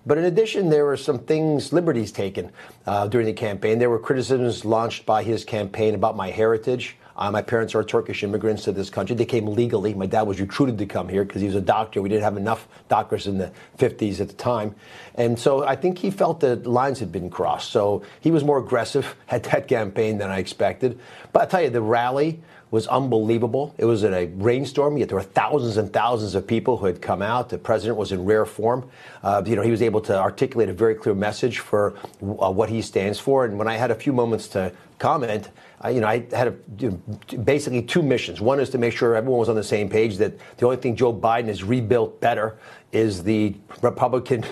But 0.05 0.19
in 0.19 0.25
addition, 0.25 0.69
there 0.69 0.85
were 0.85 0.97
some 0.99 1.21
things, 1.21 1.73
liberties 1.73 2.13
taken 2.13 2.51
uh, 2.87 3.07
during 3.07 3.27
the 3.27 3.33
campaign. 3.33 3.79
There 3.79 3.89
were 3.89 3.99
criticisms 3.99 4.67
launched 4.67 5.07
by 5.07 5.23
his 5.23 5.43
campaign 5.43 5.95
about 5.95 6.17
my 6.17 6.31
heritage. 6.31 6.99
Uh, 7.23 7.31
my 7.31 7.41
parents 7.41 7.73
are 7.77 7.85
Turkish 7.85 8.25
immigrants 8.25 8.65
to 8.65 8.73
this 8.73 8.91
country. 8.91 9.15
They 9.15 9.25
came 9.25 9.47
legally. 9.47 9.95
My 9.95 10.07
dad 10.07 10.23
was 10.23 10.41
recruited 10.41 10.77
to 10.79 10.87
come 10.87 11.09
here 11.09 11.25
because 11.25 11.41
he 11.41 11.47
was 11.47 11.55
a 11.55 11.61
doctor. 11.61 12.03
We 12.03 12.09
didn't 12.09 12.25
have 12.25 12.37
enough 12.37 12.67
doctors 12.89 13.29
in 13.29 13.39
the 13.39 13.53
50s 13.79 14.21
at 14.21 14.27
the 14.27 14.35
time. 14.35 14.75
And 15.15 15.39
so 15.39 15.65
I 15.65 15.77
think 15.77 15.99
he 15.99 16.11
felt 16.11 16.41
that 16.41 16.67
lines 16.67 16.99
had 16.99 17.13
been 17.13 17.31
crossed. 17.31 17.71
So 17.71 18.03
he 18.19 18.33
was 18.33 18.43
more 18.43 18.59
aggressive 18.59 19.15
at 19.29 19.45
that 19.45 19.69
campaign 19.69 20.19
than 20.19 20.31
I 20.31 20.39
expected. 20.39 20.99
But 21.33 21.43
I 21.43 21.47
tell 21.47 21.63
you, 21.63 21.71
the 21.71 21.81
rally 21.81 22.41
was 22.73 22.89
unbelievable. 22.89 23.73
It 23.79 23.85
was 23.85 24.03
in 24.03 24.13
a 24.15 24.27
rainstorm, 24.27 24.97
yet 24.97 25.09
there 25.09 25.17
were 25.17 25.23
thousands 25.23 25.77
and 25.77 25.93
thousands 25.93 26.35
of 26.35 26.45
people 26.45 26.79
who 26.79 26.87
had 26.87 27.01
come 27.01 27.23
out. 27.23 27.51
The 27.51 27.59
president 27.59 27.99
was 27.99 28.11
in 28.11 28.25
rare 28.25 28.47
form. 28.47 28.91
Uh, 29.23 29.45
you 29.47 29.55
know, 29.55 29.63
he 29.63 29.71
was 29.71 29.83
able 29.83 30.01
to 30.01 30.19
articulate 30.19 30.71
a 30.71 30.73
very 30.73 30.97
clear 30.97 31.15
message 31.15 31.61
for 31.61 31.95
uh, 32.21 32.51
what 32.51 32.69
he 32.69 32.83
stands 32.83 33.21
for. 33.21 33.45
And 33.45 33.59
when 33.59 33.69
I 33.69 33.77
had 33.77 33.93
a 33.93 33.95
few 33.95 34.13
moments 34.13 34.49
to 34.49 34.73
comment, 34.99 35.51
I, 35.83 35.91
you 35.91 36.01
know, 36.01 36.07
I 36.07 36.25
had 36.33 36.49
a, 36.49 36.91
basically 37.37 37.83
two 37.83 38.03
missions. 38.03 38.41
One 38.41 38.61
is 38.61 38.71
to 38.71 38.79
make 38.79 38.95
sure 38.95 39.17
everyone 39.17 39.41
was 39.41 39.49
on 39.49 39.57
the 39.57 39.65
same 39.65 39.89
page 39.89 40.17
that 40.19 40.33
the 40.59 40.67
only 40.67 40.77
thing 40.77 40.95
Joe 40.95 41.13
Biden 41.13 41.47
has 41.47 41.65
rebuilt 41.65 42.21
better 42.21 42.59
is 42.93 43.23
the 43.23 43.57
Republican 43.81 44.45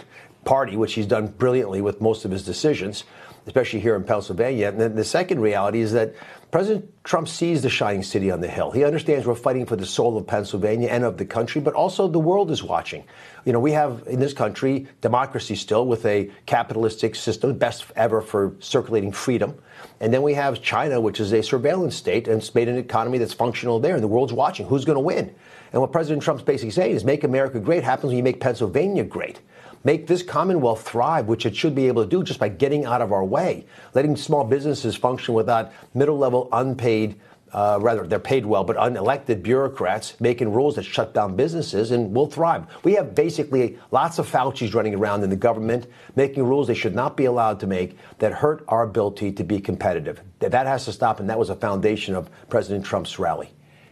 Party, 0.44 0.76
which 0.76 0.94
he's 0.94 1.06
done 1.06 1.28
brilliantly 1.28 1.80
with 1.80 2.00
most 2.00 2.24
of 2.24 2.30
his 2.30 2.44
decisions. 2.44 3.04
Especially 3.50 3.80
here 3.80 3.96
in 3.96 4.04
Pennsylvania. 4.04 4.68
And 4.68 4.80
then 4.80 4.94
the 4.94 5.04
second 5.04 5.40
reality 5.40 5.80
is 5.80 5.90
that 5.90 6.14
President 6.52 6.88
Trump 7.02 7.26
sees 7.26 7.62
the 7.62 7.68
shining 7.68 8.04
city 8.04 8.30
on 8.30 8.40
the 8.40 8.46
hill. 8.46 8.70
He 8.70 8.84
understands 8.84 9.26
we're 9.26 9.34
fighting 9.34 9.66
for 9.66 9.74
the 9.74 9.86
soul 9.86 10.16
of 10.16 10.24
Pennsylvania 10.24 10.88
and 10.88 11.02
of 11.02 11.16
the 11.16 11.24
country, 11.24 11.60
but 11.60 11.74
also 11.74 12.06
the 12.06 12.20
world 12.20 12.52
is 12.52 12.62
watching. 12.62 13.02
You 13.44 13.52
know, 13.52 13.58
we 13.58 13.72
have 13.72 14.04
in 14.06 14.20
this 14.20 14.32
country 14.32 14.86
democracy 15.00 15.56
still 15.56 15.84
with 15.84 16.06
a 16.06 16.30
capitalistic 16.46 17.16
system, 17.16 17.58
best 17.58 17.86
ever 17.96 18.20
for 18.20 18.54
circulating 18.60 19.10
freedom. 19.10 19.60
And 19.98 20.14
then 20.14 20.22
we 20.22 20.34
have 20.34 20.62
China, 20.62 21.00
which 21.00 21.18
is 21.18 21.32
a 21.32 21.42
surveillance 21.42 21.96
state, 21.96 22.28
and 22.28 22.40
it's 22.40 22.54
made 22.54 22.68
an 22.68 22.76
economy 22.76 23.18
that's 23.18 23.34
functional 23.34 23.80
there, 23.80 23.94
and 23.94 24.02
the 24.02 24.08
world's 24.08 24.32
watching. 24.32 24.66
Who's 24.66 24.84
going 24.84 24.96
to 24.96 25.00
win? 25.00 25.34
And 25.72 25.80
what 25.80 25.90
President 25.90 26.22
Trump's 26.22 26.44
basically 26.44 26.70
saying 26.70 26.94
is 26.94 27.04
make 27.04 27.24
America 27.24 27.58
great 27.58 27.82
happens 27.82 28.10
when 28.10 28.16
you 28.16 28.22
make 28.22 28.38
Pennsylvania 28.38 29.02
great 29.02 29.40
make 29.84 30.06
this 30.06 30.22
Commonwealth 30.22 30.86
thrive, 30.88 31.26
which 31.26 31.46
it 31.46 31.56
should 31.56 31.74
be 31.74 31.88
able 31.88 32.02
to 32.02 32.08
do 32.08 32.22
just 32.22 32.40
by 32.40 32.48
getting 32.48 32.84
out 32.84 33.02
of 33.02 33.12
our 33.12 33.24
way, 33.24 33.66
letting 33.94 34.16
small 34.16 34.44
businesses 34.44 34.96
function 34.96 35.34
without 35.34 35.72
middle 35.94 36.18
level 36.18 36.48
unpaid. 36.52 37.18
Uh, 37.52 37.78
rather, 37.80 38.06
they're 38.06 38.20
paid 38.20 38.46
well, 38.46 38.62
but 38.62 38.76
unelected 38.76 39.42
bureaucrats 39.42 40.14
making 40.20 40.52
rules 40.52 40.76
that 40.76 40.84
shut 40.84 41.12
down 41.12 41.34
businesses 41.34 41.90
and 41.90 42.14
will 42.14 42.26
thrive. 42.26 42.64
We 42.84 42.94
have 42.94 43.12
basically 43.12 43.76
lots 43.90 44.20
of 44.20 44.28
Fauci's 44.30 44.72
running 44.72 44.94
around 44.94 45.24
in 45.24 45.30
the 45.30 45.36
government 45.36 45.88
making 46.14 46.44
rules 46.44 46.68
they 46.68 46.74
should 46.74 46.94
not 46.94 47.16
be 47.16 47.24
allowed 47.24 47.58
to 47.60 47.66
make 47.66 47.98
that 48.18 48.32
hurt 48.32 48.64
our 48.68 48.84
ability 48.84 49.32
to 49.32 49.42
be 49.42 49.60
competitive. 49.60 50.20
That 50.38 50.66
has 50.66 50.84
to 50.84 50.92
stop, 50.92 51.18
and 51.18 51.28
that 51.28 51.40
was 51.40 51.50
a 51.50 51.56
foundation 51.56 52.14
of 52.14 52.30
President 52.48 52.84
Trump's 52.84 53.18
rally. 53.18 53.50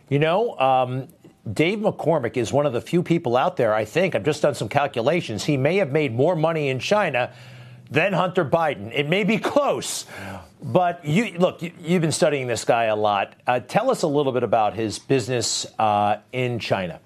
You 0.08 0.18
know, 0.18 0.58
um, 0.58 1.08
Dave 1.52 1.78
McCormick 1.78 2.36
is 2.36 2.52
one 2.52 2.66
of 2.66 2.72
the 2.72 2.80
few 2.80 3.02
people 3.02 3.36
out 3.36 3.56
there, 3.56 3.72
I 3.72 3.84
think, 3.84 4.14
I've 4.14 4.24
just 4.24 4.42
done 4.42 4.54
some 4.54 4.68
calculations. 4.68 5.44
He 5.44 5.56
may 5.56 5.76
have 5.76 5.92
made 5.92 6.14
more 6.14 6.36
money 6.36 6.68
in 6.68 6.78
China 6.78 7.32
than 7.90 8.12
Hunter 8.12 8.44
Biden. 8.44 8.90
It 8.94 9.08
may 9.08 9.24
be 9.24 9.38
close, 9.38 10.04
but 10.62 11.04
you 11.04 11.38
look, 11.38 11.62
you, 11.62 11.72
have 11.88 12.02
been 12.02 12.12
studying 12.12 12.46
this 12.46 12.64
guy 12.64 12.84
a 12.84 12.96
lot. 12.96 13.34
Uh, 13.46 13.60
tell 13.60 13.90
us 13.90 14.02
a 14.02 14.06
little 14.06 14.32
bit 14.32 14.42
about 14.42 14.74
his 14.74 14.98
business 14.98 15.66
uh, 15.78 16.18
in 16.32 16.58
China. 16.58 17.00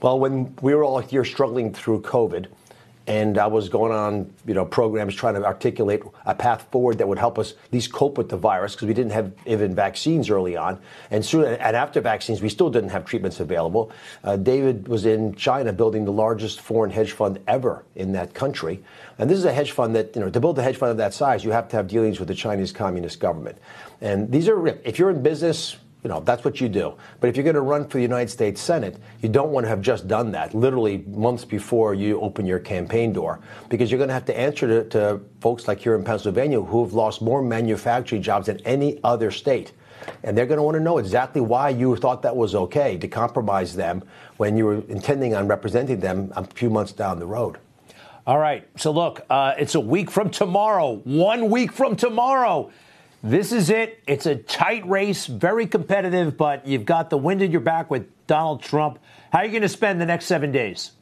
Well, 0.00 0.20
when 0.20 0.54
we 0.60 0.74
were 0.74 0.84
all 0.84 1.00
here 1.00 1.24
struggling 1.24 1.72
through 1.72 2.02
COVID, 2.02 2.46
and 3.06 3.38
I 3.38 3.46
was 3.46 3.68
going 3.68 3.92
on, 3.92 4.32
you 4.46 4.54
know, 4.54 4.64
programs 4.64 5.14
trying 5.14 5.34
to 5.34 5.44
articulate 5.44 6.02
a 6.24 6.34
path 6.34 6.66
forward 6.70 6.98
that 6.98 7.06
would 7.06 7.18
help 7.18 7.38
us 7.38 7.52
at 7.52 7.72
least 7.72 7.92
cope 7.92 8.18
with 8.18 8.28
the 8.28 8.36
virus 8.36 8.74
because 8.74 8.88
we 8.88 8.94
didn't 8.94 9.12
have 9.12 9.32
even 9.46 9.74
vaccines 9.74 10.28
early 10.28 10.56
on, 10.56 10.80
and 11.10 11.24
soon 11.24 11.44
and 11.44 11.76
after 11.76 12.00
vaccines, 12.00 12.42
we 12.42 12.48
still 12.48 12.70
didn't 12.70 12.90
have 12.90 13.04
treatments 13.04 13.40
available. 13.40 13.92
Uh, 14.24 14.36
David 14.36 14.88
was 14.88 15.06
in 15.06 15.34
China 15.34 15.72
building 15.72 16.04
the 16.04 16.12
largest 16.12 16.60
foreign 16.60 16.90
hedge 16.90 17.12
fund 17.12 17.38
ever 17.46 17.84
in 17.94 18.12
that 18.12 18.34
country, 18.34 18.82
and 19.18 19.30
this 19.30 19.38
is 19.38 19.44
a 19.44 19.52
hedge 19.52 19.72
fund 19.72 19.94
that 19.94 20.14
you 20.16 20.20
know 20.20 20.30
to 20.30 20.40
build 20.40 20.58
a 20.58 20.62
hedge 20.62 20.76
fund 20.76 20.90
of 20.90 20.96
that 20.96 21.14
size, 21.14 21.44
you 21.44 21.52
have 21.52 21.68
to 21.68 21.76
have 21.76 21.86
dealings 21.86 22.18
with 22.18 22.28
the 22.28 22.34
Chinese 22.34 22.72
Communist 22.72 23.20
government, 23.20 23.58
and 24.00 24.30
these 24.32 24.48
are 24.48 24.66
if 24.66 24.98
you're 24.98 25.10
in 25.10 25.22
business 25.22 25.76
you 26.06 26.08
know, 26.08 26.20
that's 26.20 26.44
what 26.44 26.60
you 26.60 26.68
do. 26.68 26.94
But 27.18 27.30
if 27.30 27.36
you're 27.36 27.42
going 27.42 27.56
to 27.56 27.62
run 27.62 27.88
for 27.88 27.96
the 27.96 28.02
United 28.02 28.30
States 28.30 28.60
Senate, 28.60 28.96
you 29.22 29.28
don't 29.28 29.50
want 29.50 29.64
to 29.64 29.68
have 29.68 29.80
just 29.80 30.06
done 30.06 30.30
that 30.30 30.54
literally 30.54 30.98
months 30.98 31.44
before 31.44 31.94
you 31.94 32.20
open 32.20 32.46
your 32.46 32.60
campaign 32.60 33.12
door 33.12 33.40
because 33.68 33.90
you're 33.90 33.98
going 33.98 34.06
to 34.06 34.14
have 34.14 34.24
to 34.26 34.38
answer 34.38 34.68
to, 34.68 34.88
to 34.90 35.20
folks 35.40 35.66
like 35.66 35.80
here 35.80 35.96
in 35.96 36.04
Pennsylvania 36.04 36.60
who 36.60 36.84
have 36.84 36.92
lost 36.92 37.22
more 37.22 37.42
manufacturing 37.42 38.22
jobs 38.22 38.46
than 38.46 38.60
any 38.60 39.00
other 39.02 39.32
state. 39.32 39.72
And 40.22 40.38
they're 40.38 40.46
going 40.46 40.58
to 40.58 40.62
want 40.62 40.76
to 40.76 40.80
know 40.80 40.98
exactly 40.98 41.40
why 41.40 41.70
you 41.70 41.96
thought 41.96 42.22
that 42.22 42.36
was 42.36 42.54
okay 42.54 42.96
to 42.98 43.08
compromise 43.08 43.74
them 43.74 44.04
when 44.36 44.56
you 44.56 44.64
were 44.64 44.84
intending 44.88 45.34
on 45.34 45.48
representing 45.48 45.98
them 45.98 46.32
a 46.36 46.44
few 46.44 46.70
months 46.70 46.92
down 46.92 47.18
the 47.18 47.26
road. 47.26 47.58
All 48.28 48.38
right. 48.38 48.64
So, 48.76 48.92
look, 48.92 49.26
uh, 49.28 49.54
it's 49.58 49.74
a 49.74 49.80
week 49.80 50.12
from 50.12 50.30
tomorrow, 50.30 51.00
one 51.02 51.50
week 51.50 51.72
from 51.72 51.96
tomorrow. 51.96 52.70
This 53.26 53.50
is 53.50 53.70
it. 53.70 54.04
It's 54.06 54.24
a 54.26 54.36
tight 54.36 54.88
race, 54.88 55.26
very 55.26 55.66
competitive, 55.66 56.36
but 56.36 56.64
you've 56.64 56.84
got 56.84 57.10
the 57.10 57.18
wind 57.18 57.42
in 57.42 57.50
your 57.50 57.60
back 57.60 57.90
with 57.90 58.06
Donald 58.28 58.62
Trump. 58.62 59.00
How 59.32 59.40
are 59.40 59.44
you 59.44 59.50
going 59.50 59.62
to 59.62 59.68
spend 59.68 60.00
the 60.00 60.06
next 60.06 60.26
seven 60.26 60.52
days? 60.52 60.92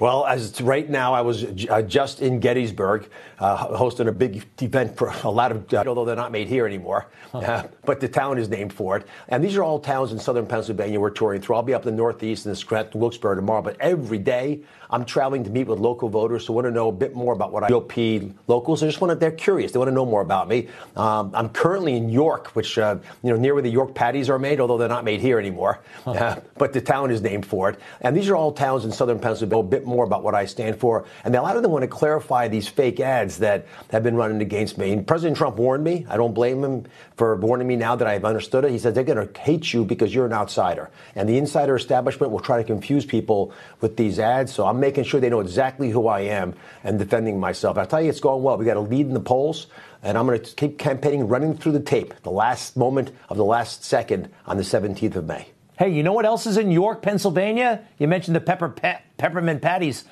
Well, 0.00 0.24
as 0.24 0.58
right 0.62 0.88
now, 0.88 1.12
I 1.12 1.20
was 1.20 1.44
uh, 1.44 1.82
just 1.82 2.22
in 2.22 2.40
Gettysburg, 2.40 3.10
uh, 3.38 3.56
hosting 3.76 4.08
a 4.08 4.12
big 4.12 4.46
event 4.62 4.96
for 4.96 5.12
a 5.24 5.30
lot 5.30 5.52
of, 5.52 5.72
uh, 5.74 5.84
although 5.86 6.06
they're 6.06 6.16
not 6.16 6.32
made 6.32 6.48
here 6.48 6.66
anymore, 6.66 7.08
uh, 7.34 7.64
but 7.84 8.00
the 8.00 8.08
town 8.08 8.38
is 8.38 8.48
named 8.48 8.72
for 8.72 8.96
it. 8.96 9.06
And 9.28 9.44
these 9.44 9.56
are 9.56 9.62
all 9.62 9.78
towns 9.78 10.12
in 10.12 10.18
southern 10.18 10.46
Pennsylvania 10.46 10.98
we're 10.98 11.10
touring 11.10 11.42
through. 11.42 11.56
I'll 11.56 11.62
be 11.62 11.74
up 11.74 11.84
in 11.86 11.94
the 11.94 11.98
Northeast 11.98 12.46
in 12.46 12.54
Scranton, 12.54 12.98
Wilkes-Barre 12.98 13.36
tomorrow, 13.36 13.60
but 13.60 13.76
every 13.78 14.18
day 14.18 14.62
I'm 14.88 15.04
traveling 15.04 15.44
to 15.44 15.50
meet 15.50 15.68
with 15.68 15.78
local 15.78 16.08
voters 16.08 16.46
who 16.46 16.54
want 16.54 16.66
to 16.66 16.70
know 16.70 16.88
a 16.88 16.92
bit 16.92 17.14
more 17.14 17.32
about 17.32 17.52
what 17.52 17.62
I 17.62 17.68
GOP 17.68 18.34
locals. 18.48 18.80
They 18.80 18.88
just 18.88 19.00
want 19.00 19.12
to, 19.12 19.14
they're 19.14 19.30
curious. 19.30 19.70
They 19.70 19.78
want 19.78 19.88
to 19.88 19.94
know 19.94 20.06
more 20.06 20.22
about 20.22 20.48
me. 20.48 20.68
Um, 20.96 21.30
I'm 21.34 21.50
currently 21.50 21.94
in 21.96 22.08
York, 22.08 22.48
which, 22.56 22.76
uh, 22.78 22.96
you 23.22 23.30
know, 23.30 23.36
near 23.36 23.54
where 23.54 23.62
the 23.62 23.70
York 23.70 23.94
patties 23.94 24.28
are 24.28 24.38
made, 24.38 24.60
although 24.60 24.78
they're 24.78 24.88
not 24.88 25.04
made 25.04 25.20
here 25.20 25.38
anymore. 25.38 25.80
Uh, 26.06 26.36
but 26.56 26.72
the 26.72 26.80
town 26.80 27.10
is 27.10 27.20
named 27.20 27.46
for 27.46 27.70
it. 27.70 27.78
And 28.00 28.16
these 28.16 28.28
are 28.28 28.34
all 28.34 28.50
towns 28.50 28.84
in 28.84 28.90
southern 28.90 29.20
Pennsylvania, 29.20 29.64
a 29.64 29.68
bit 29.68 29.86
more 29.90 30.04
about 30.04 30.22
what 30.22 30.34
I 30.34 30.46
stand 30.46 30.78
for. 30.78 31.04
And 31.24 31.34
a 31.34 31.42
lot 31.42 31.56
of 31.56 31.62
them 31.62 31.72
want 31.72 31.82
to 31.82 31.88
clarify 31.88 32.48
these 32.48 32.68
fake 32.68 33.00
ads 33.00 33.38
that 33.38 33.66
have 33.90 34.02
been 34.02 34.16
running 34.16 34.40
against 34.40 34.78
me. 34.78 34.92
And 34.92 35.06
President 35.06 35.36
Trump 35.36 35.56
warned 35.56 35.84
me. 35.84 36.06
I 36.08 36.16
don't 36.16 36.32
blame 36.32 36.64
him 36.64 36.86
for 37.16 37.36
warning 37.36 37.66
me 37.66 37.76
now 37.76 37.96
that 37.96 38.08
I've 38.08 38.24
understood 38.24 38.64
it. 38.64 38.70
He 38.70 38.78
says 38.78 38.94
they're 38.94 39.04
going 39.04 39.28
to 39.28 39.40
hate 39.40 39.72
you 39.72 39.84
because 39.84 40.14
you're 40.14 40.26
an 40.26 40.32
outsider. 40.32 40.90
And 41.14 41.28
the 41.28 41.36
insider 41.36 41.76
establishment 41.76 42.32
will 42.32 42.40
try 42.40 42.56
to 42.56 42.64
confuse 42.64 43.04
people 43.04 43.52
with 43.80 43.96
these 43.96 44.18
ads. 44.18 44.52
So 44.54 44.66
I'm 44.66 44.80
making 44.80 45.04
sure 45.04 45.20
they 45.20 45.28
know 45.28 45.40
exactly 45.40 45.90
who 45.90 46.06
I 46.06 46.20
am 46.20 46.54
and 46.84 46.98
defending 46.98 47.38
myself. 47.40 47.76
I 47.76 47.84
tell 47.84 48.00
you, 48.00 48.08
it's 48.08 48.20
going 48.20 48.42
well. 48.42 48.56
We 48.56 48.64
got 48.64 48.76
a 48.76 48.80
lead 48.80 49.06
in 49.06 49.14
the 49.14 49.20
polls, 49.20 49.66
and 50.02 50.16
I'm 50.16 50.26
going 50.26 50.40
to 50.40 50.54
keep 50.54 50.78
campaigning, 50.78 51.28
running 51.28 51.56
through 51.56 51.72
the 51.72 51.80
tape, 51.80 52.14
the 52.22 52.30
last 52.30 52.76
moment 52.76 53.10
of 53.28 53.36
the 53.36 53.44
last 53.44 53.84
second 53.84 54.30
on 54.46 54.56
the 54.56 54.62
17th 54.62 55.16
of 55.16 55.26
May. 55.26 55.48
Hey, 55.80 55.88
you 55.88 56.02
know 56.02 56.12
what 56.12 56.26
else 56.26 56.46
is 56.46 56.58
in 56.58 56.70
York, 56.70 57.00
Pennsylvania? 57.00 57.80
You 57.98 58.06
mentioned 58.06 58.36
the 58.36 58.40
pepper 58.42 58.68
pe- 58.68 58.98
peppermint 59.16 59.62
patties. 59.62 60.04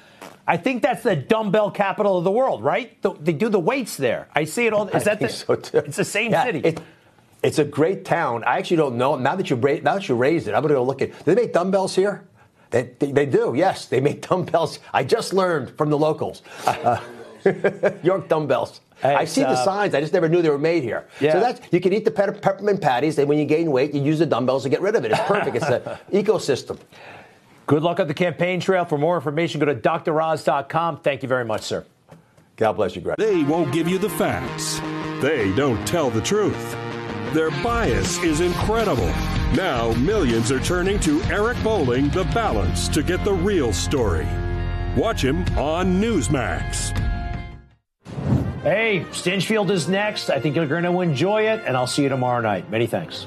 I 0.47 0.57
think 0.57 0.83
that's 0.83 1.03
the 1.03 1.15
dumbbell 1.15 1.71
capital 1.71 2.17
of 2.17 2.25
the 2.25 2.31
world, 2.31 2.65
right? 2.65 3.01
The, 3.03 3.13
they 3.21 3.35
do 3.35 3.51
the 3.51 3.61
weights 3.61 3.99
there. 3.99 4.29
I 4.35 4.45
see 4.45 4.67
it 4.67 4.73
all. 4.73 4.89
Is 4.89 5.05
that 5.05 5.21
the? 5.21 5.29
So 5.29 5.53
it's 5.53 5.99
the 5.99 6.07
same 6.07 6.33
yeah, 6.33 6.45
city. 6.45 6.61
It, 6.61 6.81
it's 7.43 7.59
a 7.59 7.67
great 7.67 8.07
town. 8.07 8.45
I 8.45 8.57
actually 8.57 8.79
don't 8.79 8.97
know. 8.97 9.17
Now 9.17 9.37
that 9.37 9.51
you 9.51 9.57
now 9.57 9.97
that 9.97 10.09
you 10.09 10.15
raised 10.15 10.49
it, 10.49 10.55
I'm 10.55 10.63
going 10.63 10.71
to 10.71 10.77
go 10.77 10.83
look 10.85 11.03
at. 11.03 11.11
Do 11.11 11.35
they 11.35 11.43
make 11.43 11.53
dumbbells 11.53 11.95
here? 11.95 12.25
They, 12.71 12.95
they, 12.99 13.13
they, 13.13 13.27
do, 13.27 13.53
yes. 13.55 13.85
They 13.85 14.01
make 14.01 14.27
dumbbells. 14.27 14.79
I 14.95 15.05
just 15.05 15.35
learned 15.35 15.77
from 15.77 15.91
the 15.91 15.99
locals. 15.99 16.41
Uh, 16.65 16.99
York 18.03 18.27
dumbbells. 18.29 18.81
Hey, 19.01 19.15
I 19.15 19.25
see 19.25 19.45
uh, 19.45 19.51
the 19.51 19.65
signs. 19.65 19.95
I 19.95 20.01
just 20.01 20.13
never 20.13 20.29
knew 20.29 20.43
they 20.43 20.51
were 20.51 20.59
made 20.59 20.83
here. 20.83 21.07
Yeah. 21.21 21.33
So 21.33 21.41
that's 21.41 21.73
you 21.73 21.81
can 21.81 21.93
eat 21.93 22.05
the 22.05 22.11
peppermint 22.11 22.81
patties. 22.81 23.17
Then 23.17 23.29
when 23.29 23.39
you 23.39 23.45
gain 23.45 23.71
weight, 23.71 23.95
you 23.95 24.03
use 24.03 24.19
the 24.19 24.27
dumbbells 24.27 24.65
to 24.65 24.69
get 24.69 24.81
rid 24.81 24.97
of 24.97 25.05
it. 25.05 25.13
It's 25.13 25.21
perfect. 25.23 25.57
it's 25.57 25.67
an 25.67 25.83
ecosystem. 26.13 26.79
Good 27.67 27.83
luck 27.83 28.01
on 28.01 28.09
the 28.09 28.15
campaign 28.15 28.61
trail. 28.61 28.85
For 28.85 28.99
more 28.99 29.15
information, 29.17 29.61
go 29.61 29.67
to 29.67 29.75
droz.com. 29.75 31.01
Thank 31.01 31.23
you 31.23 31.29
very 31.29 31.45
much, 31.45 31.63
sir. 31.63 31.85
God 32.57 32.73
bless 32.73 32.97
you, 32.97 33.03
Greg. 33.03 33.19
They 33.19 33.45
won't 33.45 33.73
give 33.73 33.87
you 33.87 33.99
the 33.99 34.11
facts. 34.11 34.81
They 35.23 35.53
don't 35.55 35.87
tell 35.87 36.11
the 36.11 36.21
truth. 36.21 36.77
Their 37.35 37.51
bias 37.63 38.19
is 38.23 38.41
incredible. 38.41 39.07
Now, 39.55 39.93
millions 39.99 40.51
are 40.51 40.61
turning 40.61 40.99
to 41.01 41.23
Eric 41.25 41.63
Bolling, 41.63 42.09
The 42.09 42.25
Balance, 42.25 42.89
to 42.89 43.03
get 43.03 43.23
the 43.23 43.35
real 43.35 43.73
story. 43.73 44.27
Watch 44.97 45.23
him 45.23 45.43
on 45.59 46.01
Newsmax. 46.01 47.08
Hey, 48.63 49.07
Stinchfield 49.11 49.71
is 49.71 49.89
next. 49.89 50.31
I 50.31 50.41
think 50.41 50.57
you're 50.57 50.67
going 50.67 50.83
to 50.83 51.01
enjoy 51.01 51.49
it, 51.49 51.63
and 51.65 51.77
I'll 51.77 51.87
see 51.87 52.03
you 52.03 52.09
tomorrow 52.09 52.41
night. 52.41 52.69
Many 52.71 52.87
thanks. 52.87 53.27